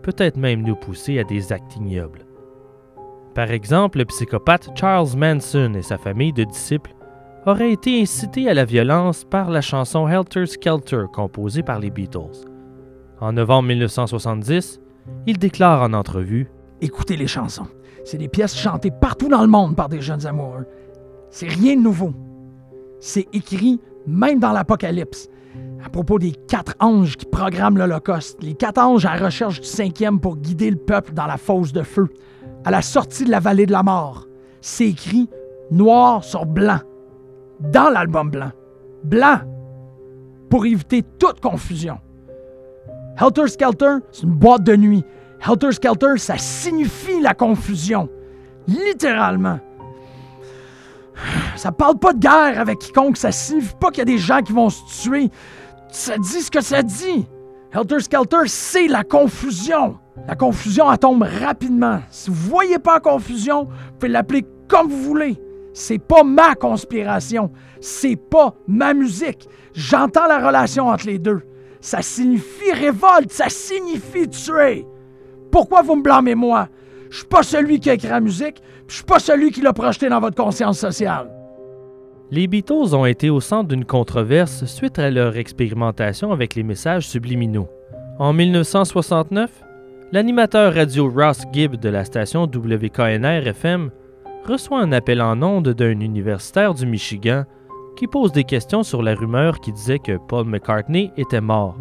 peut-être 0.00 0.38
même 0.38 0.62
nous 0.62 0.76
pousser 0.76 1.18
à 1.18 1.24
des 1.24 1.52
actes 1.52 1.76
ignobles. 1.76 2.24
Par 3.34 3.50
exemple, 3.50 3.98
le 3.98 4.06
psychopathe 4.06 4.70
Charles 4.74 5.18
Manson 5.18 5.74
et 5.74 5.82
sa 5.82 5.98
famille 5.98 6.32
de 6.32 6.44
disciples 6.44 6.94
aurait 7.46 7.72
été 7.72 8.00
incité 8.00 8.48
à 8.48 8.54
la 8.54 8.64
violence 8.64 9.24
par 9.24 9.50
la 9.50 9.60
chanson 9.60 10.08
Helter 10.08 10.46
Skelter 10.46 11.04
composée 11.12 11.62
par 11.62 11.78
les 11.78 11.90
Beatles. 11.90 12.46
En 13.20 13.32
novembre 13.32 13.68
1970, 13.68 14.80
il 15.26 15.38
déclare 15.38 15.82
en 15.82 15.92
entrevue 15.92 16.50
Écoutez 16.80 17.16
les 17.16 17.26
chansons. 17.26 17.66
C'est 18.04 18.18
des 18.18 18.28
pièces 18.28 18.56
chantées 18.56 18.92
partout 18.92 19.28
dans 19.28 19.42
le 19.42 19.48
monde 19.48 19.74
par 19.74 19.88
des 19.88 20.00
jeunes 20.00 20.26
amoureux. 20.26 20.66
C'est 21.30 21.48
rien 21.48 21.76
de 21.76 21.82
nouveau. 21.82 22.12
C'est 23.00 23.26
écrit 23.32 23.80
même 24.06 24.38
dans 24.38 24.52
l'Apocalypse. 24.52 25.28
À 25.84 25.88
propos 25.88 26.18
des 26.18 26.32
quatre 26.32 26.74
anges 26.80 27.16
qui 27.16 27.26
programment 27.26 27.78
l'Holocauste, 27.78 28.42
les 28.42 28.54
quatre 28.54 28.78
anges 28.78 29.06
à 29.06 29.14
recherche 29.14 29.60
du 29.60 29.66
cinquième 29.66 30.20
pour 30.20 30.36
guider 30.36 30.70
le 30.70 30.76
peuple 30.76 31.12
dans 31.12 31.26
la 31.26 31.36
fosse 31.36 31.72
de 31.72 31.82
feu, 31.82 32.08
à 32.64 32.70
la 32.70 32.82
sortie 32.82 33.24
de 33.24 33.30
la 33.30 33.40
vallée 33.40 33.66
de 33.66 33.72
la 33.72 33.82
mort. 33.82 34.26
C'est 34.60 34.88
écrit 34.88 35.28
noir 35.70 36.24
sur 36.24 36.46
blanc 36.46 36.80
dans 37.60 37.90
l'album 37.90 38.30
blanc. 38.30 38.50
Blanc. 39.04 39.40
Pour 40.50 40.66
éviter 40.66 41.02
toute 41.18 41.40
confusion. 41.40 41.98
Helter 43.20 43.48
Skelter, 43.48 43.96
c'est 44.12 44.22
une 44.22 44.32
boîte 44.32 44.62
de 44.62 44.76
nuit. 44.76 45.04
Helter 45.46 45.72
Skelter, 45.72 46.16
ça 46.18 46.38
signifie 46.38 47.20
la 47.20 47.34
confusion. 47.34 48.08
Littéralement. 48.66 49.58
Ça 51.56 51.72
parle 51.72 51.98
pas 51.98 52.12
de 52.12 52.20
guerre 52.20 52.60
avec 52.60 52.78
quiconque, 52.78 53.16
ça 53.16 53.32
signifie 53.32 53.74
pas 53.80 53.90
qu'il 53.90 53.98
y 53.98 54.02
a 54.02 54.04
des 54.04 54.18
gens 54.18 54.40
qui 54.40 54.52
vont 54.52 54.70
se 54.70 55.02
tuer. 55.02 55.30
Ça 55.90 56.16
dit 56.16 56.42
ce 56.42 56.50
que 56.50 56.60
ça 56.60 56.82
dit. 56.82 57.26
Helter 57.72 58.00
Skelter, 58.00 58.46
c'est 58.46 58.86
la 58.86 59.04
confusion. 59.04 59.98
La 60.26 60.36
confusion, 60.36 60.90
elle 60.90 60.98
tombe 60.98 61.22
rapidement. 61.22 62.00
Si 62.10 62.30
vous 62.30 62.50
voyez 62.50 62.78
pas 62.78 62.94
la 62.94 63.00
confusion, 63.00 63.64
vous 63.64 63.98
pouvez 63.98 64.12
l'appeler 64.12 64.46
comme 64.68 64.88
vous 64.88 65.02
voulez. 65.02 65.40
C'est 65.72 65.98
pas 65.98 66.24
ma 66.24 66.54
conspiration. 66.54 67.50
C'est 67.80 68.16
pas 68.16 68.54
ma 68.66 68.94
musique. 68.94 69.48
J'entends 69.72 70.26
la 70.26 70.44
relation 70.44 70.88
entre 70.88 71.06
les 71.06 71.18
deux. 71.18 71.42
Ça 71.80 72.02
signifie 72.02 72.72
révolte, 72.72 73.30
ça 73.30 73.48
signifie 73.48 74.28
tuer. 74.28 74.84
Pourquoi 75.50 75.82
vous 75.82 75.96
me 75.96 76.02
blâmez 76.02 76.34
moi? 76.34 76.68
Je 77.10 77.18
suis 77.18 77.26
pas 77.26 77.42
celui 77.42 77.80
qui 77.80 77.88
a 77.88 77.94
écrit 77.94 78.08
la 78.08 78.20
musique, 78.20 78.60
je 78.86 78.96
suis 78.96 79.04
pas 79.04 79.18
celui 79.18 79.50
qui 79.50 79.60
l'a 79.60 79.72
projeté 79.72 80.08
dans 80.08 80.20
votre 80.20 80.36
conscience 80.36 80.78
sociale. 80.78 81.30
Les 82.30 82.46
Beatles 82.46 82.94
ont 82.94 83.06
été 83.06 83.30
au 83.30 83.40
centre 83.40 83.68
d'une 83.68 83.86
controverse 83.86 84.66
suite 84.66 84.98
à 84.98 85.10
leur 85.10 85.36
expérimentation 85.36 86.32
avec 86.32 86.54
les 86.54 86.62
messages 86.62 87.08
subliminaux. 87.08 87.68
En 88.18 88.34
1969, 88.34 89.50
l'animateur 90.12 90.74
radio 90.74 91.08
Ross 91.08 91.44
Gibb 91.52 91.76
de 91.76 91.88
la 91.88 92.04
station 92.04 92.42
WKNR-FM 92.42 93.90
reçoit 94.48 94.80
un 94.80 94.92
appel 94.92 95.20
en 95.20 95.42
ondes 95.42 95.68
d'un 95.68 96.00
universitaire 96.00 96.72
du 96.72 96.86
Michigan 96.86 97.44
qui 97.96 98.06
pose 98.06 98.32
des 98.32 98.44
questions 98.44 98.82
sur 98.82 99.02
la 99.02 99.14
rumeur 99.14 99.60
qui 99.60 99.72
disait 99.72 99.98
que 99.98 100.16
Paul 100.16 100.46
McCartney 100.46 101.12
était 101.18 101.42
mort 101.42 101.76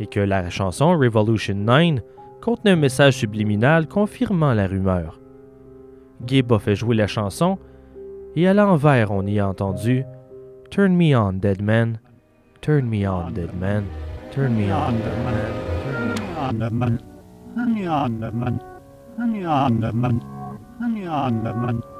et 0.00 0.08
que 0.08 0.18
la 0.18 0.50
chanson 0.50 0.98
Revolution 0.98 1.54
9 1.54 2.00
contenait 2.40 2.72
un 2.72 2.76
message 2.76 3.18
subliminal 3.18 3.86
confirmant 3.86 4.52
la 4.52 4.66
rumeur. 4.66 5.20
Gibb 6.26 6.52
a 6.52 6.58
fait 6.58 6.74
jouer 6.74 6.96
la 6.96 7.06
chanson 7.06 7.56
et 8.34 8.48
à 8.48 8.54
l'envers 8.54 9.12
on 9.12 9.24
y 9.26 9.38
a 9.38 9.48
entendu 9.48 10.04
Turn 10.70 10.96
me 10.96 11.14
on, 11.14 11.34
dead 11.34 11.62
man. 11.62 12.00
Turn 12.62 12.88
me 12.88 13.06
on, 13.06 13.30
dead 13.30 13.54
man. 13.60 13.84
Turn 14.32 14.56
me 14.56 14.72
on, 14.72 14.92
dead 14.92 15.12
man. 15.12 15.38
Turn 15.84 16.14
me 16.14 16.28
on, 16.32 16.48
dead 16.58 16.72
man. 16.72 16.98
Turn 17.54 17.74
me 17.74 17.86
on, 17.86 18.18
dead 18.18 18.34
man. 18.34 18.60
Turn 19.16 19.32
me 19.32 19.46
on, 19.46 19.80
dead 19.80 19.94
man. 19.94 20.20
Turn 20.80 20.94
me 20.94 21.06
on, 21.06 21.44
dead 21.44 21.56
man. 21.56 21.91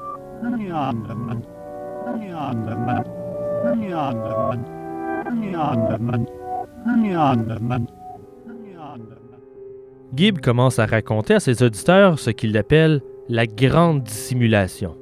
Gibb 10.15 10.39
commence 10.41 10.79
à 10.79 10.85
raconter 10.85 11.35
à 11.35 11.39
ses 11.39 11.63
auditeurs 11.63 12.19
ce 12.19 12.29
qu'il 12.29 12.55
appelle 12.57 13.01
la 13.29 13.47
grande 13.47 14.03
dissimulation. 14.03 14.95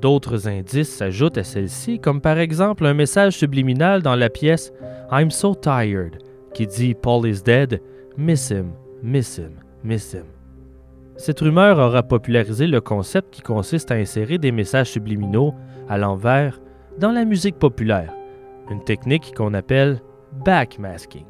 D'autres 0.00 0.48
indices 0.48 0.88
s'ajoutent 0.88 1.38
à 1.38 1.44
celle-ci, 1.44 2.00
comme 2.00 2.20
par 2.20 2.38
exemple 2.38 2.86
un 2.86 2.94
message 2.94 3.36
subliminal 3.36 4.02
dans 4.02 4.16
la 4.16 4.30
pièce 4.30 4.72
I'm 5.12 5.30
so 5.30 5.54
tired, 5.54 6.18
qui 6.54 6.66
dit 6.66 6.94
Paul 6.94 7.28
is 7.28 7.42
dead, 7.42 7.80
miss 8.16 8.50
him, 8.50 8.72
miss 9.02 9.38
him, 9.38 9.52
miss 9.84 10.12
him. 10.12 10.31
Cette 11.22 11.38
rumeur 11.38 11.78
aura 11.78 12.02
popularisé 12.02 12.66
le 12.66 12.80
concept 12.80 13.32
qui 13.32 13.42
consiste 13.42 13.92
à 13.92 13.94
insérer 13.94 14.38
des 14.38 14.50
messages 14.50 14.90
subliminaux 14.90 15.54
à 15.88 15.96
l'envers 15.96 16.60
dans 16.98 17.12
la 17.12 17.24
musique 17.24 17.60
populaire, 17.60 18.12
une 18.68 18.82
technique 18.82 19.32
qu'on 19.36 19.54
appelle 19.54 20.02
backmasking. 20.44 21.26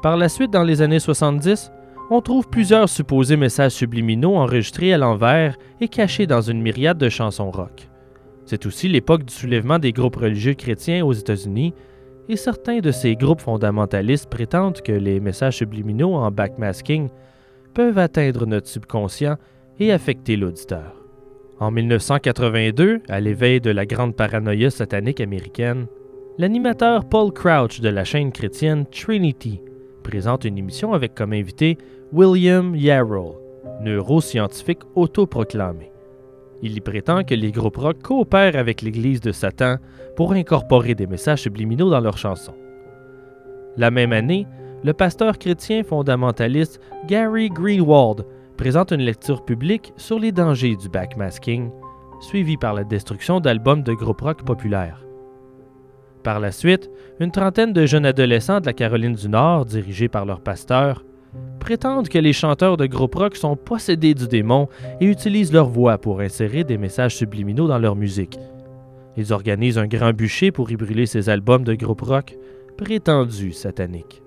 Par 0.00 0.16
la 0.16 0.28
suite, 0.28 0.52
dans 0.52 0.62
les 0.62 0.80
années 0.80 1.00
70, 1.00 1.72
on 2.08 2.20
trouve 2.20 2.46
plusieurs 2.46 2.88
supposés 2.88 3.36
messages 3.36 3.72
subliminaux 3.72 4.36
enregistrés 4.36 4.94
à 4.94 4.98
l'envers 4.98 5.56
et 5.80 5.88
cachés 5.88 6.28
dans 6.28 6.40
une 6.40 6.62
myriade 6.62 6.98
de 6.98 7.08
chansons 7.08 7.50
rock. 7.50 7.88
C'est 8.44 8.64
aussi 8.64 8.88
l'époque 8.88 9.24
du 9.24 9.34
soulèvement 9.34 9.80
des 9.80 9.90
groupes 9.90 10.14
religieux 10.14 10.54
chrétiens 10.54 11.04
aux 11.04 11.14
États-Unis, 11.14 11.74
et 12.28 12.36
certains 12.36 12.78
de 12.78 12.92
ces 12.92 13.16
groupes 13.16 13.40
fondamentalistes 13.40 14.30
prétendent 14.30 14.82
que 14.82 14.92
les 14.92 15.18
messages 15.18 15.56
subliminaux 15.56 16.14
en 16.14 16.30
backmasking 16.30 17.08
peuvent 17.74 17.98
atteindre 17.98 18.46
notre 18.46 18.68
subconscient 18.68 19.36
et 19.78 19.92
affecter 19.92 20.36
l'auditeur. 20.36 20.94
En 21.60 21.70
1982, 21.70 23.02
à 23.08 23.20
l'éveil 23.20 23.60
de 23.60 23.70
la 23.70 23.86
grande 23.86 24.16
paranoïa 24.16 24.70
satanique 24.70 25.20
américaine, 25.20 25.86
l'animateur 26.38 27.08
Paul 27.08 27.32
Crouch 27.32 27.80
de 27.80 27.88
la 27.88 28.04
chaîne 28.04 28.32
chrétienne 28.32 28.86
Trinity 28.86 29.60
présente 30.02 30.44
une 30.44 30.58
émission 30.58 30.92
avec 30.92 31.14
comme 31.14 31.32
invité 31.32 31.78
William 32.12 32.74
Yarrow, 32.74 33.40
neuroscientifique 33.80 34.82
autoproclamé. 34.94 35.90
Il 36.62 36.76
y 36.76 36.80
prétend 36.80 37.24
que 37.24 37.34
les 37.34 37.50
groupes 37.50 37.76
rock 37.76 38.02
coopèrent 38.02 38.56
avec 38.56 38.82
l'Église 38.82 39.20
de 39.20 39.32
Satan 39.32 39.76
pour 40.16 40.32
incorporer 40.32 40.94
des 40.94 41.06
messages 41.06 41.42
subliminaux 41.42 41.90
dans 41.90 42.00
leurs 42.00 42.18
chansons. 42.18 42.54
La 43.76 43.90
même 43.90 44.12
année, 44.12 44.46
le 44.84 44.92
pasteur 44.92 45.38
chrétien 45.38 45.82
fondamentaliste 45.82 46.78
Gary 47.08 47.48
Greenwald 47.48 48.26
présente 48.58 48.92
une 48.92 49.00
lecture 49.00 49.42
publique 49.42 49.94
sur 49.96 50.18
les 50.18 50.30
dangers 50.30 50.76
du 50.76 50.90
backmasking, 50.90 51.70
suivi 52.20 52.58
par 52.58 52.74
la 52.74 52.84
destruction 52.84 53.40
d'albums 53.40 53.82
de 53.82 53.94
groupes 53.94 54.20
rock 54.20 54.44
populaires. 54.44 55.02
Par 56.22 56.38
la 56.38 56.52
suite, 56.52 56.90
une 57.18 57.30
trentaine 57.30 57.72
de 57.72 57.86
jeunes 57.86 58.04
adolescents 58.04 58.60
de 58.60 58.66
la 58.66 58.74
Caroline 58.74 59.14
du 59.14 59.28
Nord, 59.28 59.64
dirigés 59.64 60.08
par 60.08 60.26
leur 60.26 60.42
pasteur, 60.42 61.02
prétendent 61.60 62.08
que 62.08 62.18
les 62.18 62.34
chanteurs 62.34 62.76
de 62.76 62.86
groupe 62.86 63.14
rock 63.14 63.36
sont 63.36 63.56
possédés 63.56 64.14
du 64.14 64.28
démon 64.28 64.68
et 65.00 65.06
utilisent 65.06 65.52
leur 65.52 65.68
voix 65.68 65.96
pour 65.96 66.20
insérer 66.20 66.62
des 66.62 66.76
messages 66.76 67.16
subliminaux 67.16 67.68
dans 67.68 67.78
leur 67.78 67.96
musique. 67.96 68.38
Ils 69.16 69.32
organisent 69.32 69.78
un 69.78 69.86
grand 69.86 70.12
bûcher 70.12 70.52
pour 70.52 70.70
y 70.70 70.76
brûler 70.76 71.06
ces 71.06 71.30
albums 71.30 71.64
de 71.64 71.74
groupe 71.74 72.02
rock 72.02 72.36
prétendus 72.76 73.52
sataniques. 73.52 74.23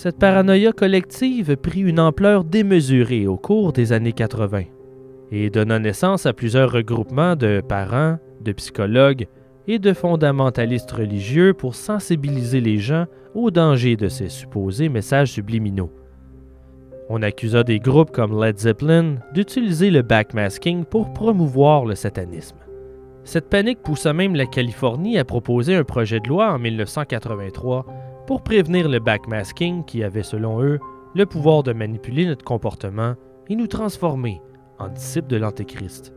Cette 0.00 0.20
paranoïa 0.20 0.70
collective 0.70 1.56
prit 1.56 1.80
une 1.80 1.98
ampleur 1.98 2.44
démesurée 2.44 3.26
au 3.26 3.36
cours 3.36 3.72
des 3.72 3.92
années 3.92 4.12
80 4.12 4.62
et 5.32 5.50
donna 5.50 5.80
naissance 5.80 6.24
à 6.24 6.32
plusieurs 6.32 6.70
regroupements 6.70 7.34
de 7.34 7.60
parents, 7.68 8.18
de 8.40 8.52
psychologues 8.52 9.26
et 9.66 9.80
de 9.80 9.92
fondamentalistes 9.92 10.92
religieux 10.92 11.52
pour 11.52 11.74
sensibiliser 11.74 12.60
les 12.60 12.78
gens 12.78 13.06
au 13.34 13.50
danger 13.50 13.96
de 13.96 14.06
ces 14.06 14.28
supposés 14.28 14.88
messages 14.88 15.32
subliminaux. 15.32 15.90
On 17.08 17.20
accusa 17.20 17.64
des 17.64 17.80
groupes 17.80 18.12
comme 18.12 18.40
Led 18.40 18.56
Zeppelin 18.56 19.16
d'utiliser 19.34 19.90
le 19.90 20.02
backmasking 20.02 20.84
pour 20.84 21.12
promouvoir 21.12 21.84
le 21.84 21.96
satanisme. 21.96 22.58
Cette 23.24 23.48
panique 23.48 23.82
poussa 23.82 24.12
même 24.12 24.36
la 24.36 24.46
Californie 24.46 25.18
à 25.18 25.24
proposer 25.24 25.74
un 25.74 25.82
projet 25.82 26.20
de 26.20 26.28
loi 26.28 26.52
en 26.52 26.60
1983 26.60 27.84
pour 28.28 28.42
prévenir 28.42 28.88
le 28.88 29.00
backmasking 29.00 29.84
qui 29.84 30.04
avait, 30.04 30.22
selon 30.22 30.62
eux, 30.62 30.78
le 31.16 31.26
pouvoir 31.26 31.64
de 31.64 31.72
manipuler 31.72 32.26
notre 32.26 32.44
comportement 32.44 33.16
et 33.48 33.56
nous 33.56 33.66
transformer 33.66 34.40
en 34.78 34.86
disciples 34.86 35.26
de 35.26 35.38
l'Antéchrist 35.38 36.12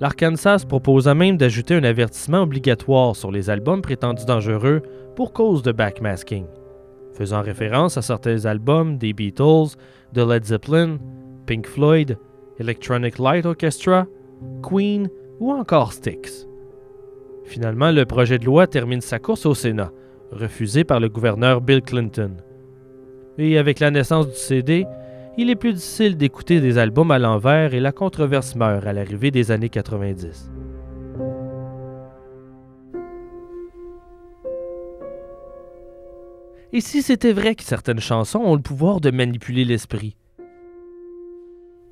l'Arkansas 0.00 0.64
proposa 0.66 1.14
même 1.14 1.36
d'ajouter 1.36 1.74
un 1.74 1.84
avertissement 1.84 2.42
obligatoire 2.42 3.14
sur 3.14 3.30
les 3.30 3.50
albums 3.50 3.82
prétendus 3.82 4.24
dangereux 4.24 4.82
pour 5.14 5.32
cause 5.32 5.62
de 5.62 5.72
backmasking, 5.72 6.46
faisant 7.12 7.42
référence 7.42 7.98
à 7.98 8.02
certains 8.02 8.46
albums 8.46 8.96
des 8.96 9.12
Beatles, 9.12 9.76
de 10.14 10.22
Led 10.22 10.44
Zeppelin, 10.44 10.96
Pink 11.46 11.66
Floyd, 11.66 12.18
Electronic 12.58 13.18
Light 13.18 13.44
Orchestra, 13.44 14.06
Queen 14.62 15.08
ou 15.38 15.52
encore 15.52 15.92
Styx. 15.92 16.46
Finalement, 17.44 17.90
le 17.90 18.06
projet 18.06 18.38
de 18.38 18.46
loi 18.46 18.66
termine 18.66 19.00
sa 19.00 19.18
course 19.18 19.44
au 19.44 19.54
Sénat, 19.54 19.92
refusé 20.32 20.84
par 20.84 21.00
le 21.00 21.08
gouverneur 21.08 21.60
Bill 21.60 21.82
Clinton. 21.82 22.36
Et 23.38 23.58
avec 23.58 23.80
la 23.80 23.90
naissance 23.90 24.28
du 24.28 24.36
CD, 24.36 24.86
il 25.38 25.50
est 25.50 25.56
plus 25.56 25.72
difficile 25.72 26.16
d'écouter 26.16 26.60
des 26.60 26.78
albums 26.78 27.10
à 27.10 27.18
l'envers 27.18 27.74
et 27.74 27.80
la 27.80 27.92
controverse 27.92 28.54
meurt 28.56 28.86
à 28.86 28.92
l'arrivée 28.92 29.30
des 29.30 29.50
années 29.50 29.68
90. 29.68 30.50
Et 36.72 36.80
si 36.80 37.02
c'était 37.02 37.32
vrai 37.32 37.54
que 37.54 37.64
certaines 37.64 38.00
chansons 38.00 38.40
ont 38.40 38.54
le 38.54 38.62
pouvoir 38.62 39.00
de 39.00 39.10
manipuler 39.10 39.64
l'esprit? 39.64 40.16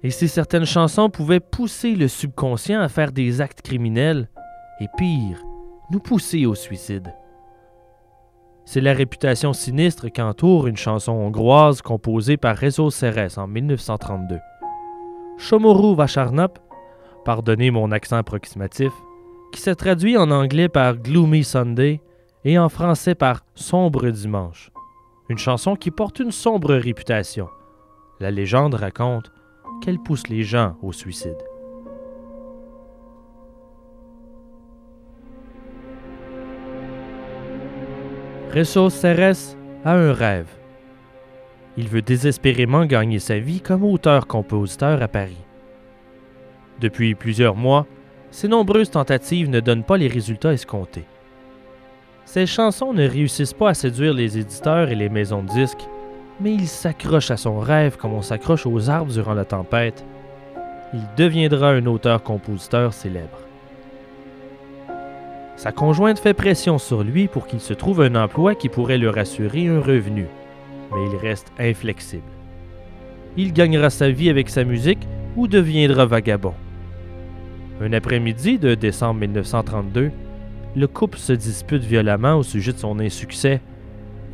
Et 0.04 0.10
si 0.10 0.28
certaines 0.28 0.66
chansons 0.66 1.10
pouvaient 1.10 1.40
pousser 1.40 1.96
le 1.96 2.06
subconscient 2.06 2.80
à 2.80 2.88
faire 2.88 3.10
des 3.10 3.40
actes 3.40 3.62
criminels, 3.62 4.28
et 4.80 4.86
pire, 4.96 5.42
nous 5.90 5.98
pousser 5.98 6.46
au 6.46 6.54
suicide? 6.54 7.12
C'est 8.70 8.82
la 8.82 8.92
réputation 8.92 9.54
sinistre 9.54 10.08
qu'entoure 10.10 10.66
une 10.66 10.76
chanson 10.76 11.12
hongroise 11.12 11.80
composée 11.80 12.36
par 12.36 12.54
Rezo 12.54 12.90
Ceres 12.90 13.38
en 13.38 13.46
1932. 13.46 14.40
Shomoru 15.38 15.96
Vacharnap, 15.96 16.58
pardonnez 17.24 17.70
mon 17.70 17.90
accent 17.92 18.18
approximatif, 18.18 18.92
qui 19.54 19.62
se 19.62 19.70
traduit 19.70 20.18
en 20.18 20.30
anglais 20.30 20.68
par 20.68 20.98
Gloomy 20.98 21.44
Sunday 21.44 22.02
et 22.44 22.58
en 22.58 22.68
français 22.68 23.14
par 23.14 23.40
Sombre 23.54 24.10
Dimanche. 24.10 24.70
Une 25.30 25.38
chanson 25.38 25.74
qui 25.74 25.90
porte 25.90 26.18
une 26.18 26.30
sombre 26.30 26.74
réputation. 26.74 27.48
La 28.20 28.30
légende 28.30 28.74
raconte 28.74 29.32
qu'elle 29.80 29.98
pousse 29.98 30.28
les 30.28 30.42
gens 30.42 30.76
au 30.82 30.92
suicide. 30.92 31.42
Resso 38.50 38.88
Ceres 38.88 39.56
a 39.84 39.92
un 39.92 40.14
rêve. 40.14 40.48
Il 41.76 41.86
veut 41.88 42.00
désespérément 42.00 42.86
gagner 42.86 43.18
sa 43.18 43.38
vie 43.38 43.60
comme 43.60 43.84
auteur-compositeur 43.84 45.02
à 45.02 45.06
Paris. 45.06 45.44
Depuis 46.80 47.14
plusieurs 47.14 47.54
mois, 47.54 47.86
ses 48.30 48.48
nombreuses 48.48 48.90
tentatives 48.90 49.50
ne 49.50 49.60
donnent 49.60 49.84
pas 49.84 49.98
les 49.98 50.08
résultats 50.08 50.54
escomptés. 50.54 51.04
Ses 52.24 52.46
chansons 52.46 52.94
ne 52.94 53.06
réussissent 53.06 53.52
pas 53.52 53.70
à 53.70 53.74
séduire 53.74 54.14
les 54.14 54.38
éditeurs 54.38 54.88
et 54.88 54.96
les 54.96 55.10
maisons 55.10 55.42
de 55.42 55.48
disques, 55.48 55.86
mais 56.40 56.54
il 56.54 56.68
s'accroche 56.68 57.30
à 57.30 57.36
son 57.36 57.58
rêve 57.58 57.98
comme 57.98 58.14
on 58.14 58.22
s'accroche 58.22 58.64
aux 58.64 58.88
arbres 58.88 59.12
durant 59.12 59.34
la 59.34 59.44
tempête. 59.44 60.06
Il 60.94 61.02
deviendra 61.18 61.72
un 61.72 61.84
auteur-compositeur 61.84 62.94
célèbre. 62.94 63.47
Sa 65.58 65.72
conjointe 65.72 66.20
fait 66.20 66.34
pression 66.34 66.78
sur 66.78 67.02
lui 67.02 67.26
pour 67.26 67.48
qu'il 67.48 67.58
se 67.58 67.74
trouve 67.74 68.02
un 68.02 68.14
emploi 68.14 68.54
qui 68.54 68.68
pourrait 68.68 68.96
leur 68.96 69.18
assurer 69.18 69.66
un 69.66 69.80
revenu, 69.80 70.28
mais 70.92 71.10
il 71.10 71.16
reste 71.16 71.50
inflexible. 71.58 72.22
Il 73.36 73.52
gagnera 73.52 73.90
sa 73.90 74.08
vie 74.08 74.30
avec 74.30 74.50
sa 74.50 74.62
musique 74.62 75.08
ou 75.34 75.48
deviendra 75.48 76.06
vagabond. 76.06 76.54
Un 77.80 77.92
après-midi 77.92 78.60
de 78.60 78.76
décembre 78.76 79.18
1932, 79.18 80.12
le 80.76 80.86
couple 80.86 81.18
se 81.18 81.32
dispute 81.32 81.82
violemment 81.82 82.36
au 82.36 82.44
sujet 82.44 82.72
de 82.72 82.78
son 82.78 83.00
insuccès 83.00 83.60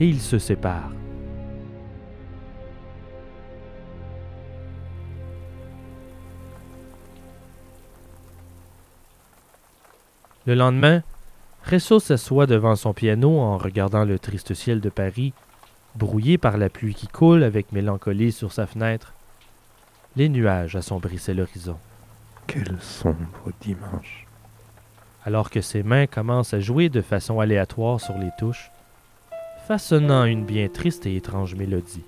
et 0.01 0.07
ils 0.07 0.21
se 0.21 0.39
séparent. 0.39 0.93
Le 10.47 10.55
lendemain, 10.55 11.03
Resso 11.67 11.99
s'assoit 11.99 12.47
devant 12.47 12.77
son 12.77 12.93
piano 12.93 13.39
en 13.39 13.57
regardant 13.57 14.05
le 14.05 14.19
triste 14.19 14.53
ciel 14.53 14.81
de 14.81 14.91
Paris, 14.91 15.33
brouillé 15.95 16.37
par 16.37 16.59
la 16.59 16.69
pluie 16.69 16.95
qui 16.95 17.09
coule 17.09 17.43
avec 17.43 17.73
mélancolie 17.73 18.33
sur 18.33 18.53
sa 18.53 18.67
fenêtre. 18.67 19.15
Les 20.15 20.29
nuages 20.29 20.77
assombrissaient 20.77 21.33
l'horizon. 21.33 21.79
Quel 22.47 22.77
sombre 22.81 23.51
dimanche. 23.63 24.27
Alors 25.25 25.49
que 25.49 25.63
ses 25.63 25.83
mains 25.83 26.07
commencent 26.07 26.53
à 26.53 26.61
jouer 26.61 26.91
de 26.91 27.01
façon 27.01 27.41
aléatoire 27.41 27.99
sur 27.99 28.19
les 28.19 28.31
touches, 28.39 28.71
façonnant 29.67 30.27
une 30.27 30.45
bien 30.45 30.69
triste 30.69 31.07
et 31.07 31.17
étrange 31.17 31.55
mélodie. 31.55 32.05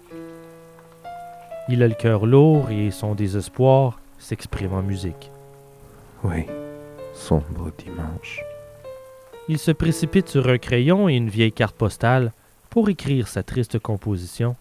Il 1.71 1.83
a 1.83 1.89
le 1.89 1.95
cœur 1.95 2.27
lourd 2.27 2.71
et 2.71 2.91
son 2.91 3.15
désespoir 3.15 3.99
s'exprime 4.19 4.75
en 4.75 4.83
musique. 4.83 5.31
Oui, 6.23 6.45
sombre 7.15 7.73
dimanche. 7.79 8.45
Il 9.49 9.59
se 9.59 9.71
précipite 9.71 10.29
sur 10.29 10.49
un 10.49 10.59
crayon 10.59 11.09
et 11.09 11.15
une 11.15 11.29
vieille 11.29 11.53
carte 11.53 11.77
postale 11.77 12.33
pour 12.69 12.89
écrire 12.89 13.29
sa 13.29 13.45
triste 13.45 13.79
composition. 13.79 14.57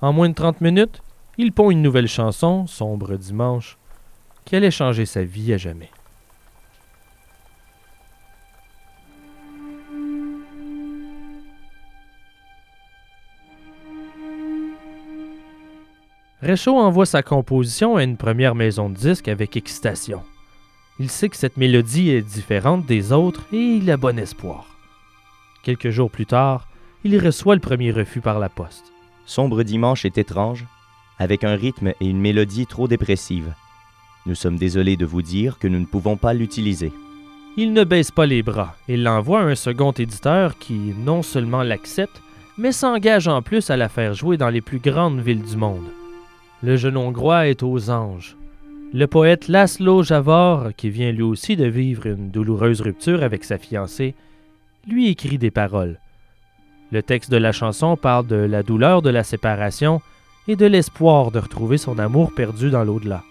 En 0.00 0.14
moins 0.14 0.30
de 0.30 0.34
30 0.34 0.62
minutes, 0.62 1.02
il 1.36 1.52
pond 1.52 1.70
une 1.70 1.82
nouvelle 1.82 2.08
chanson, 2.08 2.66
Sombre 2.66 3.16
dimanche, 3.16 3.76
qui 4.46 4.56
allait 4.56 4.70
changer 4.70 5.04
sa 5.04 5.22
vie 5.22 5.52
à 5.52 5.58
jamais. 5.58 5.90
Réchaud 16.40 16.78
envoie 16.78 17.04
sa 17.04 17.22
composition 17.22 17.96
à 17.96 18.02
une 18.02 18.16
première 18.16 18.54
maison 18.54 18.88
de 18.88 18.94
disques 18.94 19.28
avec 19.28 19.58
excitation. 19.58 20.22
Il 21.00 21.10
sait 21.10 21.30
que 21.30 21.36
cette 21.36 21.56
mélodie 21.56 22.10
est 22.10 22.20
différente 22.20 22.84
des 22.84 23.10
autres 23.10 23.46
et 23.54 23.56
il 23.56 23.90
a 23.90 23.96
bon 23.96 24.18
espoir. 24.18 24.66
Quelques 25.62 25.88
jours 25.88 26.10
plus 26.10 26.26
tard, 26.26 26.68
il 27.04 27.18
reçoit 27.18 27.54
le 27.54 27.62
premier 27.62 27.90
refus 27.90 28.20
par 28.20 28.38
la 28.38 28.50
poste. 28.50 28.92
Sombre 29.24 29.62
dimanche 29.62 30.04
est 30.04 30.18
étrange, 30.18 30.66
avec 31.18 31.42
un 31.42 31.54
rythme 31.54 31.94
et 32.02 32.06
une 32.06 32.20
mélodie 32.20 32.66
trop 32.66 32.86
dépressive. 32.86 33.54
Nous 34.26 34.34
sommes 34.34 34.58
désolés 34.58 34.98
de 34.98 35.06
vous 35.06 35.22
dire 35.22 35.58
que 35.58 35.68
nous 35.68 35.80
ne 35.80 35.86
pouvons 35.86 36.18
pas 36.18 36.34
l'utiliser. 36.34 36.92
Il 37.56 37.72
ne 37.72 37.84
baisse 37.84 38.10
pas 38.10 38.26
les 38.26 38.42
bras 38.42 38.76
et 38.86 38.98
l'envoie 38.98 39.40
à 39.40 39.44
un 39.44 39.54
second 39.54 39.92
éditeur 39.92 40.58
qui 40.58 40.94
non 40.98 41.22
seulement 41.22 41.62
l'accepte, 41.62 42.20
mais 42.58 42.72
s'engage 42.72 43.26
en 43.26 43.40
plus 43.40 43.70
à 43.70 43.78
la 43.78 43.88
faire 43.88 44.12
jouer 44.12 44.36
dans 44.36 44.50
les 44.50 44.60
plus 44.60 44.80
grandes 44.80 45.20
villes 45.20 45.44
du 45.44 45.56
monde. 45.56 45.88
Le 46.62 46.76
jeune 46.76 46.98
Hongrois 46.98 47.48
est 47.48 47.62
aux 47.62 47.88
anges. 47.88 48.36
Le 48.92 49.06
poète 49.06 49.46
Laszlo 49.46 50.02
Javor, 50.02 50.70
qui 50.76 50.90
vient 50.90 51.12
lui 51.12 51.22
aussi 51.22 51.54
de 51.54 51.66
vivre 51.66 52.06
une 52.06 52.30
douloureuse 52.30 52.80
rupture 52.80 53.22
avec 53.22 53.44
sa 53.44 53.56
fiancée, 53.56 54.16
lui 54.84 55.08
écrit 55.08 55.38
des 55.38 55.52
paroles. 55.52 56.00
Le 56.90 57.00
texte 57.00 57.30
de 57.30 57.36
la 57.36 57.52
chanson 57.52 57.96
parle 57.96 58.26
de 58.26 58.34
la 58.34 58.64
douleur 58.64 59.00
de 59.00 59.10
la 59.10 59.22
séparation 59.22 60.02
et 60.48 60.56
de 60.56 60.66
l'espoir 60.66 61.30
de 61.30 61.38
retrouver 61.38 61.78
son 61.78 62.00
amour 62.00 62.34
perdu 62.34 62.70
dans 62.70 62.82
l'au-delà. 62.82 63.22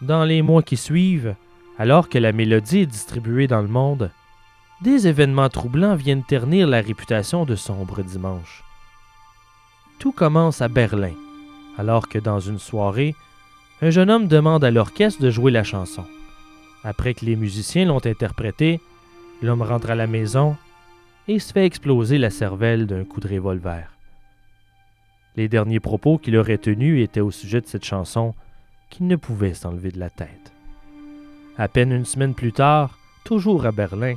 Dans 0.00 0.24
les 0.24 0.40
mois 0.40 0.62
qui 0.62 0.78
suivent, 0.78 1.34
alors 1.76 2.08
que 2.08 2.16
la 2.16 2.32
mélodie 2.32 2.80
est 2.80 2.86
distribuée 2.86 3.46
dans 3.46 3.60
le 3.60 3.68
monde, 3.68 4.10
des 4.80 5.06
événements 5.06 5.50
troublants 5.50 5.96
viennent 5.96 6.24
ternir 6.24 6.66
la 6.66 6.80
réputation 6.80 7.44
de 7.44 7.56
Sombre 7.56 8.02
Dimanche. 8.02 8.64
Tout 9.98 10.12
commence 10.12 10.62
à 10.62 10.68
Berlin, 10.68 11.12
alors 11.76 12.08
que 12.08 12.18
dans 12.18 12.40
une 12.40 12.58
soirée, 12.58 13.14
un 13.82 13.90
jeune 13.90 14.10
homme 14.10 14.28
demande 14.28 14.64
à 14.64 14.70
l'orchestre 14.70 15.22
de 15.22 15.30
jouer 15.30 15.50
la 15.50 15.64
chanson. 15.64 16.04
Après 16.84 17.14
que 17.14 17.24
les 17.24 17.36
musiciens 17.36 17.86
l'ont 17.86 18.04
interprétée, 18.04 18.80
l'homme 19.42 19.62
rentre 19.62 19.90
à 19.90 19.94
la 19.94 20.06
maison 20.06 20.56
et 21.28 21.38
se 21.38 21.52
fait 21.52 21.64
exploser 21.64 22.18
la 22.18 22.30
cervelle 22.30 22.86
d'un 22.86 23.04
coup 23.04 23.20
de 23.20 23.28
revolver. 23.28 23.90
Les 25.36 25.48
derniers 25.48 25.80
propos 25.80 26.18
qu'il 26.18 26.36
aurait 26.36 26.58
tenus 26.58 27.02
étaient 27.02 27.20
au 27.20 27.30
sujet 27.30 27.60
de 27.60 27.66
cette 27.66 27.84
chanson 27.84 28.34
qu'il 28.90 29.06
ne 29.06 29.16
pouvait 29.16 29.54
s'enlever 29.54 29.90
de 29.90 30.00
la 30.00 30.10
tête. 30.10 30.52
À 31.56 31.68
peine 31.68 31.92
une 31.92 32.04
semaine 32.04 32.34
plus 32.34 32.52
tard, 32.52 32.98
toujours 33.24 33.64
à 33.64 33.72
Berlin, 33.72 34.16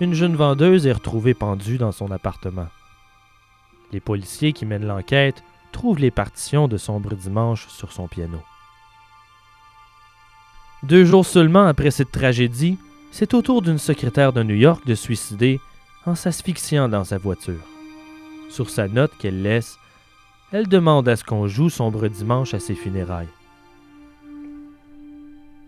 une 0.00 0.14
jeune 0.14 0.36
vendeuse 0.36 0.86
est 0.86 0.92
retrouvée 0.92 1.34
pendue 1.34 1.76
dans 1.76 1.92
son 1.92 2.10
appartement. 2.12 2.68
Les 3.92 4.00
policiers 4.00 4.52
qui 4.52 4.64
mènent 4.64 4.86
l'enquête 4.86 5.42
trouve 5.72 5.98
les 5.98 6.10
partitions 6.10 6.68
de 6.68 6.76
Sombre 6.76 7.14
Dimanche 7.14 7.66
sur 7.68 7.92
son 7.92 8.08
piano. 8.08 8.38
Deux 10.82 11.04
jours 11.04 11.26
seulement 11.26 11.66
après 11.66 11.90
cette 11.90 12.12
tragédie, 12.12 12.78
c'est 13.10 13.34
au 13.34 13.42
tour 13.42 13.62
d'une 13.62 13.78
secrétaire 13.78 14.32
de 14.32 14.42
New 14.42 14.54
York 14.54 14.86
de 14.86 14.94
suicider 14.94 15.60
en 16.06 16.14
s'asphyxiant 16.14 16.88
dans 16.88 17.04
sa 17.04 17.18
voiture. 17.18 17.64
Sur 18.48 18.70
sa 18.70 18.88
note 18.88 19.12
qu'elle 19.18 19.42
laisse, 19.42 19.78
elle 20.52 20.68
demande 20.68 21.08
à 21.08 21.16
ce 21.16 21.24
qu'on 21.24 21.46
joue 21.46 21.68
Sombre 21.68 22.08
Dimanche 22.08 22.54
à 22.54 22.60
ses 22.60 22.74
funérailles. 22.74 23.28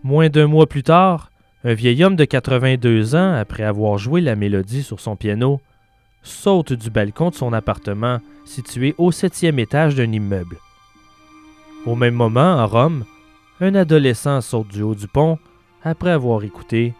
Moins 0.02 0.30
d'un 0.30 0.46
mois 0.46 0.66
plus 0.66 0.82
tard, 0.82 1.30
un 1.64 1.74
vieil 1.74 2.02
homme 2.04 2.16
de 2.16 2.24
82 2.24 3.14
ans, 3.14 3.34
après 3.34 3.64
avoir 3.64 3.98
joué 3.98 4.22
la 4.22 4.36
mélodie 4.36 4.82
sur 4.82 4.98
son 4.98 5.16
piano, 5.16 5.60
saute 6.22 6.72
du 6.72 6.88
balcon 6.88 7.28
de 7.30 7.34
son 7.34 7.52
appartement 7.52 8.20
situé 8.50 8.94
au 8.98 9.12
septième 9.12 9.58
étage 9.58 9.94
d'un 9.94 10.10
immeuble. 10.12 10.58
Au 11.86 11.94
même 11.94 12.14
moment, 12.14 12.58
à 12.58 12.64
Rome, 12.64 13.04
un 13.60 13.74
adolescent 13.74 14.40
saute 14.40 14.68
du 14.68 14.82
haut 14.82 14.94
du 14.94 15.08
pont 15.08 15.38
après 15.82 16.10
avoir 16.10 16.42
écouté, 16.42 16.92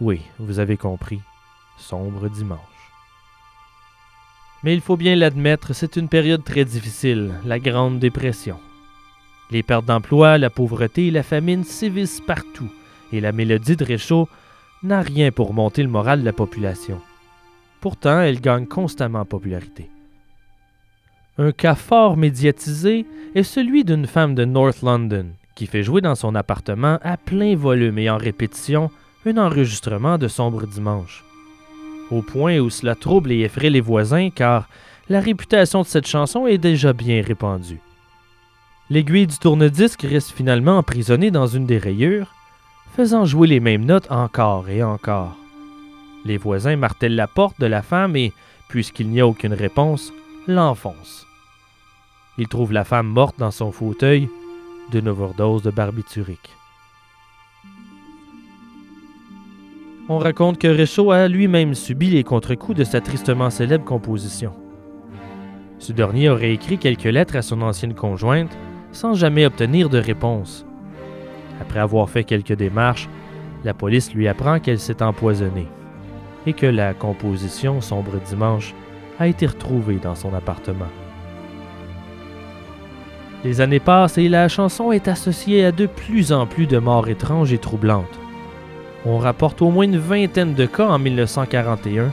oui, 0.00 0.22
vous 0.38 0.58
avez 0.58 0.76
compris, 0.76 1.20
sombre 1.76 2.28
dimanche. 2.28 2.58
Mais 4.64 4.74
il 4.74 4.80
faut 4.80 4.96
bien 4.96 5.14
l'admettre, 5.14 5.74
c'est 5.74 5.96
une 5.96 6.08
période 6.08 6.42
très 6.42 6.64
difficile, 6.64 7.34
la 7.44 7.58
Grande 7.58 7.98
Dépression. 7.98 8.58
Les 9.50 9.62
pertes 9.62 9.84
d'emploi, 9.84 10.38
la 10.38 10.50
pauvreté 10.50 11.08
et 11.08 11.10
la 11.10 11.22
famine 11.22 11.64
sévissent 11.64 12.22
partout, 12.22 12.72
et 13.12 13.20
la 13.20 13.32
mélodie 13.32 13.76
de 13.76 13.84
Réchaud 13.84 14.28
n'a 14.82 15.02
rien 15.02 15.30
pour 15.30 15.52
monter 15.52 15.82
le 15.82 15.90
moral 15.90 16.20
de 16.20 16.24
la 16.24 16.32
population. 16.32 17.00
Pourtant, 17.80 18.20
elle 18.20 18.40
gagne 18.40 18.66
constamment 18.66 19.20
en 19.20 19.24
popularité. 19.26 19.90
Un 21.36 21.50
cas 21.50 21.74
fort 21.74 22.16
médiatisé 22.16 23.06
est 23.34 23.42
celui 23.42 23.82
d'une 23.82 24.06
femme 24.06 24.36
de 24.36 24.44
North 24.44 24.82
London 24.82 25.26
qui 25.56 25.66
fait 25.66 25.82
jouer 25.82 26.00
dans 26.00 26.14
son 26.14 26.34
appartement 26.34 26.98
à 27.02 27.16
plein 27.16 27.56
volume 27.56 27.98
et 27.98 28.08
en 28.08 28.16
répétition 28.16 28.90
un 29.26 29.36
enregistrement 29.38 30.16
de 30.16 30.28
Sombre 30.28 30.66
Dimanche. 30.66 31.24
Au 32.10 32.22
point 32.22 32.58
où 32.58 32.70
cela 32.70 32.94
trouble 32.94 33.32
et 33.32 33.40
effraie 33.40 33.70
les 33.70 33.80
voisins 33.80 34.30
car 34.30 34.68
la 35.08 35.20
réputation 35.20 35.82
de 35.82 35.86
cette 35.86 36.06
chanson 36.06 36.46
est 36.46 36.58
déjà 36.58 36.92
bien 36.92 37.22
répandue. 37.22 37.80
L'aiguille 38.90 39.26
du 39.26 39.38
tourne-disque 39.38 40.02
reste 40.02 40.30
finalement 40.30 40.78
emprisonnée 40.78 41.30
dans 41.30 41.46
une 41.46 41.66
des 41.66 41.78
rayures, 41.78 42.32
faisant 42.94 43.24
jouer 43.24 43.48
les 43.48 43.60
mêmes 43.60 43.84
notes 43.84 44.10
encore 44.10 44.68
et 44.68 44.82
encore. 44.82 45.36
Les 46.24 46.36
voisins 46.36 46.76
martèlent 46.76 47.16
la 47.16 47.26
porte 47.26 47.58
de 47.60 47.66
la 47.66 47.82
femme 47.82 48.14
et, 48.14 48.32
puisqu'il 48.68 49.08
n'y 49.08 49.20
a 49.20 49.26
aucune 49.26 49.54
réponse, 49.54 50.12
l'enfoncent. 50.46 51.26
Ils 52.38 52.48
trouvent 52.48 52.72
la 52.72 52.84
femme 52.84 53.06
morte 53.06 53.38
dans 53.38 53.50
son 53.50 53.72
fauteuil 53.72 54.28
d'une 54.90 55.08
overdose 55.08 55.62
de 55.62 55.70
barbiturique. 55.70 56.56
On 60.08 60.18
raconte 60.18 60.58
que 60.58 60.68
Réchaud 60.68 61.12
a 61.12 61.28
lui-même 61.28 61.74
subi 61.74 62.10
les 62.10 62.24
contre-coups 62.24 62.76
de 62.76 62.84
sa 62.84 63.00
tristement 63.00 63.48
célèbre 63.48 63.84
composition. 63.84 64.52
Ce 65.78 65.92
dernier 65.92 66.28
aurait 66.28 66.52
écrit 66.52 66.76
quelques 66.78 67.04
lettres 67.04 67.36
à 67.36 67.42
son 67.42 67.62
ancienne 67.62 67.94
conjointe 67.94 68.56
sans 68.92 69.14
jamais 69.14 69.46
obtenir 69.46 69.88
de 69.88 69.98
réponse. 69.98 70.66
Après 71.60 71.80
avoir 71.80 72.10
fait 72.10 72.24
quelques 72.24 72.52
démarches, 72.52 73.08
la 73.64 73.72
police 73.72 74.12
lui 74.12 74.28
apprend 74.28 74.60
qu'elle 74.60 74.78
s'est 74.78 75.02
empoisonnée 75.02 75.68
et 76.46 76.52
que 76.52 76.66
la 76.66 76.92
composition 76.92 77.80
Sombre 77.80 78.20
Dimanche 78.26 78.74
a 79.18 79.26
été 79.26 79.46
retrouvée 79.46 79.96
dans 79.96 80.14
son 80.14 80.34
appartement. 80.34 80.88
Les 83.44 83.60
années 83.60 83.80
passent 83.80 84.18
et 84.18 84.28
la 84.28 84.48
chanson 84.48 84.92
est 84.92 85.08
associée 85.08 85.66
à 85.66 85.72
de 85.72 85.86
plus 85.86 86.32
en 86.32 86.46
plus 86.46 86.66
de 86.66 86.78
morts 86.78 87.08
étranges 87.08 87.52
et 87.52 87.58
troublantes. 87.58 88.18
On 89.04 89.18
rapporte 89.18 89.60
au 89.60 89.70
moins 89.70 89.84
une 89.84 89.98
vingtaine 89.98 90.54
de 90.54 90.64
cas 90.64 90.88
en 90.88 90.98
1941, 90.98 92.10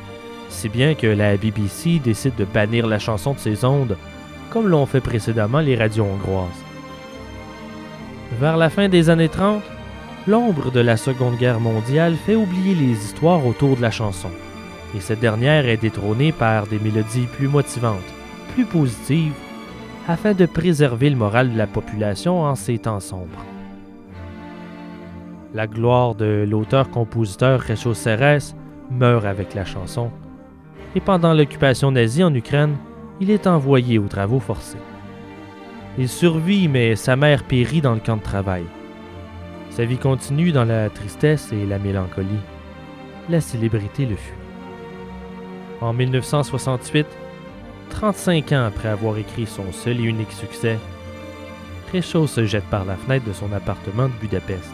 si 0.50 0.68
bien 0.68 0.94
que 0.94 1.08
la 1.08 1.38
BBC 1.38 2.00
décide 2.00 2.36
de 2.36 2.44
bannir 2.44 2.86
la 2.86 3.00
chanson 3.00 3.34
de 3.34 3.40
ses 3.40 3.64
ondes, 3.64 3.96
comme 4.50 4.68
l'ont 4.68 4.86
fait 4.86 5.00
précédemment 5.00 5.62
les 5.62 5.78
radios 5.78 6.06
hongroises. 6.06 6.50
Vers 8.40 8.58
la 8.58 8.70
fin 8.70 8.90
des 8.90 9.10
années 9.10 9.30
30, 9.30 9.62
L'ombre 10.28 10.70
de 10.70 10.80
la 10.80 10.98
Seconde 10.98 11.38
Guerre 11.38 11.60
mondiale 11.60 12.16
fait 12.16 12.36
oublier 12.36 12.76
les 12.76 12.92
histoires 12.92 13.44
autour 13.44 13.76
de 13.76 13.82
la 13.82 13.90
chanson, 13.90 14.30
et 14.96 15.00
cette 15.00 15.20
dernière 15.20 15.68
est 15.68 15.78
détrônée 15.78 16.32
par 16.32 16.68
des 16.68 16.80
mélodies 16.80 17.28
plus 17.28 17.48
motivantes, 17.48 17.98
plus 18.54 18.66
positives, 18.66 19.34
afin 20.08 20.34
de 20.34 20.46
préserver 20.46 21.10
le 21.10 21.16
moral 21.16 21.54
de 21.54 21.58
la 21.58 21.68
population 21.68 22.42
en 22.42 22.56
ces 22.56 22.78
temps 22.80 23.00
sombres. 23.00 23.46
La 25.54 25.68
gloire 25.68 26.16
de 26.16 26.46
l'auteur-compositeur 26.50 27.60
Réchaud 27.60 27.94
Serres 27.94 28.56
meurt 28.90 29.26
avec 29.26 29.54
la 29.54 29.66
chanson, 29.66 30.12
et 30.96 31.00
pendant 31.00 31.34
l'occupation 31.34 31.92
nazie 31.92 32.24
en 32.24 32.34
Ukraine, 32.34 32.76
il 33.20 33.30
est 33.30 33.48
envoyé 33.48 34.00
aux 34.00 34.08
travaux 34.08 34.40
forcés. 34.40 34.78
Il 35.98 36.10
survit, 36.10 36.68
mais 36.68 36.96
sa 36.96 37.16
mère 37.16 37.44
périt 37.44 37.82
dans 37.82 37.94
le 37.94 38.00
camp 38.00 38.18
de 38.18 38.24
travail. 38.24 38.64
Sa 39.70 39.86
vie 39.86 39.98
continue 39.98 40.52
dans 40.52 40.66
la 40.66 40.90
tristesse 40.90 41.52
et 41.54 41.66
la 41.66 41.80
mélancolie. 41.80 42.28
La 43.30 43.40
célébrité 43.40 44.06
le 44.06 44.16
fuit. 44.16 44.41
En 45.82 45.94
1968, 45.94 47.08
35 47.90 48.52
ans 48.52 48.66
après 48.66 48.90
avoir 48.90 49.18
écrit 49.18 49.48
son 49.48 49.72
seul 49.72 50.00
et 50.00 50.04
unique 50.04 50.32
succès, 50.32 50.78
Réchaud 51.92 52.28
se 52.28 52.46
jette 52.46 52.66
par 52.66 52.86
la 52.86 52.96
fenêtre 52.96 53.26
de 53.26 53.34
son 53.34 53.52
appartement 53.52 54.08
de 54.08 54.14
Budapest. 54.22 54.72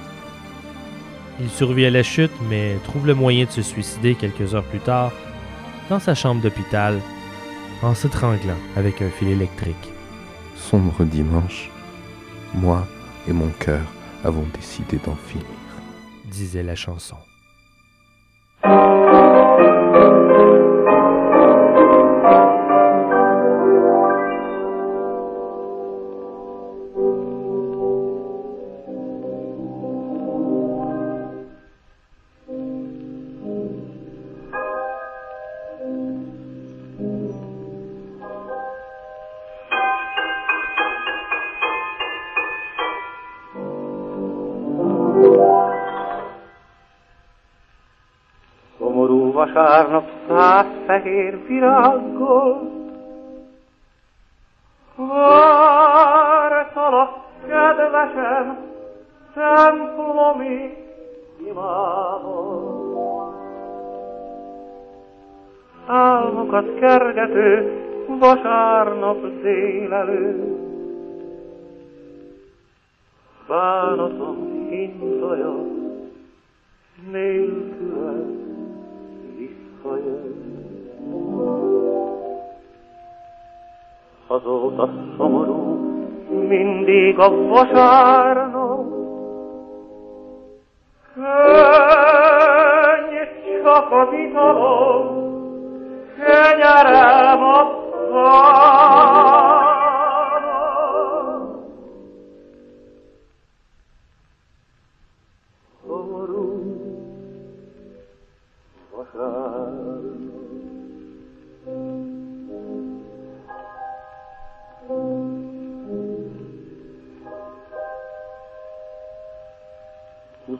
Il 1.39 1.49
survit 1.49 1.85
à 1.85 1.89
la 1.89 2.03
chute, 2.03 2.31
mais 2.49 2.75
trouve 2.83 3.07
le 3.07 3.15
moyen 3.15 3.45
de 3.45 3.51
se 3.51 3.61
suicider 3.61 4.15
quelques 4.15 4.53
heures 4.53 4.63
plus 4.65 4.79
tard 4.79 5.11
dans 5.89 5.99
sa 5.99 6.13
chambre 6.13 6.41
d'hôpital 6.41 6.99
en 7.81 7.93
s'étranglant 7.95 8.57
avec 8.75 9.01
un 9.01 9.09
fil 9.09 9.29
électrique. 9.29 9.75
Sombre 10.55 11.03
dimanche, 11.05 11.69
moi 12.53 12.85
et 13.27 13.33
mon 13.33 13.49
cœur 13.59 13.85
avons 14.23 14.45
décidé 14.53 14.97
d'en 15.05 15.15
finir. 15.15 15.45
disait 16.25 16.63
la 16.63 16.75
chanson. 16.75 17.17
respirar 51.47 52.06
Azóta 84.77 84.93
szomorú 85.17 85.57
mindig 86.47 87.19
a 87.19 87.29
vasárnap, 87.29 88.85
Könny 91.13 91.97
csak 93.63 93.91
az 93.91 94.07
italom, 94.13 95.07
kenyerem 96.17 97.43
a 97.43 97.67
pánom. 98.11 99.07
Szomorú 105.87 106.47
vasárnap. 108.95 109.96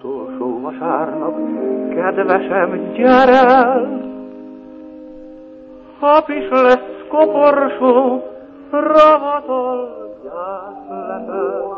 Utolsó 0.07 0.59
vasárnap, 0.61 1.35
kedvesem, 1.95 2.93
gyere! 2.93 3.81
Hap 5.99 6.29
is 6.29 6.49
lesz 6.49 7.05
koporsó, 7.07 8.23
ravatol 8.69 9.89
gyászlepel. 10.23 11.77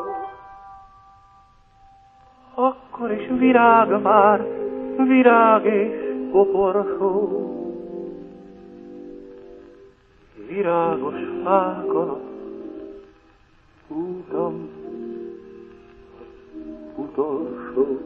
Akkor 2.53 3.11
is 3.11 3.27
virág 3.38 4.01
vár, 4.01 4.45
virág 4.97 5.65
és 5.65 6.30
koporsó. 6.32 7.43
Virágos 10.47 11.15
fákon 11.43 12.21
útam 13.88 14.68
utolsó. 17.20 17.97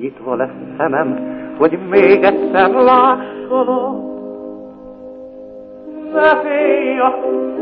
Nyitva 0.00 0.34
lesz 0.34 0.76
szemem, 0.76 1.18
hogy 1.58 1.78
még 1.88 2.22
egyszer 2.22 2.70
lássalak. 2.70 4.12
Ne 6.12 6.40
félj 6.40 6.98
a 6.98 7.14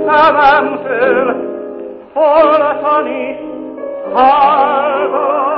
szememtől, 0.06 1.36
holtan 2.12 3.06
is 3.06 3.36
hallgat. 4.12 5.51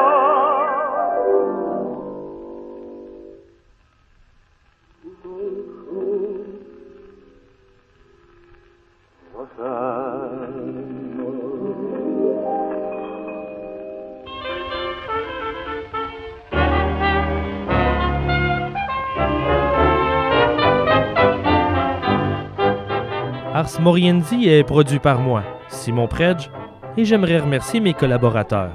Ars 23.65 23.81
Moriendi 23.81 24.47
est 24.47 24.63
produit 24.63 24.99
par 24.99 25.21
moi, 25.21 25.43
Simon 25.69 26.07
Predge, 26.07 26.51
et 26.99 27.07
j'aimerais 27.07 27.39
remercier 27.39 27.81
mes 27.81 27.95
collaborateurs. 27.95 28.73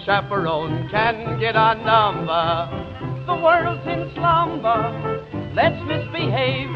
Chaperone 0.04 0.88
can 0.90 1.40
get 1.40 1.56
a 1.56 1.74
number. 1.76 3.24
The 3.26 3.34
world's 3.34 3.86
in 3.86 4.12
slumber. 4.14 5.22
Let's 5.54 5.80
misbehave. 5.86 6.68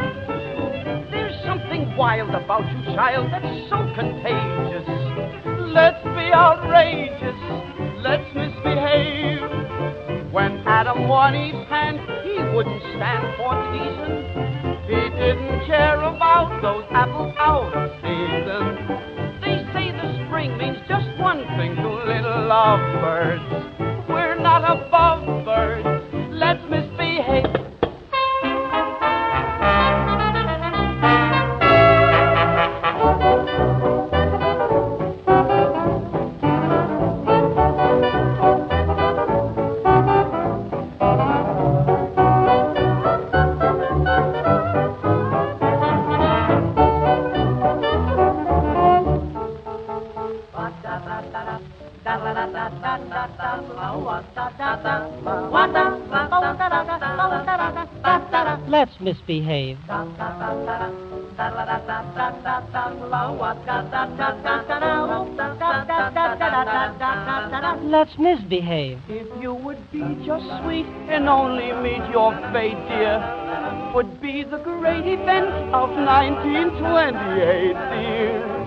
There's 1.11 1.37
something 1.45 1.95
wild 1.97 2.31
about 2.31 2.65
you, 2.73 2.95
child, 2.95 3.29
that's 3.31 3.69
so 3.69 3.77
contagious. 3.95 4.89
Let's 5.75 6.03
be 6.17 6.33
outrageous. 6.33 7.37
Let's 8.01 8.25
misbehave. 8.35 9.45
When 10.33 10.63
Adam 10.67 11.09
won 11.09 11.35
Eve's 11.35 11.69
hand, 11.69 12.01
he 12.25 12.39
wouldn't 12.57 12.83
stand 12.97 13.37
for 13.37 13.53
teasing. 13.73 14.25
He 14.89 15.01
didn't 15.17 15.67
care 15.67 16.01
about 16.01 16.63
those 16.63 16.85
apples 16.91 17.35
out 17.39 17.75
of 17.75 17.91
season. 18.01 18.98
of 22.59 22.81
birds 23.01 23.78
misbehave. 59.01 59.79
Let's 67.83 68.19
misbehave. 68.19 68.99
If 69.09 69.43
you 69.43 69.55
would 69.55 69.91
be 69.93 70.03
just 70.27 70.45
sweet 70.63 70.87
and 71.09 71.29
only 71.29 71.73
meet 71.73 72.11
your 72.11 72.33
fate, 72.53 72.79
dear, 72.89 73.93
would 73.95 74.21
be 74.21 74.45
the 74.45 74.59
great 74.59 75.07
event 75.07 75.49
of 75.75 75.91
1928, 75.91 77.73
dear. 77.73 78.59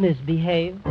Misbehave. 0.00 0.89